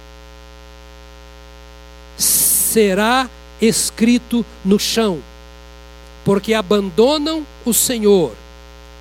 será 2.18 3.30
escrito 3.60 4.46
no 4.64 4.80
chão, 4.80 5.22
porque 6.24 6.54
abandonam 6.54 7.46
o 7.66 7.74
Senhor, 7.74 8.36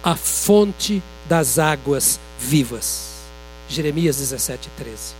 a 0.02 0.16
fonte 0.16 1.02
das 1.28 1.58
águas 1.58 2.18
vivas. 2.38 3.10
Jeremias 3.68 4.16
17, 4.16 4.68
13. 4.76 5.14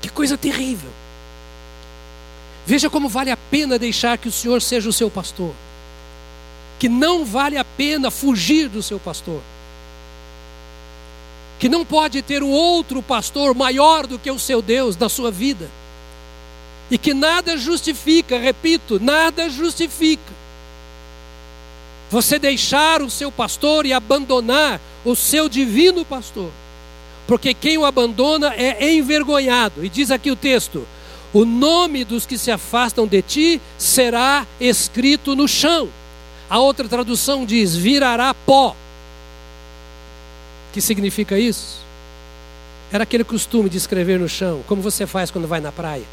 Que 0.00 0.08
coisa 0.08 0.36
terrível. 0.36 0.90
Veja 2.66 2.90
como 2.90 3.08
vale 3.08 3.30
a 3.30 3.36
pena 3.36 3.78
deixar 3.78 4.18
que 4.18 4.28
o 4.28 4.32
Senhor 4.32 4.60
seja 4.60 4.88
o 4.88 4.92
seu 4.92 5.10
pastor. 5.10 5.54
Que 6.78 6.88
não 6.88 7.24
vale 7.24 7.56
a 7.56 7.64
pena 7.64 8.10
fugir 8.10 8.68
do 8.68 8.82
seu 8.82 8.98
pastor 8.98 9.40
que 11.62 11.68
não 11.68 11.84
pode 11.84 12.22
ter 12.22 12.42
um 12.42 12.50
outro 12.50 13.00
pastor 13.00 13.54
maior 13.54 14.04
do 14.04 14.18
que 14.18 14.28
o 14.28 14.36
seu 14.36 14.60
Deus 14.60 14.96
da 14.96 15.08
sua 15.08 15.30
vida, 15.30 15.70
e 16.90 16.98
que 16.98 17.14
nada 17.14 17.56
justifica, 17.56 18.36
repito, 18.36 18.98
nada 18.98 19.48
justifica 19.48 20.32
você 22.10 22.36
deixar 22.36 23.00
o 23.00 23.08
seu 23.08 23.30
pastor 23.30 23.86
e 23.86 23.92
abandonar 23.92 24.80
o 25.04 25.14
seu 25.14 25.48
divino 25.48 26.04
pastor, 26.04 26.50
porque 27.28 27.54
quem 27.54 27.78
o 27.78 27.84
abandona 27.84 28.52
é 28.56 28.92
envergonhado, 28.92 29.84
e 29.84 29.88
diz 29.88 30.10
aqui 30.10 30.32
o 30.32 30.36
texto: 30.36 30.84
o 31.32 31.44
nome 31.44 32.04
dos 32.04 32.26
que 32.26 32.36
se 32.36 32.50
afastam 32.50 33.06
de 33.06 33.22
ti 33.22 33.62
será 33.78 34.44
escrito 34.58 35.36
no 35.36 35.46
chão. 35.46 35.88
A 36.50 36.58
outra 36.58 36.88
tradução 36.88 37.46
diz: 37.46 37.76
virará 37.76 38.34
pó 38.34 38.74
que 40.72 40.80
significa 40.80 41.38
isso? 41.38 41.78
Era 42.90 43.04
aquele 43.04 43.24
costume 43.24 43.68
de 43.68 43.76
escrever 43.76 44.18
no 44.18 44.28
chão, 44.28 44.62
como 44.66 44.82
você 44.82 45.06
faz 45.06 45.30
quando 45.30 45.48
vai 45.48 45.60
na 45.60 45.70
praia. 45.70 46.04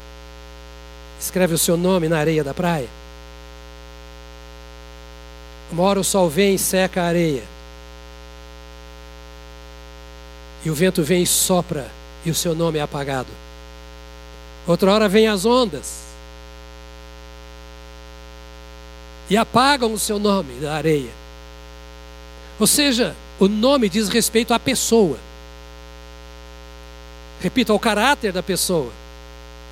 Escreve 1.20 1.54
o 1.54 1.58
seu 1.58 1.76
nome 1.76 2.08
na 2.08 2.18
areia 2.18 2.44
da 2.44 2.54
praia. 2.54 2.88
Uma 5.70 5.82
hora 5.84 6.00
o 6.00 6.04
sol 6.04 6.28
vem 6.28 6.54
e 6.54 6.58
seca 6.58 7.02
a 7.02 7.06
areia. 7.06 7.44
E 10.64 10.70
o 10.70 10.74
vento 10.74 11.02
vem 11.02 11.22
e 11.22 11.26
sopra, 11.26 11.90
e 12.24 12.30
o 12.30 12.34
seu 12.34 12.54
nome 12.54 12.78
é 12.78 12.82
apagado. 12.82 13.28
Outra 14.66 14.92
hora 14.92 15.08
vem 15.08 15.28
as 15.28 15.44
ondas. 15.44 16.04
E 19.28 19.36
apagam 19.36 19.92
o 19.92 19.98
seu 19.98 20.18
nome 20.18 20.54
da 20.54 20.74
areia. 20.74 21.10
Ou 22.58 22.66
seja, 22.66 23.14
o 23.40 23.48
nome 23.48 23.88
diz 23.88 24.08
respeito 24.10 24.52
à 24.52 24.58
pessoa. 24.58 25.18
Repito, 27.40 27.72
ao 27.72 27.78
caráter 27.78 28.32
da 28.32 28.42
pessoa, 28.42 28.92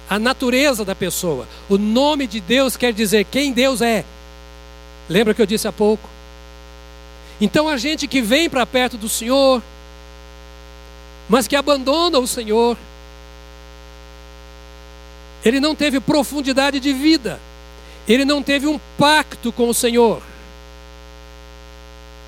à 0.08 0.18
natureza 0.18 0.86
da 0.86 0.94
pessoa. 0.94 1.46
O 1.68 1.76
nome 1.76 2.26
de 2.26 2.40
Deus 2.40 2.78
quer 2.78 2.94
dizer 2.94 3.24
quem 3.24 3.52
Deus 3.52 3.82
é. 3.82 4.06
Lembra 5.06 5.34
que 5.34 5.42
eu 5.42 5.46
disse 5.46 5.68
há 5.68 5.72
pouco? 5.72 6.08
Então 7.38 7.68
a 7.68 7.76
gente 7.76 8.08
que 8.08 8.22
vem 8.22 8.48
para 8.48 8.64
perto 8.64 8.96
do 8.96 9.08
Senhor, 9.08 9.62
mas 11.28 11.46
que 11.46 11.54
abandona 11.54 12.18
o 12.18 12.26
Senhor, 12.26 12.76
ele 15.44 15.60
não 15.60 15.74
teve 15.74 16.00
profundidade 16.00 16.80
de 16.80 16.92
vida, 16.92 17.38
ele 18.08 18.24
não 18.24 18.42
teve 18.42 18.66
um 18.66 18.80
pacto 18.96 19.52
com 19.52 19.68
o 19.68 19.74
Senhor. 19.74 20.22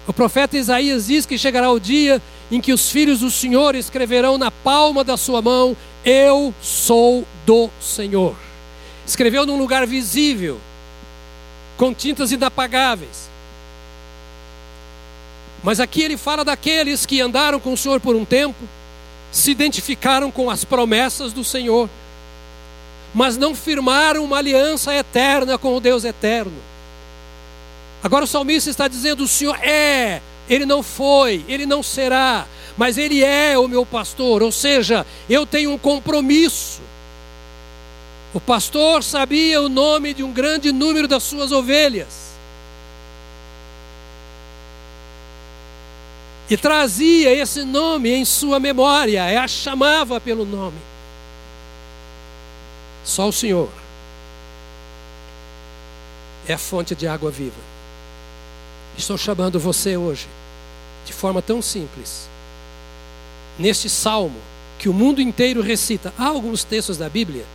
O 0.06 0.12
profeta 0.12 0.56
Isaías 0.56 1.06
diz 1.06 1.26
que 1.26 1.38
chegará 1.38 1.70
o 1.70 1.78
dia 1.78 2.20
em 2.50 2.60
que 2.60 2.72
os 2.72 2.90
filhos 2.90 3.20
do 3.20 3.30
Senhor 3.30 3.74
escreverão 3.74 4.38
na 4.38 4.50
palma 4.50 5.04
da 5.04 5.16
sua 5.16 5.40
mão: 5.40 5.76
Eu 6.04 6.54
sou 6.60 7.26
do 7.46 7.70
Senhor. 7.80 8.34
Escreveu 9.06 9.44
num 9.44 9.58
lugar 9.58 9.86
visível, 9.86 10.60
com 11.76 11.92
tintas 11.92 12.32
inapagáveis. 12.32 13.30
Mas 15.62 15.78
aqui 15.78 16.02
ele 16.02 16.16
fala 16.16 16.44
daqueles 16.44 17.04
que 17.04 17.20
andaram 17.20 17.60
com 17.60 17.72
o 17.72 17.76
Senhor 17.76 18.00
por 18.00 18.16
um 18.16 18.24
tempo, 18.24 18.58
se 19.30 19.50
identificaram 19.50 20.30
com 20.30 20.50
as 20.50 20.64
promessas 20.64 21.32
do 21.32 21.44
Senhor, 21.44 21.88
mas 23.14 23.36
não 23.36 23.54
firmaram 23.54 24.24
uma 24.24 24.38
aliança 24.38 24.94
eterna 24.94 25.58
com 25.58 25.76
o 25.76 25.80
Deus 25.80 26.04
eterno. 26.04 26.69
Agora 28.02 28.24
o 28.24 28.28
salmista 28.28 28.70
está 28.70 28.88
dizendo: 28.88 29.24
o 29.24 29.28
Senhor 29.28 29.56
é, 29.62 30.22
ele 30.48 30.64
não 30.64 30.82
foi, 30.82 31.44
ele 31.46 31.66
não 31.66 31.82
será, 31.82 32.46
mas 32.76 32.96
ele 32.96 33.22
é 33.22 33.58
o 33.58 33.68
meu 33.68 33.84
pastor, 33.84 34.42
ou 34.42 34.50
seja, 34.50 35.06
eu 35.28 35.46
tenho 35.46 35.72
um 35.72 35.78
compromisso. 35.78 36.80
O 38.32 38.40
pastor 38.40 39.02
sabia 39.02 39.60
o 39.60 39.68
nome 39.68 40.14
de 40.14 40.22
um 40.22 40.32
grande 40.32 40.72
número 40.72 41.08
das 41.08 41.22
suas 41.22 41.50
ovelhas. 41.50 42.30
E 46.48 46.56
trazia 46.56 47.32
esse 47.32 47.64
nome 47.64 48.10
em 48.10 48.24
sua 48.24 48.58
memória, 48.58 49.30
e 49.32 49.36
a 49.36 49.46
chamava 49.46 50.20
pelo 50.20 50.44
nome. 50.44 50.78
Só 53.04 53.28
o 53.28 53.32
Senhor 53.32 53.68
é 56.46 56.54
a 56.54 56.58
fonte 56.58 56.94
de 56.94 57.06
água 57.06 57.30
viva. 57.30 57.69
Estou 59.00 59.16
chamando 59.16 59.58
você 59.58 59.96
hoje, 59.96 60.28
de 61.06 61.12
forma 61.14 61.40
tão 61.40 61.62
simples, 61.62 62.28
neste 63.58 63.88
salmo 63.88 64.38
que 64.78 64.90
o 64.90 64.92
mundo 64.92 65.22
inteiro 65.22 65.62
recita. 65.62 66.12
Há 66.18 66.26
alguns 66.26 66.64
textos 66.64 66.98
da 66.98 67.08
Bíblia, 67.08 67.46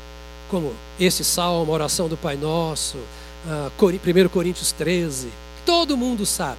como 0.49 0.73
esse 0.99 1.23
salmo, 1.23 1.71
oração 1.71 2.09
do 2.09 2.17
Pai 2.17 2.35
Nosso, 2.35 2.97
uh, 2.97 3.71
1 3.79 4.27
Coríntios 4.29 4.71
13, 4.71 5.27
que 5.27 5.63
todo 5.67 5.95
mundo 5.95 6.25
sabe. 6.25 6.57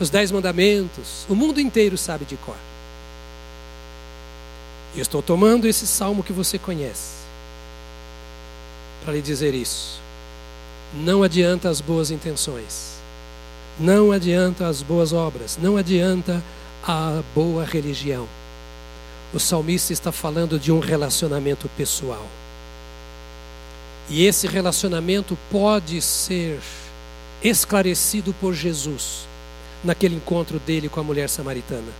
os 0.00 0.10
Dez 0.10 0.32
Mandamentos, 0.32 1.26
o 1.28 1.36
mundo 1.36 1.60
inteiro 1.60 1.96
sabe 1.96 2.24
de 2.24 2.36
cor. 2.38 2.56
E 4.96 5.00
estou 5.00 5.22
tomando 5.22 5.68
esse 5.68 5.86
salmo 5.86 6.24
que 6.24 6.32
você 6.32 6.58
conhece 6.58 7.18
para 9.04 9.12
lhe 9.12 9.22
dizer 9.22 9.54
isso. 9.54 10.07
Não 10.94 11.22
adianta 11.22 11.68
as 11.68 11.80
boas 11.80 12.10
intenções, 12.10 12.94
não 13.78 14.10
adianta 14.10 14.66
as 14.66 14.82
boas 14.82 15.12
obras, 15.12 15.58
não 15.60 15.76
adianta 15.76 16.42
a 16.82 17.22
boa 17.34 17.64
religião. 17.64 18.26
O 19.32 19.38
salmista 19.38 19.92
está 19.92 20.10
falando 20.10 20.58
de 20.58 20.72
um 20.72 20.80
relacionamento 20.80 21.68
pessoal. 21.76 22.26
E 24.08 24.24
esse 24.24 24.46
relacionamento 24.46 25.36
pode 25.50 26.00
ser 26.00 26.58
esclarecido 27.42 28.32
por 28.32 28.54
Jesus 28.54 29.28
naquele 29.84 30.16
encontro 30.16 30.58
dele 30.58 30.88
com 30.88 30.98
a 30.98 31.04
mulher 31.04 31.28
samaritana. 31.28 31.92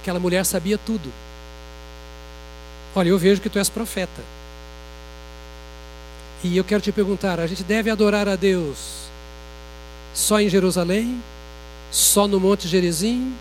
Aquela 0.00 0.20
mulher 0.20 0.44
sabia 0.44 0.76
tudo. 0.76 1.10
Olha, 2.94 3.08
eu 3.08 3.18
vejo 3.18 3.40
que 3.40 3.48
tu 3.48 3.58
és 3.58 3.68
profeta. 3.68 4.22
E 6.42 6.56
eu 6.56 6.64
quero 6.64 6.80
te 6.80 6.92
perguntar: 6.92 7.38
a 7.38 7.46
gente 7.46 7.62
deve 7.62 7.90
adorar 7.90 8.28
a 8.28 8.36
Deus 8.36 9.08
só 10.14 10.40
em 10.40 10.48
Jerusalém? 10.48 11.22
Só 11.90 12.28
no 12.28 12.38
Monte 12.38 12.68
Gerizim? 12.68 13.34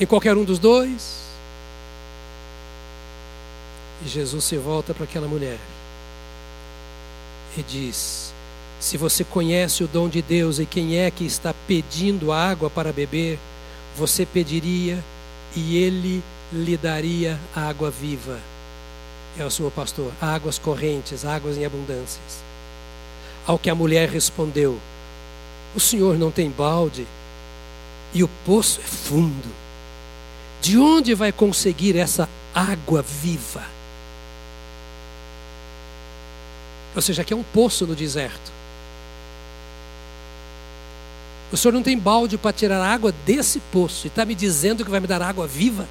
Em 0.00 0.06
qualquer 0.06 0.36
um 0.36 0.44
dos 0.44 0.58
dois? 0.58 1.18
E 4.04 4.08
Jesus 4.08 4.44
se 4.44 4.56
volta 4.56 4.94
para 4.94 5.04
aquela 5.04 5.28
mulher 5.28 5.58
e 7.56 7.62
diz: 7.62 8.32
Se 8.80 8.96
você 8.96 9.24
conhece 9.24 9.82
o 9.82 9.88
dom 9.88 10.08
de 10.08 10.22
Deus 10.22 10.58
e 10.58 10.66
quem 10.66 10.98
é 10.98 11.10
que 11.10 11.24
está 11.24 11.54
pedindo 11.66 12.32
água 12.32 12.70
para 12.70 12.92
beber, 12.92 13.38
você 13.96 14.24
pediria 14.24 15.02
e 15.54 15.76
ele 15.76 16.22
lhe 16.52 16.76
daria 16.76 17.38
água 17.54 17.90
viva. 17.90 18.38
É 19.38 19.44
o 19.44 19.50
Senhor 19.50 19.70
pastor, 19.70 20.12
águas 20.20 20.58
correntes, 20.58 21.24
águas 21.24 21.56
em 21.56 21.64
abundâncias. 21.64 22.42
Ao 23.46 23.58
que 23.58 23.70
a 23.70 23.74
mulher 23.74 24.08
respondeu: 24.08 24.78
O 25.76 25.80
Senhor 25.80 26.18
não 26.18 26.30
tem 26.30 26.50
balde 26.50 27.06
e 28.12 28.24
o 28.24 28.28
poço 28.44 28.80
é 28.80 28.84
fundo. 28.84 29.48
De 30.60 30.76
onde 30.76 31.14
vai 31.14 31.30
conseguir 31.30 31.96
essa 31.96 32.28
água 32.52 33.00
viva? 33.00 33.62
Ou 36.96 37.02
seja, 37.02 37.22
aqui 37.22 37.32
é 37.32 37.36
um 37.36 37.44
poço 37.44 37.86
no 37.86 37.94
deserto. 37.94 38.50
O 41.52 41.56
senhor 41.56 41.72
não 41.72 41.82
tem 41.82 41.98
balde 41.98 42.36
para 42.36 42.52
tirar 42.52 42.82
água 42.82 43.12
desse 43.24 43.60
poço 43.72 44.06
e 44.06 44.08
está 44.08 44.24
me 44.24 44.34
dizendo 44.34 44.84
que 44.84 44.90
vai 44.90 45.00
me 45.00 45.06
dar 45.06 45.22
água 45.22 45.46
viva? 45.46 45.88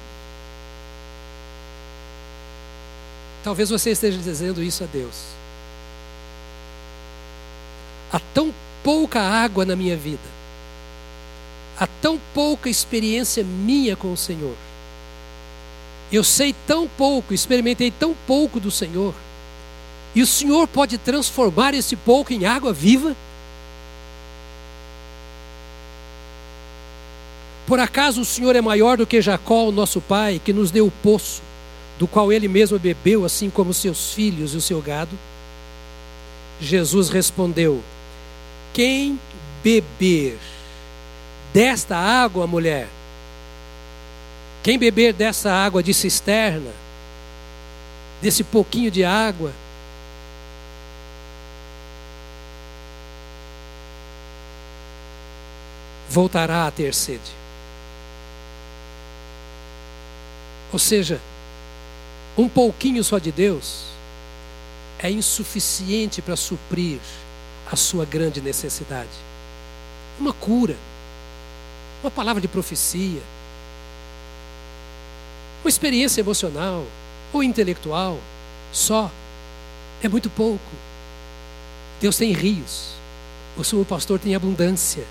Talvez 3.48 3.70
você 3.70 3.92
esteja 3.92 4.18
dizendo 4.18 4.62
isso 4.62 4.84
a 4.84 4.86
Deus. 4.86 5.14
Há 8.12 8.20
tão 8.34 8.52
pouca 8.84 9.22
água 9.22 9.64
na 9.64 9.74
minha 9.74 9.96
vida, 9.96 10.20
há 11.80 11.86
tão 11.86 12.20
pouca 12.34 12.68
experiência 12.68 13.42
minha 13.42 13.96
com 13.96 14.12
o 14.12 14.18
Senhor. 14.18 14.54
Eu 16.12 16.22
sei 16.22 16.54
tão 16.66 16.86
pouco, 16.86 17.32
experimentei 17.32 17.90
tão 17.90 18.14
pouco 18.26 18.60
do 18.60 18.70
Senhor 18.70 19.14
e 20.14 20.20
o 20.20 20.26
Senhor 20.26 20.68
pode 20.68 20.98
transformar 20.98 21.72
esse 21.72 21.96
pouco 21.96 22.34
em 22.34 22.44
água 22.44 22.70
viva? 22.70 23.16
Por 27.66 27.80
acaso 27.80 28.20
o 28.20 28.26
Senhor 28.26 28.54
é 28.54 28.60
maior 28.60 28.98
do 28.98 29.06
que 29.06 29.22
Jacó, 29.22 29.68
o 29.68 29.72
nosso 29.72 30.02
pai, 30.02 30.38
que 30.38 30.52
nos 30.52 30.70
deu 30.70 30.86
o 30.86 30.90
poço, 30.90 31.47
do 31.98 32.06
qual 32.06 32.32
ele 32.32 32.46
mesmo 32.46 32.78
bebeu, 32.78 33.24
assim 33.24 33.50
como 33.50 33.74
seus 33.74 34.12
filhos 34.12 34.54
e 34.54 34.56
o 34.56 34.60
seu 34.60 34.80
gado? 34.80 35.18
Jesus 36.60 37.08
respondeu: 37.08 37.82
Quem 38.72 39.18
beber 39.62 40.38
desta 41.52 41.96
água, 41.96 42.46
mulher, 42.46 42.88
quem 44.62 44.78
beber 44.78 45.12
dessa 45.12 45.52
água 45.52 45.82
de 45.82 45.92
cisterna, 45.92 46.70
desse 48.22 48.44
pouquinho 48.44 48.90
de 48.90 49.04
água, 49.04 49.52
voltará 56.08 56.66
a 56.66 56.70
ter 56.70 56.94
sede. 56.94 57.38
Ou 60.72 60.78
seja, 60.78 61.20
um 62.38 62.48
pouquinho 62.48 63.02
só 63.02 63.18
de 63.18 63.32
Deus 63.32 63.86
é 65.00 65.10
insuficiente 65.10 66.22
para 66.22 66.36
suprir 66.36 67.00
a 67.70 67.74
sua 67.74 68.04
grande 68.04 68.40
necessidade. 68.40 69.10
Uma 70.20 70.32
cura, 70.32 70.76
uma 72.00 72.10
palavra 72.10 72.40
de 72.40 72.46
profecia, 72.46 73.20
uma 75.62 75.68
experiência 75.68 76.20
emocional 76.20 76.86
ou 77.32 77.42
intelectual, 77.42 78.18
só 78.72 79.10
é 80.00 80.08
muito 80.08 80.30
pouco. 80.30 80.70
Deus 82.00 82.16
tem 82.16 82.32
rios, 82.32 82.92
o 83.56 83.64
sumo 83.64 83.84
pastor 83.84 84.20
tem 84.20 84.36
abundância. 84.36 85.04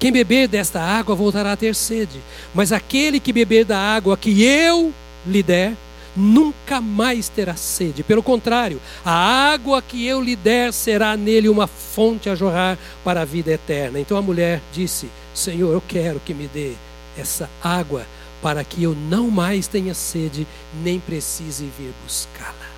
Quem 0.00 0.10
beber 0.10 0.48
desta 0.48 0.80
água 0.80 1.14
voltará 1.14 1.52
a 1.52 1.56
ter 1.56 1.76
sede, 1.76 2.20
mas 2.52 2.72
aquele 2.72 3.20
que 3.20 3.32
beber 3.32 3.64
da 3.64 3.78
água 3.78 4.16
que 4.16 4.42
eu 4.42 4.92
lhe 5.24 5.44
der, 5.44 5.76
nunca 6.16 6.80
mais 6.80 7.28
terá 7.28 7.54
sede. 7.54 8.02
Pelo 8.02 8.22
contrário, 8.22 8.80
a 9.04 9.12
água 9.52 9.80
que 9.80 10.06
eu 10.06 10.20
lhe 10.20 10.36
der 10.36 10.72
será 10.72 11.16
nele 11.16 11.48
uma 11.48 11.66
fonte 11.66 12.28
a 12.28 12.34
jorrar 12.34 12.78
para 13.04 13.22
a 13.22 13.24
vida 13.24 13.52
eterna. 13.52 13.98
Então 14.00 14.16
a 14.16 14.22
mulher 14.22 14.60
disse: 14.72 15.08
Senhor, 15.34 15.72
eu 15.72 15.82
quero 15.86 16.20
que 16.20 16.34
me 16.34 16.46
dê 16.46 16.72
essa 17.16 17.48
água 17.62 18.06
para 18.40 18.64
que 18.64 18.82
eu 18.82 18.94
não 18.94 19.30
mais 19.30 19.66
tenha 19.66 19.94
sede, 19.94 20.46
nem 20.82 20.98
precise 20.98 21.70
vir 21.78 21.92
buscá-la. 22.04 22.72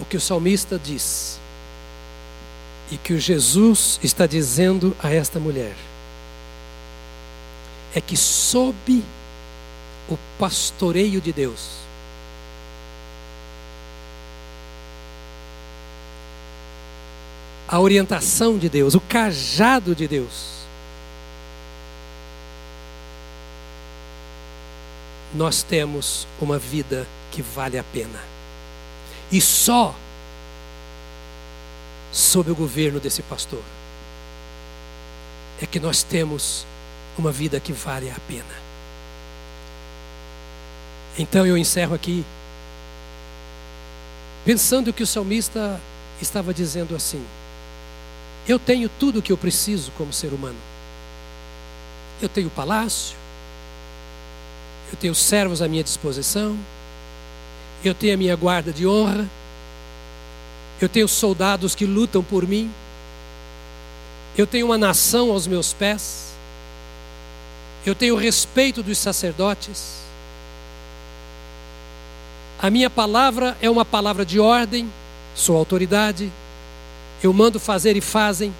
o 0.00 0.04
que 0.04 0.16
o 0.16 0.20
salmista 0.20 0.78
diz 0.78 1.40
e 2.90 2.96
que 2.96 3.12
o 3.12 3.18
Jesus 3.18 3.98
está 4.02 4.26
dizendo 4.26 4.96
a 5.02 5.12
esta 5.12 5.40
mulher 5.40 5.74
é 7.96 8.00
que 8.02 8.14
sob 8.14 9.02
o 10.06 10.18
pastoreio 10.38 11.18
de 11.18 11.32
Deus, 11.32 11.78
a 17.66 17.80
orientação 17.80 18.58
de 18.58 18.68
Deus, 18.68 18.94
o 18.94 19.00
cajado 19.00 19.94
de 19.94 20.06
Deus, 20.06 20.56
nós 25.34 25.62
temos 25.62 26.28
uma 26.38 26.58
vida 26.58 27.08
que 27.32 27.40
vale 27.40 27.78
a 27.78 27.84
pena. 27.84 28.22
E 29.32 29.40
só 29.40 29.94
sob 32.12 32.50
o 32.50 32.54
governo 32.54 33.00
desse 33.00 33.22
pastor 33.22 33.62
é 35.62 35.64
que 35.64 35.80
nós 35.80 36.02
temos 36.02 36.66
uma 37.20 37.32
vida 37.32 37.58
que 37.58 37.72
vale 37.72 38.10
a 38.10 38.16
pena. 38.28 38.66
Então 41.18 41.46
eu 41.46 41.56
encerro 41.56 41.94
aqui, 41.94 42.24
pensando 44.44 44.92
que 44.92 45.02
o 45.02 45.06
salmista 45.06 45.80
estava 46.20 46.52
dizendo 46.52 46.94
assim: 46.94 47.24
Eu 48.46 48.58
tenho 48.58 48.88
tudo 48.88 49.18
o 49.18 49.22
que 49.22 49.32
eu 49.32 49.36
preciso 49.36 49.90
como 49.92 50.12
ser 50.12 50.32
humano. 50.32 50.58
Eu 52.20 52.28
tenho 52.28 52.50
palácio, 52.50 53.16
eu 54.90 54.96
tenho 54.96 55.14
servos 55.14 55.60
à 55.62 55.68
minha 55.68 55.82
disposição, 55.82 56.58
eu 57.84 57.94
tenho 57.94 58.14
a 58.14 58.16
minha 58.16 58.36
guarda 58.36 58.72
de 58.72 58.86
honra, 58.86 59.28
eu 60.80 60.88
tenho 60.88 61.08
soldados 61.08 61.74
que 61.74 61.84
lutam 61.84 62.22
por 62.22 62.46
mim, 62.46 62.70
eu 64.36 64.46
tenho 64.46 64.66
uma 64.66 64.78
nação 64.78 65.30
aos 65.30 65.46
meus 65.46 65.72
pés, 65.72 66.25
eu 67.86 67.94
tenho 67.94 68.16
respeito 68.16 68.82
dos 68.82 68.98
sacerdotes, 68.98 69.96
a 72.58 72.68
minha 72.68 72.90
palavra 72.90 73.56
é 73.60 73.70
uma 73.70 73.84
palavra 73.84 74.24
de 74.24 74.40
ordem, 74.40 74.90
sou 75.34 75.56
autoridade, 75.56 76.32
eu 77.22 77.32
mando 77.32 77.60
fazer 77.60 77.96
e 77.96 78.00
fazem. 78.00 78.52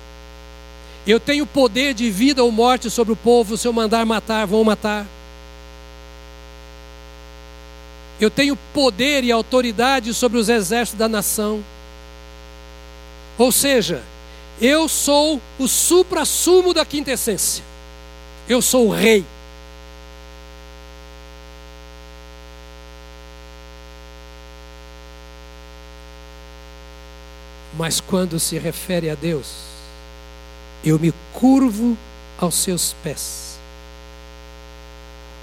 Eu 1.07 1.19
tenho 1.19 1.47
poder 1.47 1.95
de 1.95 2.11
vida 2.11 2.45
ou 2.45 2.53
morte 2.53 2.91
sobre 2.91 3.13
o 3.13 3.17
povo, 3.17 3.57
se 3.57 3.67
eu 3.67 3.73
mandar 3.73 4.05
matar, 4.05 4.47
vão 4.47 4.63
matar. 4.63 5.07
Eu 8.21 8.31
tenho 8.31 8.57
poder 8.73 9.25
e 9.25 9.33
autoridade 9.33 10.13
sobre 10.13 10.39
os 10.39 10.49
exércitos 10.49 10.99
da 10.99 11.09
nação. 11.09 11.65
Ou 13.39 13.51
seja, 13.53 14.03
eu 14.61 14.89
sou 14.89 15.41
o 15.59 15.69
supra-sumo 15.69 16.73
da 16.73 16.85
quinta 16.85 17.13
essência. 17.13 17.65
Eu 18.49 18.63
sou 18.63 18.89
o 18.89 18.93
rei. 18.93 19.25
Mas 27.77 28.01
quando 28.01 28.39
se 28.39 28.59
refere 28.59 29.11
a 29.11 29.15
Deus, 29.15 29.65
eu 30.85 30.99
me 30.99 31.13
curvo 31.35 31.97
aos 32.39 32.55
seus 32.55 32.95
pés, 33.03 33.59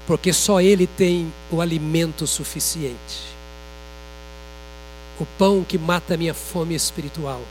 porque 0.06 0.32
só 0.32 0.60
Ele 0.60 0.86
tem 0.86 1.32
o 1.50 1.60
alimento 1.60 2.26
suficiente, 2.26 3.22
o 5.20 5.26
pão 5.38 5.62
que 5.62 5.78
mata 5.78 6.14
a 6.14 6.16
minha 6.16 6.34
fome 6.34 6.74
espiritual, 6.74 7.42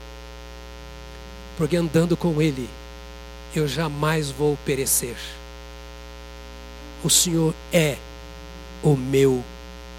porque 1.56 1.76
andando 1.76 2.14
com 2.14 2.42
Ele, 2.42 2.68
eu 3.54 3.66
jamais 3.66 4.30
vou 4.30 4.58
perecer. 4.66 5.16
O 7.04 7.10
Senhor 7.10 7.54
é 7.70 7.98
o 8.82 8.96
meu 8.96 9.44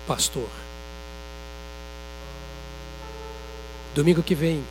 pastor. 0.08 0.50
Domingo 3.94 4.24
que 4.24 4.34
vem, 4.34 4.64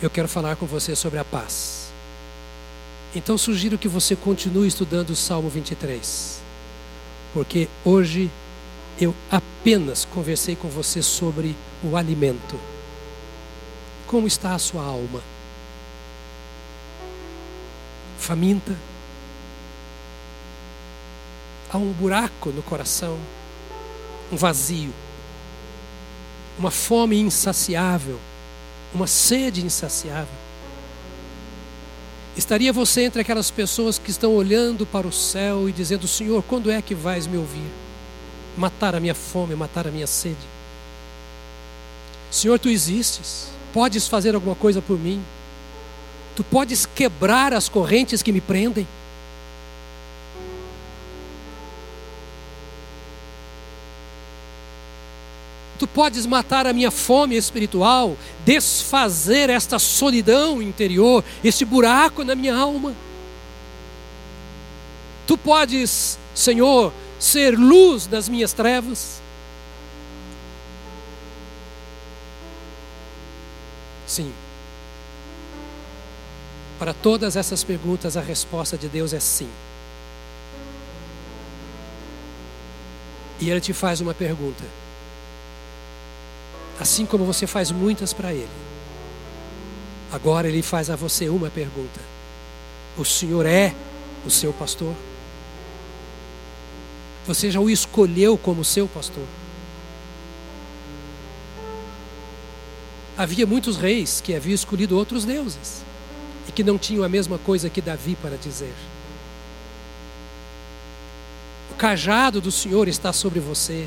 eu 0.00 0.08
quero 0.08 0.28
falar 0.28 0.54
com 0.54 0.64
você 0.64 0.94
sobre 0.94 1.18
a 1.18 1.24
paz. 1.24 1.90
Então 3.16 3.36
sugiro 3.36 3.76
que 3.76 3.88
você 3.88 4.14
continue 4.14 4.68
estudando 4.68 5.10
o 5.10 5.16
Salmo 5.16 5.50
23, 5.50 6.40
porque 7.34 7.68
hoje 7.84 8.30
eu 9.00 9.12
apenas 9.28 10.04
conversei 10.04 10.54
com 10.54 10.68
você 10.68 11.02
sobre 11.02 11.56
o 11.82 11.96
alimento. 11.96 12.56
Como 14.06 14.28
está 14.28 14.54
a 14.54 14.58
sua 14.60 14.84
alma? 14.84 15.20
Faminta? 18.18 18.89
Há 21.72 21.78
um 21.78 21.92
buraco 21.92 22.50
no 22.50 22.62
coração, 22.62 23.18
um 24.32 24.36
vazio, 24.36 24.92
uma 26.58 26.70
fome 26.70 27.18
insaciável 27.18 28.18
uma 28.92 29.06
sede 29.06 29.64
insaciável. 29.64 30.34
Estaria 32.36 32.72
você 32.72 33.02
entre 33.02 33.20
aquelas 33.20 33.50
pessoas 33.50 33.98
que 33.98 34.10
estão 34.10 34.34
olhando 34.34 34.86
para 34.86 35.06
o 35.06 35.12
céu 35.12 35.68
e 35.68 35.72
dizendo: 35.72 36.06
Senhor, 36.06 36.42
quando 36.42 36.70
é 36.70 36.80
que 36.80 36.94
vais 36.94 37.26
me 37.26 37.36
ouvir? 37.36 37.70
Matar 38.56 38.94
a 38.94 39.00
minha 39.00 39.14
fome, 39.14 39.54
matar 39.54 39.86
a 39.86 39.90
minha 39.90 40.06
sede. 40.06 40.36
Senhor, 42.30 42.58
tu 42.58 42.68
existes, 42.68 43.48
podes 43.72 44.06
fazer 44.06 44.34
alguma 44.34 44.54
coisa 44.54 44.80
por 44.80 44.98
mim, 44.98 45.22
tu 46.36 46.44
podes 46.44 46.86
quebrar 46.86 47.52
as 47.52 47.68
correntes 47.68 48.22
que 48.22 48.32
me 48.32 48.40
prendem. 48.40 48.86
Podes 56.00 56.24
matar 56.24 56.66
a 56.66 56.72
minha 56.72 56.90
fome 56.90 57.36
espiritual, 57.36 58.16
desfazer 58.42 59.50
esta 59.50 59.78
solidão 59.78 60.62
interior, 60.62 61.22
este 61.44 61.62
buraco 61.62 62.24
na 62.24 62.34
minha 62.34 62.56
alma. 62.56 62.94
Tu 65.26 65.36
podes, 65.36 66.18
Senhor, 66.34 66.90
ser 67.18 67.50
luz 67.50 68.08
nas 68.08 68.30
minhas 68.30 68.54
trevas. 68.54 69.20
Sim. 74.06 74.32
Para 76.78 76.94
todas 76.94 77.36
essas 77.36 77.62
perguntas, 77.62 78.16
a 78.16 78.22
resposta 78.22 78.78
de 78.78 78.88
Deus 78.88 79.12
é 79.12 79.20
sim. 79.20 79.50
E 83.38 83.50
Ele 83.50 83.60
te 83.60 83.74
faz 83.74 84.00
uma 84.00 84.14
pergunta 84.14 84.79
assim 86.80 87.04
como 87.04 87.26
você 87.26 87.46
faz 87.46 87.70
muitas 87.70 88.14
para 88.14 88.32
Ele. 88.32 88.48
Agora 90.10 90.48
Ele 90.48 90.62
faz 90.62 90.88
a 90.88 90.96
você 90.96 91.28
uma 91.28 91.50
pergunta: 91.50 92.00
O 92.96 93.04
Senhor 93.04 93.44
é 93.44 93.74
o 94.26 94.30
seu 94.30 94.52
pastor? 94.52 94.94
Você 97.26 97.50
já 97.50 97.60
o 97.60 97.68
escolheu 97.68 98.38
como 98.38 98.64
seu 98.64 98.88
pastor? 98.88 99.26
Havia 103.16 103.46
muitos 103.46 103.76
reis 103.76 104.22
que 104.22 104.34
haviam 104.34 104.54
escolhido 104.54 104.96
outros 104.96 105.26
deuses 105.26 105.84
e 106.48 106.52
que 106.52 106.64
não 106.64 106.78
tinham 106.78 107.04
a 107.04 107.08
mesma 107.08 107.36
coisa 107.36 107.68
que 107.68 107.82
Davi 107.82 108.16
para 108.16 108.38
dizer. 108.38 108.74
O 111.70 111.74
cajado 111.74 112.40
do 112.40 112.50
Senhor 112.50 112.88
está 112.88 113.12
sobre 113.12 113.38
você. 113.38 113.86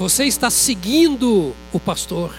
Você 0.00 0.24
está 0.24 0.48
seguindo 0.48 1.54
o 1.74 1.78
pastor? 1.78 2.34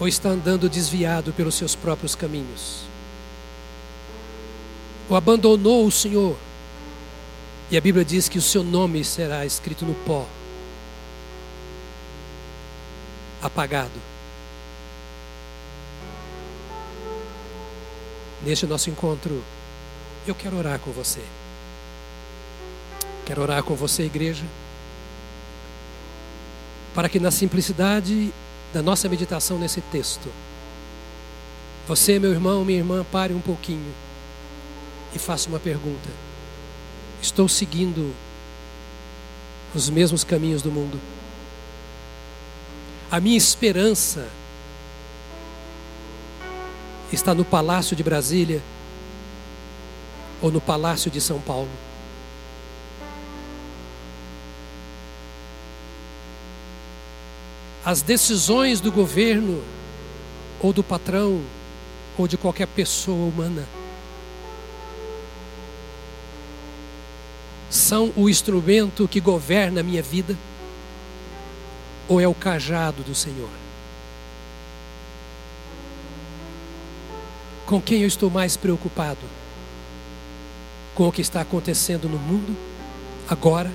Ou 0.00 0.08
está 0.08 0.30
andando 0.30 0.66
desviado 0.66 1.30
pelos 1.34 1.54
seus 1.54 1.74
próprios 1.74 2.14
caminhos? 2.14 2.84
Ou 5.10 5.14
abandonou 5.14 5.84
o 5.84 5.92
Senhor? 5.92 6.38
E 7.70 7.76
a 7.76 7.82
Bíblia 7.82 8.02
diz 8.02 8.30
que 8.30 8.38
o 8.38 8.42
seu 8.42 8.64
nome 8.64 9.04
será 9.04 9.44
escrito 9.44 9.84
no 9.84 9.92
pó, 10.06 10.26
apagado. 13.42 14.00
Neste 18.42 18.64
nosso 18.64 18.88
encontro, 18.88 19.44
eu 20.26 20.34
quero 20.34 20.56
orar 20.56 20.78
com 20.78 20.92
você. 20.92 21.22
Quero 23.28 23.42
orar 23.42 23.62
com 23.62 23.74
você, 23.74 24.04
igreja, 24.04 24.42
para 26.94 27.10
que 27.10 27.20
na 27.20 27.30
simplicidade 27.30 28.32
da 28.72 28.80
nossa 28.80 29.06
meditação 29.06 29.58
nesse 29.58 29.82
texto, 29.82 30.32
você, 31.86 32.18
meu 32.18 32.30
irmão, 32.30 32.64
minha 32.64 32.78
irmã, 32.78 33.04
pare 33.12 33.34
um 33.34 33.40
pouquinho 33.40 33.92
e 35.14 35.18
faça 35.18 35.46
uma 35.50 35.60
pergunta: 35.60 36.08
Estou 37.20 37.46
seguindo 37.50 38.14
os 39.74 39.90
mesmos 39.90 40.24
caminhos 40.24 40.62
do 40.62 40.72
mundo? 40.72 40.98
A 43.10 43.20
minha 43.20 43.36
esperança 43.36 44.26
está 47.12 47.34
no 47.34 47.44
Palácio 47.44 47.94
de 47.94 48.02
Brasília 48.02 48.62
ou 50.40 50.50
no 50.50 50.62
Palácio 50.62 51.10
de 51.10 51.20
São 51.20 51.38
Paulo? 51.42 51.87
As 57.88 58.02
decisões 58.02 58.82
do 58.82 58.92
governo, 58.92 59.64
ou 60.60 60.74
do 60.74 60.84
patrão, 60.84 61.40
ou 62.18 62.28
de 62.28 62.36
qualquer 62.36 62.66
pessoa 62.66 63.26
humana, 63.26 63.66
são 67.70 68.12
o 68.14 68.28
instrumento 68.28 69.08
que 69.08 69.20
governa 69.20 69.80
a 69.80 69.82
minha 69.82 70.02
vida, 70.02 70.36
ou 72.06 72.20
é 72.20 72.28
o 72.28 72.34
cajado 72.34 73.02
do 73.02 73.14
Senhor? 73.14 73.48
Com 77.64 77.80
quem 77.80 78.02
eu 78.02 78.08
estou 78.08 78.28
mais 78.28 78.54
preocupado? 78.54 79.24
Com 80.94 81.08
o 81.08 81.12
que 81.12 81.22
está 81.22 81.40
acontecendo 81.40 82.06
no 82.06 82.18
mundo, 82.18 82.54
agora, 83.26 83.72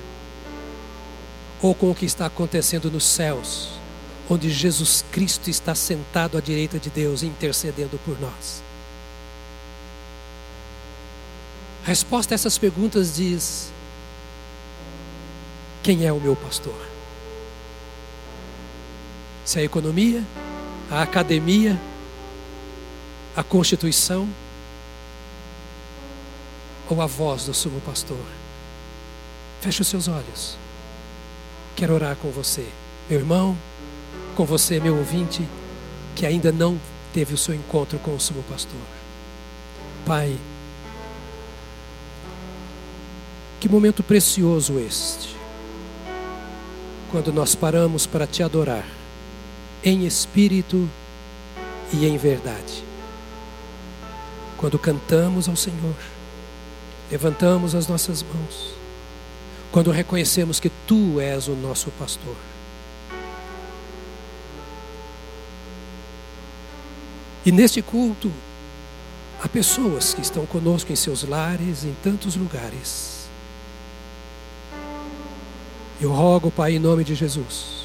ou 1.60 1.74
com 1.74 1.90
o 1.90 1.94
que 1.96 2.06
está 2.06 2.26
acontecendo 2.26 2.92
nos 2.92 3.04
céus? 3.04 3.82
Onde 4.28 4.50
Jesus 4.50 5.04
Cristo 5.12 5.50
está 5.50 5.74
sentado 5.74 6.38
à 6.38 6.40
direita 6.40 6.78
de 6.78 6.90
Deus 6.90 7.22
intercedendo 7.22 7.98
por 8.04 8.18
nós? 8.20 8.62
A 11.84 11.88
resposta 11.88 12.34
a 12.34 12.36
essas 12.36 12.56
perguntas 12.56 13.16
diz: 13.16 13.70
Quem 15.82 16.06
é 16.06 16.12
o 16.12 16.20
meu 16.20 16.34
pastor? 16.34 16.74
Se 19.44 19.58
a 19.58 19.62
economia, 19.62 20.24
a 20.90 21.02
academia, 21.02 21.78
a 23.36 23.42
constituição 23.42 24.26
ou 26.88 27.02
a 27.02 27.06
voz 27.06 27.44
do 27.44 27.52
sumo 27.52 27.80
pastor? 27.82 28.24
Feche 29.60 29.82
os 29.82 29.88
seus 29.88 30.08
olhos. 30.08 30.56
Quero 31.76 31.94
orar 31.94 32.16
com 32.16 32.30
você, 32.30 32.66
meu 33.10 33.18
irmão 33.18 33.58
com 34.34 34.44
você, 34.44 34.78
meu 34.80 34.96
ouvinte, 34.96 35.46
que 36.14 36.26
ainda 36.26 36.52
não 36.52 36.78
teve 37.12 37.34
o 37.34 37.38
seu 37.38 37.54
encontro 37.54 37.98
com 38.00 38.14
o 38.14 38.20
sumo 38.20 38.42
pastor. 38.44 38.80
Pai, 40.04 40.36
Que 43.64 43.68
momento 43.70 44.02
precioso 44.02 44.78
este, 44.78 45.34
quando 47.10 47.32
nós 47.32 47.54
paramos 47.54 48.04
para 48.04 48.26
te 48.26 48.42
adorar, 48.42 48.86
em 49.82 50.04
espírito 50.04 50.86
e 51.90 52.04
em 52.04 52.18
verdade. 52.18 52.84
Quando 54.58 54.78
cantamos 54.78 55.48
ao 55.48 55.56
Senhor, 55.56 55.94
levantamos 57.10 57.74
as 57.74 57.88
nossas 57.88 58.22
mãos, 58.22 58.74
quando 59.72 59.90
reconhecemos 59.90 60.60
que 60.60 60.68
Tu 60.86 61.18
és 61.18 61.48
o 61.48 61.54
nosso 61.54 61.90
pastor. 61.92 62.36
E 67.46 67.52
neste 67.52 67.82
culto, 67.82 68.32
há 69.42 69.48
pessoas 69.48 70.14
que 70.14 70.22
estão 70.22 70.46
conosco 70.46 70.90
em 70.90 70.96
seus 70.96 71.24
lares, 71.24 71.84
em 71.84 71.94
tantos 72.02 72.36
lugares. 72.36 73.28
Eu 76.00 76.10
rogo, 76.10 76.50
Pai, 76.50 76.76
em 76.76 76.78
nome 76.78 77.04
de 77.04 77.14
Jesus, 77.14 77.84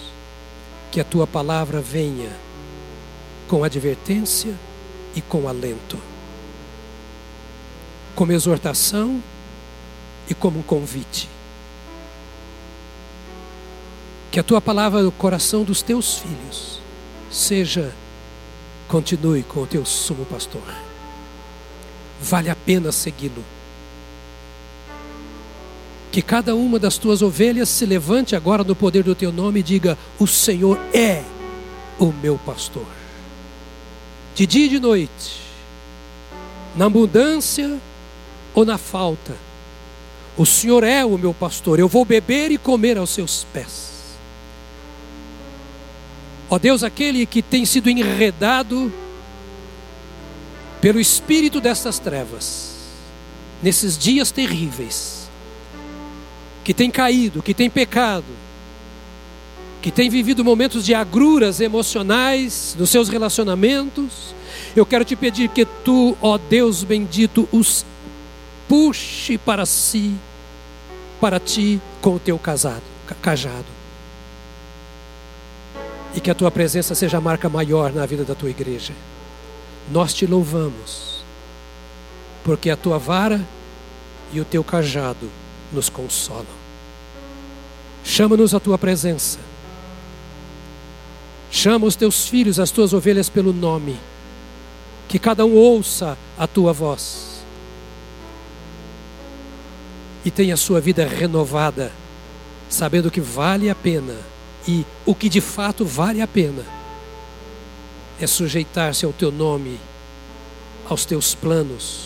que 0.91 1.01
a 1.01 1.03
tua 1.03 1.27
palavra 1.27 1.81
venha 1.81 2.31
com 3.49 3.63
advertência 3.63 4.55
e 5.13 5.21
com 5.21 5.47
alento, 5.47 5.97
como 8.15 8.31
exortação 8.31 9.21
e 10.29 10.33
como 10.33 10.63
convite. 10.63 11.27
Que 14.31 14.39
a 14.39 14.43
tua 14.43 14.61
palavra 14.61 15.01
no 15.01 15.11
coração 15.11 15.63
dos 15.63 15.81
teus 15.81 16.19
filhos 16.19 16.79
seja 17.29 17.93
Continue 18.89 19.43
com 19.43 19.61
o 19.61 19.67
teu 19.67 19.85
sumo 19.85 20.25
pastor. 20.25 20.63
Vale 22.19 22.49
a 22.49 22.55
pena 22.55 22.91
segui-lo. 22.91 23.45
Que 26.11 26.23
cada 26.23 26.55
uma 26.55 26.79
das 26.79 26.97
tuas 26.97 27.21
ovelhas 27.21 27.69
se 27.69 27.85
levante 27.85 28.35
agora 28.35 28.63
no 28.63 28.75
poder 28.75 29.03
do 29.03 29.13
teu 29.13 29.31
nome 29.31 29.59
e 29.59 29.63
diga: 29.63 29.95
O 30.17 30.25
Senhor 30.25 30.79
é 30.91 31.23
o 31.99 32.07
meu 32.11 32.39
pastor. 32.39 32.87
De 34.33 34.47
dia 34.47 34.65
e 34.65 34.69
de 34.69 34.79
noite, 34.79 35.39
na 36.75 36.85
abundância 36.85 37.79
ou 38.55 38.65
na 38.65 38.79
falta, 38.79 39.35
o 40.35 40.47
Senhor 40.47 40.83
é 40.83 41.05
o 41.05 41.15
meu 41.15 41.33
pastor. 41.33 41.77
Eu 41.77 41.87
vou 41.87 42.03
beber 42.03 42.49
e 42.49 42.57
comer 42.57 42.97
aos 42.97 43.11
seus 43.11 43.45
pés. 43.53 43.88
Ó 46.49 46.57
Deus, 46.57 46.83
aquele 46.83 47.25
que 47.27 47.43
tem 47.43 47.63
sido 47.63 47.89
enredado 47.89 48.91
pelo 50.81 50.99
espírito 50.99 51.61
destas 51.61 51.99
trevas, 51.99 52.75
nesses 53.61 53.97
dias 53.97 54.31
terríveis, 54.31 55.29
que 56.63 56.73
tem 56.73 56.89
caído, 56.89 57.43
que 57.43 57.53
tem 57.53 57.69
pecado, 57.69 58.25
que 59.79 59.91
tem 59.91 60.09
vivido 60.09 60.43
momentos 60.43 60.83
de 60.83 60.95
agruras 60.95 61.61
emocionais 61.61 62.75
nos 62.79 62.89
seus 62.89 63.09
relacionamentos, 63.09 64.33
eu 64.75 64.85
quero 64.85 65.05
te 65.05 65.15
pedir 65.15 65.49
que 65.49 65.65
tu, 65.65 66.17
ó 66.19 66.37
Deus 66.37 66.83
bendito, 66.83 67.47
os 67.51 67.85
puxe 68.67 69.37
para 69.37 69.65
si, 69.67 70.15
para 71.21 71.39
ti, 71.39 71.79
com 72.01 72.15
o 72.15 72.19
teu 72.19 72.39
casado, 72.39 72.83
cajado 73.21 73.78
e 76.15 76.19
que 76.19 76.31
a 76.31 76.35
tua 76.35 76.49
presença 76.49 76.95
seja 76.95 77.17
a 77.17 77.21
marca 77.21 77.49
maior 77.49 77.91
na 77.93 78.05
vida 78.05 78.23
da 78.23 78.35
tua 78.35 78.49
igreja. 78.49 78.93
Nós 79.91 80.13
te 80.13 80.25
louvamos, 80.25 81.23
porque 82.43 82.69
a 82.69 82.77
tua 82.77 82.97
vara 82.97 83.45
e 84.31 84.39
o 84.39 84.45
teu 84.45 84.63
cajado 84.63 85.29
nos 85.71 85.89
consolam. 85.89 86.45
Chama-nos 88.03 88.53
a 88.53 88.59
tua 88.59 88.77
presença. 88.77 89.39
Chama 91.51 91.85
os 91.85 91.95
teus 91.95 92.27
filhos, 92.27 92.59
as 92.59 92.71
tuas 92.71 92.93
ovelhas 92.93 93.29
pelo 93.29 93.51
nome. 93.51 93.99
Que 95.07 95.17
cada 95.17 95.45
um 95.45 95.55
ouça 95.55 96.17
a 96.37 96.47
tua 96.47 96.71
voz. 96.71 97.43
E 100.23 100.29
tenha 100.29 100.53
a 100.53 100.57
sua 100.57 100.79
vida 100.79 101.07
renovada, 101.07 101.91
sabendo 102.69 103.09
que 103.09 103.21
vale 103.21 103.69
a 103.69 103.75
pena 103.75 104.15
e 104.69 104.85
o 105.03 105.15
que 105.15 105.27
de 105.27 105.41
fato 105.41 105.83
vale 105.83 106.21
a 106.21 106.27
pena 106.27 106.63
é 108.21 108.27
sujeitar-se 108.27 109.03
ao 109.03 109.11
teu 109.11 109.31
nome, 109.31 109.79
aos 110.87 111.05
teus 111.05 111.33
planos, 111.33 112.01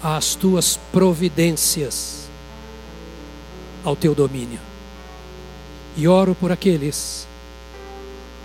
às 0.00 0.36
tuas 0.36 0.78
providências, 0.92 2.28
ao 3.82 3.96
teu 3.96 4.14
domínio. 4.14 4.60
E 5.96 6.06
oro 6.06 6.32
por 6.32 6.52
aqueles 6.52 7.26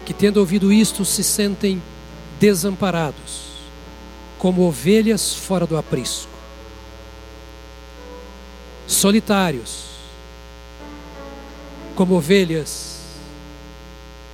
que, 0.07 0.13
tendo 0.13 0.37
ouvido 0.37 0.73
isto, 0.73 1.05
se 1.05 1.23
sentem 1.23 1.79
desamparados, 2.39 3.45
como 4.39 4.63
ovelhas 4.63 5.35
fora 5.35 5.67
do 5.67 5.77
aprisco, 5.77 6.31
solitários, 8.87 9.85
como 11.95 12.15
ovelhas 12.15 12.94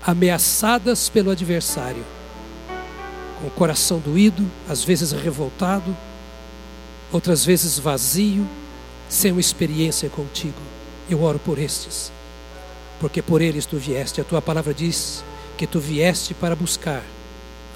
ameaçadas 0.04 1.10
pelo 1.10 1.30
adversário, 1.30 2.04
com 3.40 3.48
o 3.48 3.52
coração 3.52 4.00
doído, 4.00 4.50
às 4.68 4.84
vezes 4.84 5.12
revoltado, 5.12 5.96
outras 7.12 7.46
vezes 7.46 7.78
vazio, 7.78 8.48
sem 9.08 9.32
uma 9.32 9.42
experiência 9.42 10.10
contigo. 10.10 10.60
Eu 11.10 11.22
oro 11.22 11.38
por 11.40 11.60
estes, 11.60 12.12
porque 13.00 13.22
por 13.22 13.42
eles 13.42 13.66
tu 13.66 13.78
vieste. 13.78 14.22
A 14.22 14.24
tua 14.24 14.42
palavra 14.42 14.74
diz 14.74 15.24
que 15.58 15.68
tu 15.68 15.80
vieste 15.80 16.34
para 16.34 16.56
buscar 16.56 17.04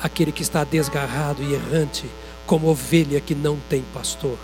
aquele 0.01 0.31
que 0.31 0.41
está 0.41 0.63
desgarrado 0.63 1.43
e 1.43 1.53
errante, 1.53 2.05
como 2.45 2.69
ovelha 2.69 3.19
que 3.19 3.35
não 3.35 3.57
tem 3.69 3.83
pastor. 3.93 4.37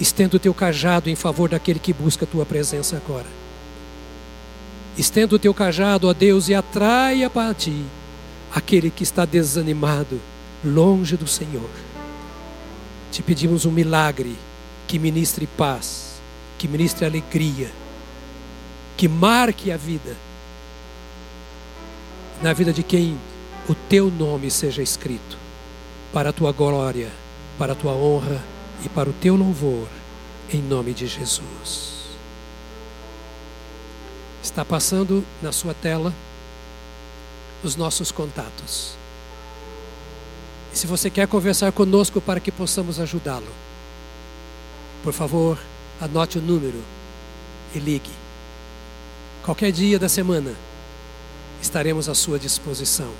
Estenda 0.00 0.36
o 0.36 0.40
teu 0.40 0.52
cajado 0.52 1.08
em 1.08 1.14
favor 1.14 1.48
daquele 1.48 1.78
que 1.78 1.92
busca 1.92 2.24
a 2.24 2.28
tua 2.28 2.44
presença 2.44 2.96
agora 2.96 3.43
Estenda 4.96 5.34
o 5.34 5.38
teu 5.38 5.52
cajado, 5.52 6.08
ó 6.08 6.12
Deus, 6.12 6.48
e 6.48 6.54
atraia 6.54 7.28
para 7.28 7.52
ti 7.52 7.84
aquele 8.54 8.90
que 8.90 9.02
está 9.02 9.24
desanimado, 9.24 10.20
longe 10.64 11.16
do 11.16 11.26
Senhor. 11.26 11.68
Te 13.10 13.22
pedimos 13.22 13.64
um 13.64 13.72
milagre 13.72 14.36
que 14.86 14.98
ministre 14.98 15.46
paz, 15.46 16.20
que 16.56 16.68
ministre 16.68 17.04
alegria, 17.04 17.70
que 18.96 19.08
marque 19.08 19.72
a 19.72 19.76
vida, 19.76 20.16
na 22.40 22.52
vida 22.52 22.72
de 22.72 22.82
quem 22.82 23.18
o 23.68 23.74
teu 23.74 24.10
nome 24.10 24.50
seja 24.50 24.82
escrito, 24.82 25.36
para 26.12 26.30
a 26.30 26.32
tua 26.32 26.52
glória, 26.52 27.10
para 27.58 27.72
a 27.72 27.76
tua 27.76 27.92
honra 27.92 28.40
e 28.84 28.88
para 28.88 29.10
o 29.10 29.12
teu 29.14 29.34
louvor, 29.34 29.88
em 30.52 30.62
nome 30.62 30.92
de 30.92 31.06
Jesus. 31.06 31.93
Está 34.44 34.62
passando 34.62 35.24
na 35.40 35.50
sua 35.52 35.72
tela 35.72 36.12
os 37.62 37.76
nossos 37.76 38.12
contatos. 38.12 38.94
E 40.70 40.76
se 40.76 40.86
você 40.86 41.08
quer 41.08 41.26
conversar 41.26 41.72
conosco 41.72 42.20
para 42.20 42.38
que 42.38 42.52
possamos 42.52 43.00
ajudá-lo, 43.00 43.50
por 45.02 45.14
favor, 45.14 45.58
anote 45.98 46.38
o 46.38 46.42
número 46.42 46.80
e 47.74 47.78
ligue. 47.78 48.10
Qualquer 49.42 49.72
dia 49.72 49.98
da 49.98 50.10
semana 50.10 50.54
estaremos 51.62 52.06
à 52.06 52.14
sua 52.14 52.38
disposição. 52.38 53.10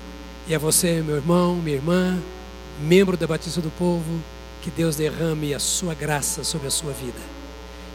E 0.47 0.55
a 0.55 0.59
você, 0.59 1.01
meu 1.01 1.17
irmão, 1.17 1.57
minha 1.57 1.77
irmã, 1.77 2.23
membro 2.79 3.17
da 3.17 3.27
Batista 3.27 3.63
do 3.63 3.71
Povo, 3.71 4.21
que 4.61 4.71
Deus 4.71 4.95
derrame 4.95 5.55
a 5.55 5.59
sua 5.59 5.95
graça 5.95 6.45
sobre 6.45 6.67
a 6.69 6.71
sua 6.71 6.93
vida. 6.93 7.34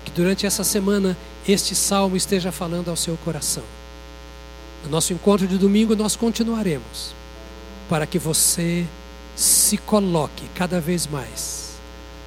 Que 0.06 0.12
durante 0.12 0.46
essa 0.46 0.64
semana 0.64 1.18
este 1.48 1.76
salmo 1.76 2.16
esteja 2.16 2.52
falando 2.52 2.90
ao 2.90 2.96
seu 2.96 3.18
coração. 3.18 3.64
No 4.84 4.90
nosso 4.90 5.14
encontro 5.14 5.48
de 5.48 5.58
domingo, 5.58 5.96
nós 5.96 6.16
continuaremos 6.16 7.14
para 7.90 8.06
que 8.06 8.20
você 8.20 8.86
se 9.36 9.78
coloque 9.78 10.48
cada 10.56 10.80
vez 10.80 11.08
mais 11.08 11.70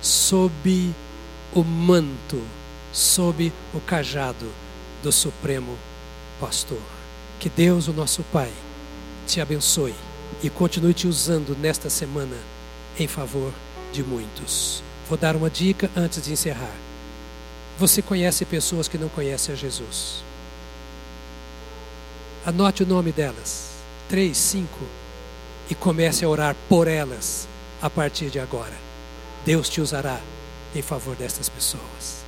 sob 0.01 0.93
o 1.55 1.63
manto, 1.63 2.43
sob 2.93 3.53
o 3.73 3.81
cajado 3.81 4.51
do 5.03 5.13
Supremo 5.13 5.79
Pastor. 6.41 6.81
Que 7.39 7.49
Deus, 7.49 7.89
o 7.89 7.93
nosso 7.93 8.23
Pai, 8.33 8.51
te 9.27 9.41
abençoe 9.41 9.95
e 10.43 10.51
continue 10.51 10.95
te 10.95 11.07
usando 11.07 11.57
nesta 11.59 11.89
semana 11.89 12.37
em 12.99 13.07
favor 13.07 13.53
de 13.93 14.03
muitos. 14.03 14.83
Vou 15.09 15.19
dar 15.19 15.37
uma 15.37 15.51
dica 15.51 15.91
antes 15.97 16.23
de 16.23 16.33
encerrar. 16.33 16.82
Você 17.79 18.03
conhece 18.03 18.45
pessoas 18.45 18.89
que 18.89 18.99
não 18.99 19.09
conhecem 19.09 19.55
a 19.55 19.57
Jesus. 19.57 20.23
Anote 22.45 22.83
o 22.83 22.87
nome 22.87 23.13
delas. 23.13 23.71
Três, 24.09 24.37
cinco. 24.37 24.81
E 25.71 25.75
comece 25.75 26.25
a 26.25 26.29
orar 26.29 26.57
por 26.69 26.89
elas 26.89 27.49
a 27.81 27.89
partir 27.89 28.31
de 28.31 28.39
agora. 28.39 28.77
Deus 29.45 29.69
te 29.69 29.81
usará 29.81 30.21
em 30.75 30.83
favor 30.83 31.17
destas 31.17 31.49
pessoas. 31.49 32.22